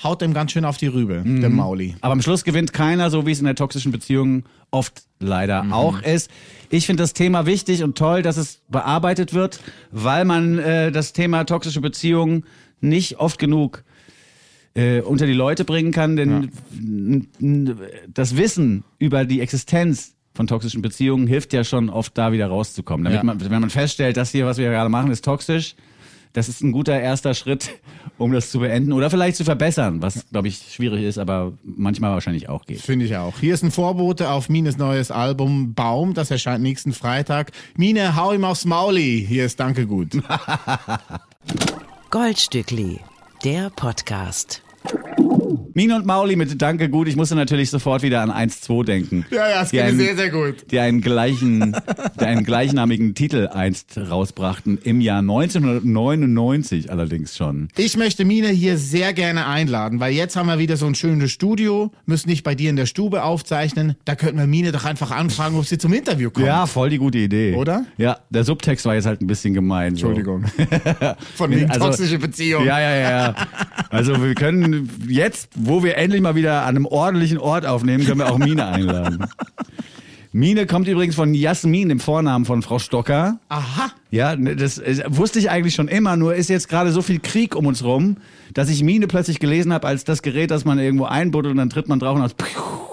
haut 0.03 0.21
dem 0.23 0.33
ganz 0.35 0.53
schön 0.53 0.65
auf 0.65 0.77
die 0.79 0.87
Rübe, 0.87 1.23
Mhm. 1.25 1.41
der 1.41 1.51
Mauli. 1.51 1.95
Aber 2.01 2.13
am 2.13 2.23
Schluss 2.23 2.45
gewinnt 2.45 2.73
keiner, 2.73 3.11
so 3.11 3.27
wie 3.27 3.33
es 3.33 3.39
in 3.39 3.45
der 3.45 3.55
toxischen 3.55 3.93
Beziehung 3.93 4.45
oft 4.71 5.03
leider 5.19 5.63
Mhm. 5.65 5.73
auch 5.73 6.03
ist. 6.03 6.31
Ich 6.71 6.87
finde 6.87 7.03
das 7.03 7.13
Thema 7.13 7.45
wichtig 7.47 7.83
und 7.83 7.99
toll, 7.99 8.23
dass 8.23 8.37
es 8.37 8.63
bearbeitet 8.69 9.35
wird, 9.35 9.61
weil 9.91 10.25
man 10.25 10.59
äh, 10.59 10.91
das 10.93 11.13
Thema 11.13 11.45
toxische 11.45 11.81
Beziehungen 11.81 12.45
nicht 12.81 13.19
oft 13.19 13.39
genug 13.39 13.85
äh, 14.75 15.01
unter 15.01 15.27
die 15.27 15.33
Leute 15.33 15.65
bringen 15.65 15.91
kann, 15.91 16.15
denn 16.17 16.53
n- 17.41 17.77
das 18.15 18.37
Wissen 18.37 18.85
über 18.99 19.25
die 19.25 19.41
Existenz 19.41 20.15
von 20.33 20.47
toxischen 20.47 20.81
Beziehungen 20.81 21.27
hilft 21.27 21.53
ja 21.53 21.65
schon 21.65 21.91
oft 21.91 22.17
da 22.17 22.31
wieder 22.33 22.47
rauszukommen. 22.47 23.05
Damit 23.05 23.19
Ja. 23.19 23.25
man, 23.25 23.41
wenn 23.41 23.61
man 23.61 23.69
feststellt, 23.71 24.17
das 24.17 24.31
hier, 24.31 24.47
was 24.47 24.59
wir 24.59 24.71
gerade 24.71 24.89
machen, 24.89 25.11
ist 25.11 25.25
toxisch, 25.25 25.75
das 26.33 26.49
ist 26.49 26.63
ein 26.63 26.73
guter 26.73 26.99
erster 26.99 27.35
Schritt, 27.35 27.71
um 28.19 28.33
das 28.33 28.51
zu 28.51 28.61
beenden 28.61 28.93
oder 28.93 29.11
vielleicht 29.11 29.37
zu 29.37 29.45
verbessern, 29.45 30.03
was, 30.03 30.27
glaube 30.31 30.49
ich, 30.49 30.59
schwierig 30.73 31.05
ist, 31.05 31.19
aber 31.19 31.53
manchmal 31.63 32.13
wahrscheinlich 32.13 32.49
auch 32.49 32.65
geht. 32.67 32.81
Finde 32.81 33.07
ich 33.07 33.17
auch. 33.17 33.39
Hier 33.41 33.55
ist 33.55 33.63
ein 33.63 33.71
Vorbote 33.71 34.31
auf 34.31 34.49
Mines 34.49 34.79
neues 34.79 35.11
Album 35.11 35.75
Baum. 35.75 36.15
Das 36.15 36.31
erscheint 36.31 36.63
nächsten 36.63 36.93
Freitag. 36.93 37.53
Mine, 37.77 38.17
hau 38.17 38.33
ihm 38.33 38.45
aufs 38.45 38.65
Mauli. 38.65 39.25
Hier 39.27 39.47
ist 39.47 39.61
Danke 39.61 39.87
gut. 39.87 40.11
Goldstückli, 42.11 43.01
der 43.45 43.71
Podcast. 43.71 44.63
Mine 45.81 45.97
und 45.97 46.05
Mauli 46.05 46.37
mit 46.37 46.61
Danke 46.61 46.91
gut. 46.91 47.09
Ich 47.09 47.17
musste 47.17 47.35
natürlich 47.37 47.71
sofort 47.71 48.03
wieder 48.03 48.21
an 48.21 48.31
1-2 48.31 48.85
denken. 48.85 49.25
Ja, 49.31 49.49
ja, 49.49 49.63
es 49.63 49.71
Die 49.71 49.77
geht 49.77 49.85
mir 49.87 49.89
einen- 49.93 49.99
sehr, 49.99 50.15
sehr 50.15 50.29
gut. 50.29 50.71
Die 50.71 50.79
einen 50.79 51.01
gleichen, 51.01 51.75
die 52.21 52.25
einen 52.27 52.45
gleichnamigen 52.45 53.15
Titel 53.15 53.49
einst 53.51 53.97
rausbrachten. 53.97 54.77
Im 54.85 55.01
Jahr 55.01 55.23
1999 55.23 56.91
allerdings 56.93 57.35
schon. 57.35 57.69
Ich 57.79 57.97
möchte 57.97 58.27
Mine 58.27 58.49
hier 58.49 58.77
sehr 58.77 59.15
gerne 59.15 59.47
einladen, 59.47 60.01
weil 60.01 60.13
jetzt 60.13 60.37
haben 60.37 60.49
wir 60.49 60.59
wieder 60.59 60.77
so 60.77 60.85
ein 60.85 60.95
schönes 60.95 61.31
Studio, 61.33 61.91
müssen 62.05 62.29
nicht 62.29 62.43
bei 62.45 62.55
dir 62.55 62.69
in 62.69 62.77
der 62.77 62.85
Stube 62.85 63.23
aufzeichnen. 63.23 63.95
Da 64.05 64.17
könnten 64.17 64.37
wir 64.37 64.47
Mine 64.47 64.73
doch 64.73 64.85
einfach 64.85 65.11
anfragen, 65.13 65.57
ob 65.57 65.65
sie 65.65 65.79
zum 65.79 65.95
Interview 65.95 66.29
kommt. 66.31 66.45
Ja, 66.45 66.67
voll 66.67 66.91
die 66.91 66.99
gute 66.99 67.17
Idee. 67.17 67.55
Oder? 67.55 67.87
Ja, 67.97 68.19
der 68.29 68.45
Subtext 68.45 68.85
war 68.85 68.97
jetzt 68.97 69.07
halt 69.07 69.23
ein 69.23 69.27
bisschen 69.27 69.55
gemein. 69.55 69.97
So. 69.97 70.09
Entschuldigung. 70.09 70.45
Von 71.37 71.51
wegen 71.51 71.71
Also- 71.71 71.87
toxische 71.87 72.19
Beziehung. 72.19 72.67
Ja, 72.67 72.79
ja, 72.79 72.95
ja, 72.97 73.11
ja. 73.11 73.35
Also 73.89 74.23
wir 74.23 74.35
können 74.35 74.91
jetzt, 75.09 75.49
wo 75.71 75.83
wir 75.85 75.97
endlich 75.97 76.21
mal 76.21 76.35
wieder 76.35 76.63
an 76.63 76.77
einem 76.77 76.87
ordentlichen 76.87 77.39
Ort 77.39 77.65
aufnehmen, 77.65 78.05
können 78.05 78.19
wir 78.19 78.31
auch 78.31 78.39
Mine 78.39 78.67
einladen. 78.67 79.25
Mine 80.33 80.67
kommt 80.67 80.87
übrigens 80.87 81.17
von 81.17 81.35
Jasmin, 81.35 81.89
dem 81.89 81.99
Vornamen 81.99 82.45
von 82.45 82.63
Frau 82.63 82.79
Stocker. 82.79 83.39
Aha. 83.49 83.91
Ja, 84.13 84.37
ne, 84.37 84.55
das 84.55 84.79
äh, 84.79 85.03
wusste 85.09 85.41
ich 85.41 85.51
eigentlich 85.51 85.75
schon 85.75 85.89
immer, 85.89 86.17
nur 86.17 86.35
ist 86.37 86.49
jetzt 86.49 86.69
gerade 86.69 86.93
so 86.93 87.03
viel 87.03 87.19
Krieg 87.19 87.57
um 87.57 87.67
uns 87.67 87.83
rum, 87.83 88.17
dass 88.55 88.69
ich 88.69 88.85
Mine 88.85 89.09
plötzlich 89.09 89.41
gelesen 89.41 89.73
habe 89.73 89.89
als 89.89 90.05
das 90.05 90.23
Gerät, 90.23 90.53
das 90.53 90.65
man 90.65 90.79
irgendwo 90.79 91.07
einbuddelt 91.07 91.51
und 91.53 91.59
dann 91.59 91.71
tritt 91.71 91.89
man 91.89 91.99
drauf 91.99 92.15
und 92.17 92.23
aus. 92.23 92.37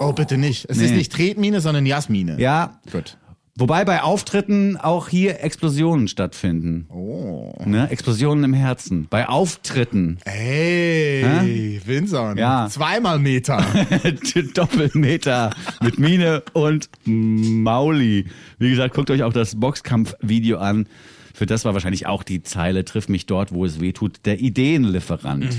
Oh, 0.00 0.12
bitte 0.12 0.36
nicht. 0.36 0.66
Es 0.68 0.78
Nee. 0.78 0.86
ist 0.86 0.94
nicht 0.94 1.12
Tretmine, 1.12 1.60
sondern 1.60 1.86
Jasmine. 1.86 2.40
Ja, 2.40 2.78
Gut. 2.90 3.16
Wobei 3.60 3.84
bei 3.84 4.02
Auftritten 4.02 4.76
auch 4.76 5.08
hier 5.08 5.42
Explosionen 5.42 6.06
stattfinden. 6.06 6.86
Oh. 6.90 7.52
Ne? 7.66 7.90
Explosionen 7.90 8.44
im 8.44 8.54
Herzen. 8.54 9.08
Bei 9.10 9.28
Auftritten. 9.28 10.18
Hey, 10.24 11.80
Vincent. 11.84 12.38
Ja. 12.38 12.68
Zweimal 12.70 13.18
Meter. 13.18 13.66
Doppelmeter 14.54 15.50
mit 15.82 15.98
Mine 15.98 16.44
und 16.52 16.88
Mauli. 17.04 18.26
Wie 18.60 18.70
gesagt, 18.70 18.94
guckt 18.94 19.10
euch 19.10 19.24
auch 19.24 19.32
das 19.32 19.58
Boxkampf-Video 19.58 20.58
an. 20.58 20.86
Für 21.38 21.46
das 21.46 21.64
war 21.64 21.72
wahrscheinlich 21.72 22.06
auch 22.06 22.24
die 22.24 22.42
Zeile, 22.42 22.84
triff 22.84 23.08
mich 23.08 23.26
dort, 23.26 23.54
wo 23.54 23.64
es 23.64 23.78
weh 23.78 23.92
tut, 23.92 24.26
der 24.26 24.40
Ideenlieferant. 24.40 25.56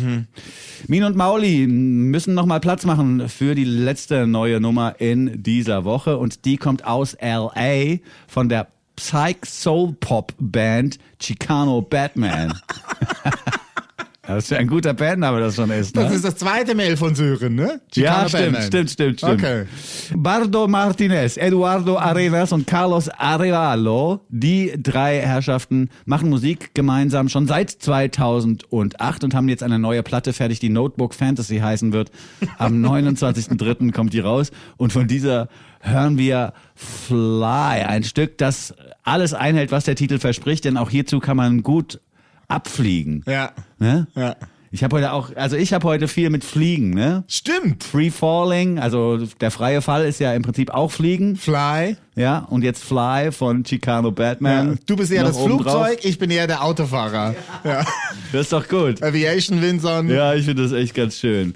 Mine 0.90 1.08
und 1.08 1.16
Mauli 1.16 1.68
müssen 1.68 2.34
nochmal 2.34 2.60
Platz 2.60 2.84
machen 2.84 3.30
für 3.30 3.56
die 3.56 3.64
letzte 3.64 4.28
neue 4.28 4.60
Nummer 4.60 5.00
in 5.00 5.42
dieser 5.42 5.86
Woche 5.86 6.18
und 6.18 6.44
die 6.44 6.58
kommt 6.58 6.84
aus 6.84 7.14
L.A. 7.14 7.96
von 8.28 8.50
der 8.50 8.68
Psych 8.98 9.46
Soul 9.46 9.94
Pop 10.02 10.34
Band 10.38 11.00
Chicano 11.18 11.82
Batman. 11.82 12.60
Das 14.36 14.44
ist 14.44 14.52
ja 14.52 14.60
ein 14.60 14.68
guter 14.68 14.94
Bandname, 14.94 15.40
das 15.40 15.56
schon 15.56 15.72
ist. 15.72 15.96
Ne? 15.96 16.04
Das 16.04 16.14
ist 16.14 16.24
das 16.24 16.36
zweite 16.36 16.76
Mail 16.76 16.96
von 16.98 17.16
Sören, 17.16 17.56
ne? 17.56 17.82
Ja, 17.96 18.28
Chicano 18.28 18.30
stimmt, 18.30 18.44
Batman. 18.44 18.62
stimmt, 18.62 18.90
stimmt, 18.92 19.20
stimmt. 19.20 19.34
Okay. 19.44 19.66
Bardo 20.16 20.68
Martinez, 20.68 21.36
Eduardo 21.36 21.98
Arenas 21.98 22.52
und 22.52 22.68
Carlos 22.68 23.10
Arevalo, 23.10 24.22
die 24.30 24.74
drei 24.78 25.20
Herrschaften 25.22 25.90
machen 26.06 26.30
Musik 26.30 26.76
gemeinsam 26.76 27.28
schon 27.28 27.48
seit 27.48 27.72
2008 27.72 29.24
und 29.24 29.34
haben 29.34 29.50
jetzt 29.50 29.64
eine 29.64 29.80
neue 29.80 30.04
Platte 30.04 30.32
fertig, 30.32 30.60
die 30.60 30.70
Notebook 30.70 31.16
Fantasy 31.16 31.58
heißen 31.58 31.92
wird. 31.92 32.12
Am 32.60 32.86
29.03. 32.86 33.92
kommt 33.92 34.14
die 34.14 34.20
raus 34.20 34.52
und 34.78 34.94
von 34.94 35.08
dieser 35.08 35.50
hören 35.80 36.20
wir 36.20 36.54
Fly, 36.76 37.84
ein 37.84 38.04
Stück, 38.04 38.38
das 38.38 38.76
alles 39.04 39.34
einhält, 39.34 39.72
was 39.72 39.86
der 39.86 39.96
Titel 39.96 40.20
verspricht, 40.20 40.66
denn 40.66 40.78
auch 40.78 40.92
hierzu 40.92 41.20
kann 41.20 41.36
man 41.36 41.64
gut 41.64 42.00
abfliegen. 42.50 43.24
Ja. 43.26 43.52
Ne? 43.80 44.08
Ja. 44.16 44.36
Ich 44.72 44.84
habe 44.84 44.98
heute 44.98 45.14
auch, 45.14 45.36
also 45.36 45.56
ich 45.56 45.74
habe 45.74 45.88
heute 45.88 46.08
viel 46.08 46.30
mit 46.30 46.44
Fliegen, 46.44 46.92
ne? 46.92 47.24
Stimmt. 47.28 47.84
Free 47.84 48.12
Falling, 48.12 48.78
also 48.78 49.18
der 49.42 49.50
freie 49.50 49.82
Fall 49.82 50.06
ist 50.06 50.20
ja 50.20 50.32
im 50.34 50.44
Prinzip 50.44 50.70
auch 50.70 50.92
Fliegen, 50.92 51.38
Fly. 51.38 51.96
ja, 52.16 52.40
und 52.52 52.64
jetzt 52.64 52.84
Fly 52.84 53.32
von 53.32 53.64
Chicano 53.64 54.12
Batman. 54.12 54.74
Ja. 54.74 54.76
Du 54.86 54.96
bist 54.96 55.12
eher 55.12 55.24
das 55.24 55.38
oben 55.38 55.58
drauf. 55.64 55.88
Flugzeug, 55.88 56.06
ich 56.06 56.20
bin 56.20 56.30
eher 56.30 56.46
der 56.46 56.64
Autofahrer. 56.64 57.34
Ja. 57.64 57.84
Das 58.32 58.42
ist 58.42 58.54
doch 58.54 58.68
gut. 58.68 59.02
Aviation 59.02 59.60
Vincent. 59.60 60.12
Ja, 60.12 60.36
ich 60.36 60.46
finde 60.46 60.62
das 60.62 60.72
echt 60.72 60.94
ganz 60.94 61.18
schön. 61.18 61.56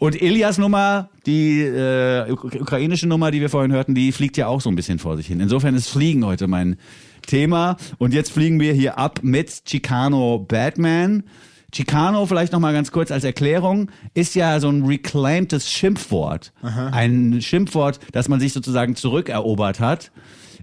Und 0.00 0.20
Ilias 0.20 0.58
Nummer, 0.58 1.08
die 1.26 1.60
äh, 1.62 2.28
uk- 2.32 2.60
ukrainische 2.60 3.06
Nummer, 3.06 3.30
die 3.30 3.40
wir 3.40 3.48
vorhin 3.48 3.70
hörten, 3.70 3.94
die 3.94 4.10
fliegt 4.10 4.36
ja 4.36 4.48
auch 4.48 4.60
so 4.60 4.70
ein 4.70 4.74
bisschen 4.74 4.98
vor 4.98 5.16
sich 5.16 5.28
hin. 5.28 5.38
Insofern 5.38 5.76
ist 5.76 5.88
Fliegen 5.88 6.24
heute 6.26 6.48
mein 6.48 6.76
Thema. 7.30 7.76
Und 7.98 8.12
jetzt 8.12 8.32
fliegen 8.32 8.58
wir 8.60 8.72
hier 8.74 8.98
ab 8.98 9.20
mit 9.22 9.64
Chicano 9.64 10.38
Batman. 10.40 11.22
Chicano, 11.72 12.26
vielleicht 12.26 12.52
noch 12.52 12.58
mal 12.58 12.72
ganz 12.72 12.90
kurz 12.90 13.12
als 13.12 13.22
Erklärung, 13.22 13.90
ist 14.14 14.34
ja 14.34 14.58
so 14.58 14.68
ein 14.68 14.84
reclaimtes 14.84 15.70
Schimpfwort. 15.70 16.52
Ein 16.62 17.40
Schimpfwort, 17.40 18.00
das 18.10 18.28
man 18.28 18.40
sich 18.40 18.52
sozusagen 18.52 18.96
zurückerobert 18.96 19.78
hat 19.78 20.10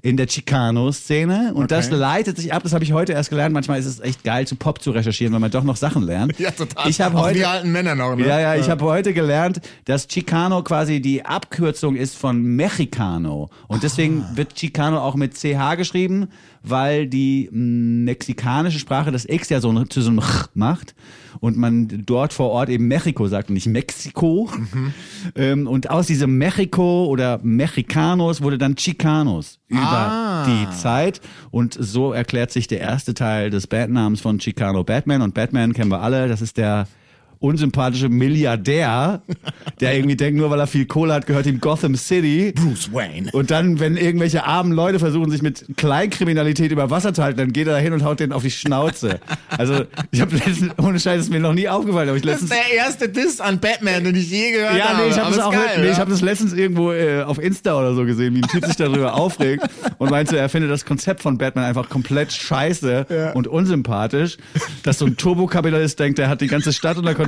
in 0.03 0.15
der 0.15 0.27
Chicano-Szene. 0.27 1.53
Und 1.55 1.71
das 1.71 1.89
leitet 1.89 2.37
sich 2.37 2.53
ab, 2.53 2.61
das 2.63 2.73
habe 2.73 2.83
ich 2.83 2.93
heute 2.93 3.13
erst 3.13 3.29
gelernt. 3.29 3.51
Manchmal 3.53 3.79
ist 3.79 3.85
es 3.87 3.99
echt 3.99 4.23
geil, 4.23 4.45
zu 4.45 4.55
Pop 4.55 4.81
zu 4.81 4.91
recherchieren, 4.91 5.33
weil 5.33 5.39
man 5.39 5.49
doch 5.49 5.63
noch 5.63 5.75
Sachen 5.77 6.03
lernt. 6.03 6.37
Ja, 6.39 6.51
total. 6.51 6.87
Ich 6.89 7.01
habe 7.01 7.17
heute 7.19 7.39
die 7.39 7.45
alten 7.45 7.71
Männer 7.71 7.95
noch, 7.95 8.15
ne? 8.15 8.27
ja, 8.27 8.39
ja, 8.39 8.55
ich 8.55 8.69
habe 8.69 8.83
heute 8.85 9.13
gelernt, 9.13 9.59
dass 9.85 10.07
Chicano 10.07 10.61
quasi 10.61 11.01
die 11.01 11.25
Abkürzung 11.25 11.95
ist 11.95 12.15
von 12.15 12.41
Mexicano. 12.41 13.49
Und 13.67 13.81
deswegen 13.83 14.21
Ah. 14.23 14.31
wird 14.35 14.53
Chicano 14.55 14.99
auch 14.99 15.15
mit 15.15 15.33
CH 15.35 15.75
geschrieben, 15.77 16.27
weil 16.63 17.07
die 17.07 17.49
mm, 17.51 18.03
mexikanische 18.03 18.79
Sprache 18.79 19.11
das 19.11 19.25
X 19.27 19.49
ja 19.49 19.59
so 19.61 19.71
ein- 19.71 19.89
zu 19.89 20.01
so 20.01 20.09
einem 20.09 20.21
Ch 20.21 20.47
macht. 20.53 20.95
Und 21.39 21.55
man 21.55 21.87
dort 22.05 22.33
vor 22.33 22.49
Ort 22.49 22.69
eben 22.69 22.87
Mexiko 22.87 23.27
sagt 23.27 23.49
und 23.49 23.53
nicht 23.53 23.67
Mexiko. 23.67 24.49
Mhm. 24.73 24.93
Ähm, 25.35 25.67
und 25.67 25.89
aus 25.91 26.07
diesem 26.07 26.37
Mexico 26.39 27.05
oder 27.05 27.39
Mexicanos 27.43 28.41
wurde 28.41 28.57
dann 28.57 28.75
Chicanos 28.75 29.59
über 29.67 29.79
Ah. 29.81 30.45
die 30.47 30.75
Zeit. 30.75 31.21
Und 31.51 31.77
so 31.79 32.11
erklärt 32.11 32.51
sich 32.51 32.67
der 32.67 32.79
erste 32.79 33.13
Teil 33.13 33.51
des 33.51 33.67
Bandnamens 33.67 34.19
von 34.21 34.39
Chicano 34.39 34.83
Batman. 34.83 35.21
Und 35.21 35.35
Batman 35.35 35.73
kennen 35.73 35.91
wir 35.91 36.01
alle, 36.01 36.27
das 36.27 36.41
ist 36.41 36.57
der 36.57 36.87
unsympathische 37.39 38.09
Milliardär, 38.09 39.21
der 39.79 39.95
irgendwie 39.95 40.15
denkt, 40.15 40.37
nur 40.39 40.49
weil 40.49 40.59
er 40.59 40.67
viel 40.67 40.85
Kohle 40.85 41.13
hat, 41.13 41.25
gehört 41.27 41.45
ihm 41.45 41.59
Gotham 41.59 41.95
City. 41.95 42.53
Bruce 42.55 42.91
Wayne. 42.93 43.29
Und 43.31 43.51
dann, 43.51 43.79
wenn 43.79 43.97
irgendwelche 43.97 44.45
armen 44.45 44.71
Leute 44.71 44.99
versuchen, 44.99 45.29
sich 45.31 45.41
mit 45.41 45.65
Kleinkriminalität 45.77 46.71
über 46.71 46.89
Wasser 46.89 47.13
zu 47.13 47.23
halten, 47.23 47.37
dann 47.37 47.53
geht 47.53 47.67
er 47.67 47.73
da 47.73 47.79
hin 47.79 47.93
und 47.93 48.03
haut 48.03 48.19
denen 48.19 48.33
auf 48.33 48.43
die 48.43 48.51
Schnauze. 48.51 49.19
Also, 49.57 49.83
ich 50.11 50.21
habe 50.21 50.35
letztens, 50.35 50.71
ohne 50.81 50.99
Scheiß, 50.99 51.21
ist 51.21 51.29
mir 51.31 51.39
noch 51.39 51.53
nie 51.53 51.67
aufgefallen, 51.69 52.09
aber 52.09 52.17
ich 52.17 52.23
Das 52.23 52.41
ist 52.41 52.49
letztens. 52.49 52.67
der 52.69 52.77
erste 52.77 53.09
Diss 53.09 53.39
an 53.39 53.59
Batman, 53.59 54.03
den 54.03 54.15
ich 54.15 54.29
je 54.29 54.51
gehört 54.51 54.75
Ja, 54.77 54.89
habe. 54.89 55.03
nee, 55.03 55.09
ich 55.09 55.19
habe 55.19 55.35
das 55.35 55.39
auch, 55.43 55.51
nee, 55.51 55.83
ich 55.83 55.89
ja? 55.91 55.97
habe 55.97 56.11
das 56.11 56.21
letztens 56.21 56.53
irgendwo 56.53 56.91
äh, 56.91 57.21
auf 57.23 57.39
Insta 57.39 57.77
oder 57.77 57.93
so 57.93 58.05
gesehen, 58.05 58.33
wie 58.35 58.39
ein 58.41 58.47
Typ 58.47 58.65
sich 58.65 58.75
darüber 58.75 59.13
aufregt 59.15 59.63
und 59.99 60.09
meinte, 60.09 60.37
er 60.37 60.49
findet 60.49 60.71
das 60.71 60.85
Konzept 60.85 61.21
von 61.21 61.37
Batman 61.37 61.65
einfach 61.65 61.89
komplett 61.89 62.33
scheiße 62.33 63.05
Ja. 63.09 63.31
und 63.33 63.47
unsympathisch, 63.47 64.37
dass 64.83 64.99
so 64.99 65.05
ein 65.05 65.17
Turbokapitalist 65.17 65.99
denkt, 65.99 66.17
der 66.19 66.29
hat 66.29 66.41
die 66.41 66.47
ganze 66.47 66.73
Stadt 66.73 66.97
unter 66.97 67.13
Kontrolle 67.13 67.26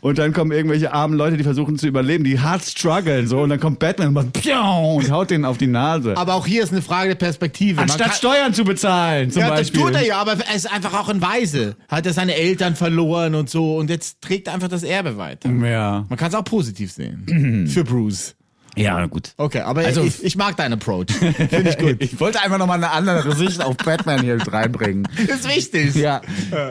und 0.00 0.18
dann 0.18 0.32
kommen 0.32 0.52
irgendwelche 0.52 0.92
armen 0.92 1.16
Leute, 1.16 1.36
die 1.36 1.44
versuchen 1.44 1.78
zu 1.78 1.86
überleben, 1.86 2.24
die 2.24 2.40
hart 2.40 2.62
strugglen 2.64 3.26
so 3.26 3.40
und 3.40 3.50
dann 3.50 3.60
kommt 3.60 3.78
Batman 3.78 4.08
und 4.08 4.14
macht 4.14 4.32
Piau 4.32 4.94
und 4.96 5.10
haut 5.10 5.30
denen 5.30 5.44
auf 5.44 5.58
die 5.58 5.66
Nase. 5.66 6.16
Aber 6.16 6.34
auch 6.34 6.46
hier 6.46 6.62
ist 6.62 6.72
eine 6.72 6.82
Frage 6.82 7.10
der 7.10 7.16
Perspektive. 7.16 7.80
Anstatt 7.80 8.08
kann- 8.08 8.16
Steuern 8.16 8.54
zu 8.54 8.64
bezahlen, 8.64 9.30
zum 9.30 9.42
ja, 9.42 9.48
Beispiel. 9.50 9.80
das 9.80 9.90
tut 9.92 10.00
er 10.00 10.06
ja, 10.06 10.16
aber 10.20 10.32
er 10.32 10.54
ist 10.54 10.70
einfach 10.72 10.94
auch 10.98 11.08
ein 11.08 11.20
Weise. 11.22 11.76
Hat 11.88 12.06
er 12.06 12.12
seine 12.12 12.34
Eltern 12.34 12.76
verloren 12.76 13.34
und 13.34 13.50
so 13.50 13.76
und 13.76 13.90
jetzt 13.90 14.20
trägt 14.22 14.48
er 14.48 14.54
einfach 14.54 14.68
das 14.68 14.82
Erbe 14.82 15.16
weiter. 15.16 15.50
Ja. 15.50 16.06
Man 16.08 16.18
kann 16.18 16.28
es 16.28 16.34
auch 16.34 16.44
positiv 16.44 16.92
sehen. 16.92 17.66
Für 17.72 17.84
Bruce. 17.84 18.34
Ja, 18.80 19.06
gut. 19.06 19.32
Okay, 19.36 19.60
aber 19.60 19.82
Also- 19.84 20.02
ich, 20.02 20.22
ich 20.24 20.36
mag 20.36 20.56
deinen 20.56 20.74
Approach. 20.74 21.06
Finde 21.12 21.70
ich 21.70 21.78
gut. 21.78 21.96
Ich 22.00 22.18
wollte 22.20 22.40
einfach 22.42 22.58
nochmal 22.58 22.78
eine 22.78 22.90
andere 22.90 23.34
Sicht 23.36 23.62
auf 23.64 23.76
Batman 23.76 24.22
hier 24.22 24.36
mit 24.36 24.52
reinbringen. 24.52 25.06
ist 25.16 25.48
wichtig. 25.48 25.94
Ja. 25.94 26.20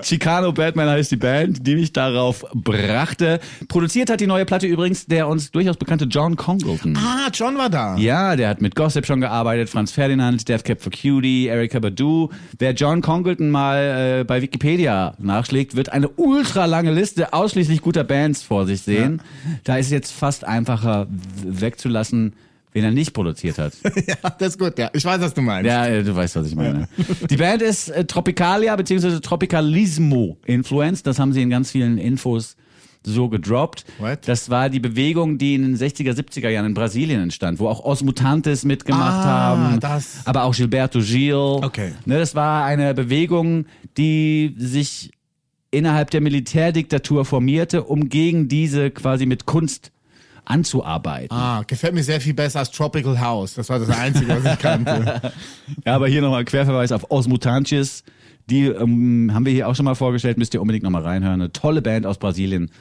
Chicano 0.01 0.51
Batman 0.51 0.89
heißt 0.89 1.11
die 1.11 1.15
Band, 1.17 1.65
die 1.65 1.75
mich 1.75 1.93
darauf 1.93 2.45
brachte. 2.53 3.39
Produziert 3.67 4.09
hat 4.09 4.19
die 4.21 4.27
neue 4.27 4.45
Platte 4.45 4.67
übrigens 4.67 5.05
der 5.05 5.27
uns 5.27 5.51
durchaus 5.51 5.77
bekannte 5.77 6.05
John 6.05 6.35
Congleton. 6.35 6.97
Ah, 6.97 7.29
John 7.33 7.57
war 7.57 7.69
da. 7.69 7.95
Ja, 7.97 8.35
der 8.35 8.49
hat 8.49 8.61
mit 8.61 8.75
Gossip 8.75 9.05
schon 9.05 9.21
gearbeitet, 9.21 9.69
Franz 9.69 9.91
Ferdinand, 9.91 10.47
Death 10.47 10.63
Cab 10.63 10.81
for 10.81 10.91
Cutie, 10.91 11.47
Erika 11.47 11.79
Badu. 11.79 12.29
Wer 12.57 12.73
John 12.73 13.01
Congleton 13.01 13.49
mal 13.49 14.19
äh, 14.19 14.23
bei 14.23 14.41
Wikipedia 14.41 15.13
nachschlägt, 15.19 15.75
wird 15.75 15.91
eine 15.91 16.07
ultra 16.09 16.65
lange 16.65 16.91
Liste 16.91 17.33
ausschließlich 17.33 17.81
guter 17.81 18.03
Bands 18.03 18.43
vor 18.43 18.65
sich 18.65 18.81
sehen. 18.81 19.21
Da 19.63 19.77
ist 19.77 19.87
es 19.87 19.91
jetzt 19.91 20.11
fast 20.11 20.43
einfacher 20.45 21.07
w- 21.09 21.15
wegzulassen, 21.99 22.33
wen 22.71 22.83
er 22.83 22.91
nicht 22.91 23.13
produziert 23.13 23.57
hat. 23.57 23.73
ja, 24.07 24.15
das 24.37 24.49
ist 24.49 24.59
gut, 24.59 24.77
ja. 24.77 24.89
Ich 24.93 25.03
weiß, 25.03 25.21
was 25.21 25.33
du 25.33 25.41
meinst. 25.41 25.67
Ja, 25.67 25.87
äh, 25.87 26.03
du 26.03 26.15
weißt, 26.15 26.35
was 26.35 26.47
ich 26.47 26.55
meine. 26.55 26.87
Die 27.29 27.37
Band 27.37 27.61
ist 27.61 27.89
äh, 27.89 28.05
Tropicalia 28.05 28.75
bzw. 28.75 29.19
Tropicalismo 29.19 30.37
Influenced. 30.45 31.05
Das 31.07 31.19
haben 31.19 31.33
sie 31.33 31.41
in 31.41 31.49
ganz 31.49 31.71
vielen 31.71 31.97
Infos 31.97 32.55
so 33.03 33.29
gedroppt. 33.29 33.85
What? 33.97 34.27
Das 34.27 34.49
war 34.49 34.69
die 34.69 34.81
Bewegung, 34.81 35.37
die 35.37 35.55
in 35.55 35.61
den 35.63 35.77
60er, 35.77 36.11
70er 36.13 36.49
Jahren 36.49 36.65
in 36.67 36.73
Brasilien 36.73 37.21
entstand, 37.21 37.57
wo 37.59 37.67
auch 37.69 37.83
Os 37.85 38.03
Mutantes 38.03 38.65
mitgemacht 38.65 39.25
Ah, 39.25 39.55
haben, 39.55 39.79
das. 39.79 40.17
aber 40.25 40.43
auch 40.43 40.53
Gilberto 40.53 40.99
Gil. 40.99 41.33
Okay. 41.33 41.93
Ne, 42.05 42.19
das 42.19 42.35
war 42.35 42.65
eine 42.65 42.93
Bewegung, 42.93 43.65
die 43.97 44.53
sich 44.57 45.11
innerhalb 45.71 46.11
der 46.11 46.19
Militärdiktatur 46.21 47.23
formierte, 47.25 47.83
um 47.85 48.09
gegen 48.09 48.47
diese 48.49 48.91
quasi 48.91 49.25
mit 49.25 49.45
Kunst 49.45 49.91
anzuarbeiten. 50.49 51.35
Ah, 51.35 51.63
gefällt 51.65 51.93
mir 51.93 52.03
sehr 52.03 52.19
viel 52.19 52.33
besser 52.33 52.59
als 52.59 52.71
Tropical 52.71 53.19
House. 53.19 53.53
Das 53.53 53.69
war 53.69 53.79
das 53.79 53.89
Einzige, 53.89 54.29
was 54.29 54.53
ich 54.53 54.59
kannte. 54.59 55.21
Ja, 55.85 55.95
aber 55.95 56.07
hier 56.07 56.21
nochmal 56.21 56.43
Querverweis 56.45 56.91
auf 56.91 57.11
Os 57.11 57.27
Mutantes. 57.27 58.03
Die 58.49 58.65
ähm, 58.65 59.31
haben 59.33 59.45
wir 59.45 59.53
hier 59.53 59.67
auch 59.67 59.75
schon 59.75 59.85
mal 59.85 59.95
vorgestellt, 59.95 60.37
müsst 60.37 60.53
ihr 60.53 60.61
unbedingt 60.61 60.83
nochmal 60.83 61.03
reinhören. 61.03 61.41
Eine 61.41 61.51
tolle 61.51 61.81
Band 61.81 62.05
aus 62.05 62.17
Brasilien, 62.17 62.71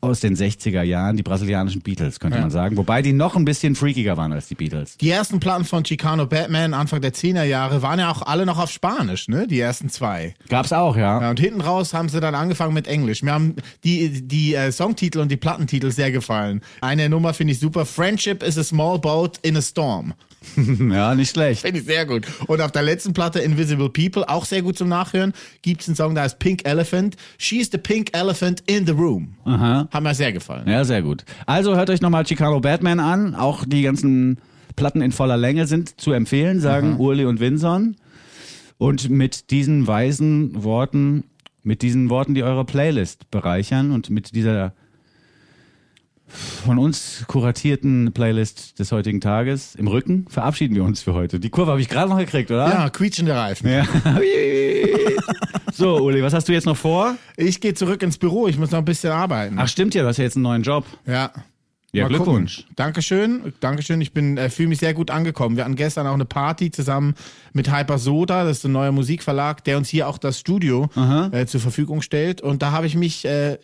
aus 0.00 0.20
den 0.20 0.36
60er 0.36 0.82
Jahren, 0.82 1.16
die 1.16 1.22
brasilianischen 1.22 1.82
Beatles, 1.82 2.20
könnte 2.20 2.40
man 2.40 2.50
sagen. 2.50 2.76
Wobei 2.76 3.02
die 3.02 3.12
noch 3.12 3.36
ein 3.36 3.44
bisschen 3.44 3.74
freakiger 3.74 4.16
waren 4.16 4.32
als 4.32 4.48
die 4.48 4.54
Beatles. 4.54 4.96
Die 4.96 5.10
ersten 5.10 5.40
Platten 5.40 5.64
von 5.64 5.84
Chicano 5.84 6.26
Batman 6.26 6.74
Anfang 6.74 7.00
der 7.00 7.12
10er 7.12 7.44
Jahre 7.44 7.82
waren 7.82 7.98
ja 7.98 8.10
auch 8.10 8.22
alle 8.22 8.46
noch 8.46 8.58
auf 8.58 8.70
Spanisch, 8.70 9.28
ne? 9.28 9.46
Die 9.46 9.60
ersten 9.60 9.88
zwei. 9.88 10.34
Gab's 10.48 10.72
auch, 10.72 10.96
ja. 10.96 11.20
Ja, 11.20 11.30
und 11.30 11.40
hinten 11.40 11.60
raus 11.60 11.94
haben 11.94 12.08
sie 12.08 12.20
dann 12.20 12.34
angefangen 12.34 12.74
mit 12.74 12.86
Englisch. 12.86 13.22
Mir 13.22 13.32
haben 13.32 13.56
die, 13.84 14.26
die 14.26 14.54
äh, 14.54 14.72
Songtitel 14.72 15.20
und 15.20 15.30
die 15.30 15.36
Plattentitel 15.36 15.90
sehr 15.90 16.10
gefallen. 16.10 16.60
Eine 16.80 17.08
Nummer 17.08 17.34
finde 17.34 17.52
ich 17.52 17.60
super. 17.60 17.86
Friendship 17.86 18.42
is 18.42 18.58
a 18.58 18.64
small 18.64 18.98
boat 18.98 19.38
in 19.42 19.56
a 19.56 19.62
storm. 19.62 20.14
Ja, 20.92 21.14
nicht 21.14 21.30
schlecht. 21.30 21.62
Finde 21.62 21.80
ich 21.80 21.86
sehr 21.86 22.06
gut. 22.06 22.26
Und 22.46 22.60
auf 22.60 22.72
der 22.72 22.82
letzten 22.82 23.12
Platte 23.12 23.40
Invisible 23.40 23.88
People, 23.88 24.28
auch 24.28 24.44
sehr 24.44 24.62
gut 24.62 24.76
zum 24.76 24.88
Nachhören, 24.88 25.32
gibt 25.62 25.82
es 25.82 25.88
einen 25.88 25.96
Song, 25.96 26.14
der 26.14 26.24
heißt 26.24 26.38
Pink 26.38 26.66
Elephant. 26.66 27.16
She's 27.38 27.70
the 27.70 27.78
pink 27.78 28.10
elephant 28.12 28.62
in 28.66 28.86
the 28.86 28.92
room. 28.92 29.34
Aha. 29.44 29.88
Hat 29.90 30.02
mir 30.02 30.14
sehr 30.14 30.32
gefallen. 30.32 30.68
Ja, 30.68 30.84
sehr 30.84 31.02
gut. 31.02 31.24
Also 31.46 31.76
hört 31.76 31.90
euch 31.90 32.00
nochmal 32.00 32.24
Chicano 32.24 32.60
Batman 32.60 33.00
an. 33.00 33.34
Auch 33.34 33.64
die 33.66 33.82
ganzen 33.82 34.38
Platten 34.76 35.02
in 35.02 35.12
voller 35.12 35.36
Länge 35.36 35.66
sind 35.66 36.00
zu 36.00 36.12
empfehlen, 36.12 36.60
sagen 36.60 36.98
Urli 36.98 37.24
und 37.24 37.40
Winson. 37.40 37.96
Und 38.78 39.10
mit 39.10 39.50
diesen 39.50 39.86
weisen 39.86 40.64
Worten, 40.64 41.24
mit 41.62 41.82
diesen 41.82 42.10
Worten, 42.10 42.34
die 42.34 42.42
eure 42.42 42.64
Playlist 42.64 43.30
bereichern 43.30 43.92
und 43.92 44.10
mit 44.10 44.34
dieser 44.34 44.74
von 46.32 46.78
uns 46.78 47.24
kuratierten 47.26 48.12
Playlist 48.12 48.78
des 48.78 48.92
heutigen 48.92 49.20
Tages 49.20 49.74
im 49.74 49.86
Rücken 49.86 50.26
verabschieden 50.28 50.74
wir 50.74 50.84
uns 50.84 51.02
für 51.02 51.14
heute. 51.14 51.38
Die 51.38 51.50
Kurve 51.50 51.72
habe 51.72 51.80
ich 51.80 51.88
gerade 51.88 52.10
noch 52.10 52.18
gekriegt, 52.18 52.50
oder? 52.50 52.68
Ja, 52.68 52.90
quietschende 52.90 53.34
Reifen. 53.34 53.68
Ja. 53.68 53.86
so, 55.72 55.96
Uli, 55.96 56.22
was 56.22 56.32
hast 56.32 56.48
du 56.48 56.52
jetzt 56.52 56.66
noch 56.66 56.76
vor? 56.76 57.16
Ich 57.36 57.60
gehe 57.60 57.74
zurück 57.74 58.02
ins 58.02 58.18
Büro, 58.18 58.48
ich 58.48 58.58
muss 58.58 58.70
noch 58.70 58.78
ein 58.78 58.84
bisschen 58.84 59.12
arbeiten. 59.12 59.56
Ach, 59.58 59.68
stimmt 59.68 59.94
ja, 59.94 60.02
du 60.02 60.08
hast 60.08 60.16
ja 60.16 60.24
jetzt 60.24 60.36
einen 60.36 60.44
neuen 60.44 60.62
Job. 60.62 60.84
Ja. 61.06 61.30
Ja, 61.94 62.04
Mal 62.04 62.08
Glückwunsch. 62.08 62.56
Gucken. 62.56 62.72
Dankeschön, 62.76 63.52
Dankeschön. 63.60 64.00
Ich 64.00 64.14
bin 64.14 64.38
äh, 64.38 64.48
fühle 64.48 64.70
mich 64.70 64.78
sehr 64.78 64.94
gut 64.94 65.10
angekommen. 65.10 65.58
Wir 65.58 65.64
hatten 65.64 65.76
gestern 65.76 66.06
auch 66.06 66.14
eine 66.14 66.24
Party 66.24 66.70
zusammen 66.70 67.14
mit 67.52 67.70
Hyper 67.70 67.98
Soda, 67.98 68.44
das 68.44 68.58
ist 68.58 68.64
ein 68.64 68.72
neuer 68.72 68.92
Musikverlag, 68.92 69.62
der 69.64 69.76
uns 69.76 69.90
hier 69.90 70.08
auch 70.08 70.16
das 70.16 70.38
Studio 70.38 70.88
äh, 71.32 71.44
zur 71.44 71.60
Verfügung 71.60 72.00
stellt. 72.00 72.40
Und 72.40 72.62
da 72.62 72.72
habe 72.72 72.86
ich 72.86 72.96
mich 72.96 73.26
äh, 73.26 73.58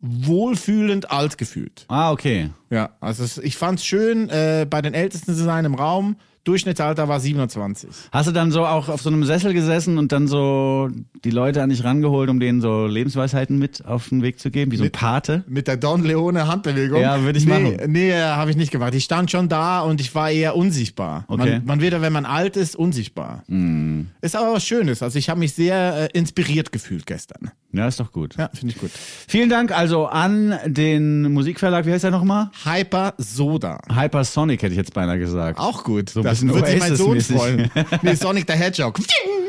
wohlfühlend 0.00 1.10
alt 1.10 1.38
gefühlt. 1.38 1.84
Ah, 1.88 2.12
okay. 2.12 2.50
Ja, 2.70 2.90
also 3.00 3.24
es, 3.24 3.38
ich 3.38 3.56
fand's 3.56 3.84
schön, 3.84 4.28
äh, 4.28 4.66
bei 4.68 4.82
den 4.82 4.94
Ältesten 4.94 5.34
zu 5.34 5.42
sein 5.42 5.64
im 5.64 5.74
Raum. 5.74 6.16
Durchschnittsalter 6.48 7.08
war 7.08 7.20
27. 7.20 7.90
Hast 8.10 8.26
du 8.26 8.32
dann 8.32 8.50
so 8.50 8.64
auch 8.64 8.88
auf 8.88 9.02
so 9.02 9.10
einem 9.10 9.22
Sessel 9.24 9.52
gesessen 9.52 9.98
und 9.98 10.12
dann 10.12 10.26
so 10.26 10.88
die 11.22 11.30
Leute 11.30 11.62
an 11.62 11.68
dich 11.68 11.84
rangeholt, 11.84 12.30
um 12.30 12.40
denen 12.40 12.62
so 12.62 12.86
Lebensweisheiten 12.86 13.58
mit 13.58 13.84
auf 13.84 14.08
den 14.08 14.22
Weg 14.22 14.38
zu 14.38 14.50
geben, 14.50 14.72
wie 14.72 14.76
so 14.76 14.84
ein 14.84 14.86
Mit- 14.86 14.92
Pate? 14.94 15.44
Mit 15.46 15.68
der 15.68 15.76
Don 15.76 16.02
Leone 16.04 16.46
Handbewegung. 16.46 17.02
Ja, 17.02 17.22
würde 17.22 17.38
ich 17.38 17.44
nee, 17.44 17.52
machen. 17.52 17.92
Nee, 17.92 18.14
habe 18.14 18.50
ich 18.50 18.56
nicht 18.56 18.70
gemacht. 18.70 18.94
Ich 18.94 19.04
stand 19.04 19.30
schon 19.30 19.50
da 19.50 19.82
und 19.82 20.00
ich 20.00 20.14
war 20.14 20.30
eher 20.30 20.56
unsichtbar. 20.56 21.26
Okay. 21.28 21.56
Man, 21.56 21.66
man 21.66 21.80
wird 21.82 21.92
ja, 21.92 22.00
wenn 22.00 22.14
man 22.14 22.24
alt 22.24 22.56
ist, 22.56 22.76
unsichtbar. 22.76 23.42
Mm. 23.48 24.04
Ist 24.22 24.34
aber 24.34 24.54
was 24.54 24.64
Schönes. 24.64 25.02
Also 25.02 25.18
ich 25.18 25.28
habe 25.28 25.40
mich 25.40 25.52
sehr 25.52 26.08
äh, 26.14 26.18
inspiriert 26.18 26.72
gefühlt 26.72 27.04
gestern. 27.04 27.50
Ja, 27.72 27.86
ist 27.86 28.00
doch 28.00 28.12
gut. 28.12 28.34
Ja, 28.38 28.48
finde 28.54 28.74
ich 28.74 28.80
gut. 28.80 28.90
Vielen 29.28 29.50
Dank 29.50 29.72
also 29.72 30.06
an 30.06 30.58
den 30.64 31.30
Musikverlag, 31.32 31.84
wie 31.84 31.92
heißt 31.92 32.04
der 32.04 32.10
nochmal? 32.10 32.50
Hyper 32.64 33.12
Soda. 33.18 33.78
Hypersonic 33.94 34.62
hätte 34.62 34.72
ich 34.72 34.78
jetzt 34.78 34.94
beinahe 34.94 35.18
gesagt. 35.18 35.58
Auch 35.58 35.84
gut. 35.84 36.08
So 36.08 36.20
ein 36.20 36.24
das 36.24 36.40
bisschen 36.40 36.54
wird 36.54 36.66
sich 36.66 36.78
mein 36.78 36.96
Sohn 36.96 37.20
freuen. 37.20 37.70
Nee, 38.02 38.14
Sonic 38.16 38.46
the 38.48 38.54
Hedgehog. 38.56 38.98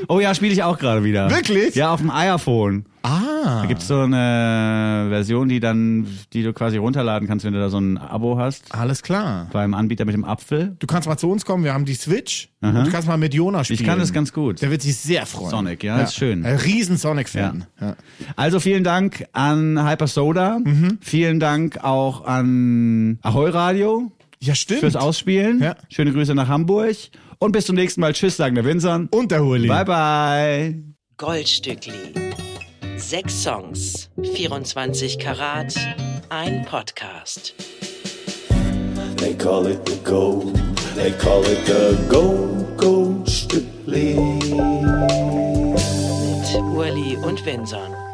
Oh 0.09 0.19
ja, 0.19 0.35
spiele 0.35 0.51
ich 0.51 0.63
auch 0.63 0.77
gerade 0.77 1.03
wieder. 1.03 1.29
Wirklich? 1.29 1.75
Ja, 1.75 1.93
auf 1.93 2.01
dem 2.01 2.11
iPhone. 2.11 2.85
Ah. 3.01 3.61
Da 3.61 3.65
gibt's 3.67 3.87
so 3.87 3.99
eine 4.01 5.07
Version, 5.09 5.49
die 5.49 5.59
dann, 5.59 6.07
die 6.33 6.43
du 6.43 6.53
quasi 6.53 6.77
runterladen 6.77 7.27
kannst, 7.27 7.45
wenn 7.45 7.53
du 7.53 7.59
da 7.59 7.69
so 7.69 7.79
ein 7.79 7.97
Abo 7.97 8.37
hast. 8.37 8.73
Alles 8.75 9.03
klar. 9.03 9.47
Beim 9.51 9.73
Anbieter 9.73 10.05
mit 10.05 10.13
dem 10.13 10.25
Apfel. 10.25 10.75
Du 10.79 10.87
kannst 10.87 11.07
mal 11.07 11.17
zu 11.17 11.29
uns 11.31 11.45
kommen, 11.45 11.63
wir 11.63 11.73
haben 11.73 11.85
die 11.85 11.93
Switch. 11.93 12.49
Und 12.61 12.73
du 12.73 12.91
kannst 12.91 13.07
mal 13.07 13.17
mit 13.17 13.33
Jonas 13.33 13.67
spielen. 13.67 13.79
Ich 13.79 13.85
kann 13.85 13.99
das 13.99 14.11
ganz 14.11 14.33
gut. 14.33 14.61
Der 14.61 14.69
wird 14.71 14.81
sich 14.81 14.97
sehr 14.97 15.25
freuen. 15.25 15.49
Sonic, 15.49 15.83
ja, 15.83 15.99
ist 16.01 16.15
schön. 16.15 16.45
Ein 16.45 16.57
riesen 16.57 16.97
Sonic-Fan. 16.97 17.65
Ja. 17.79 17.95
Also 18.35 18.59
vielen 18.59 18.83
Dank 18.83 19.25
an 19.31 19.87
Hyper 19.87 20.07
Soda. 20.07 20.59
Vielen 20.99 21.39
Dank 21.39 21.83
auch 21.83 22.25
an 22.25 23.19
Ahoi 23.21 23.49
Radio 23.49 24.11
ja, 24.41 24.55
stimmt. 24.55 24.81
fürs 24.81 24.95
Ausspielen. 24.95 25.61
Ja. 25.61 25.75
Schöne 25.89 26.11
Grüße 26.11 26.35
nach 26.35 26.47
Hamburg. 26.47 26.95
Und 27.39 27.53
bis 27.53 27.65
zum 27.65 27.75
nächsten 27.75 28.01
Mal. 28.01 28.13
Tschüss, 28.13 28.35
sagen 28.35 28.55
der 28.55 28.65
Winson. 28.65 29.07
Und 29.11 29.31
der 29.31 29.43
Huli. 29.43 29.67
Bye, 29.67 29.85
bye. 29.85 30.83
Goldstückli. 31.17 32.48
Sechs 32.99 33.33
Songs, 33.33 34.09
24 34.17 35.17
Karat, 35.17 35.73
ein 36.29 36.65
Podcast. 36.65 37.53
They 39.15 39.33
call 39.33 39.67
it 39.67 39.85
the 39.85 39.97
gold. 40.03 40.55
They 40.95 41.11
call 41.13 41.43
it 41.45 41.65
the 41.65 41.97
gold, 42.09 42.77
gold 42.77 43.25
Stückli. 43.27 44.15
Mit 45.71 46.55
Urli 46.75 47.15
und 47.23 47.45
Winson. 47.45 48.08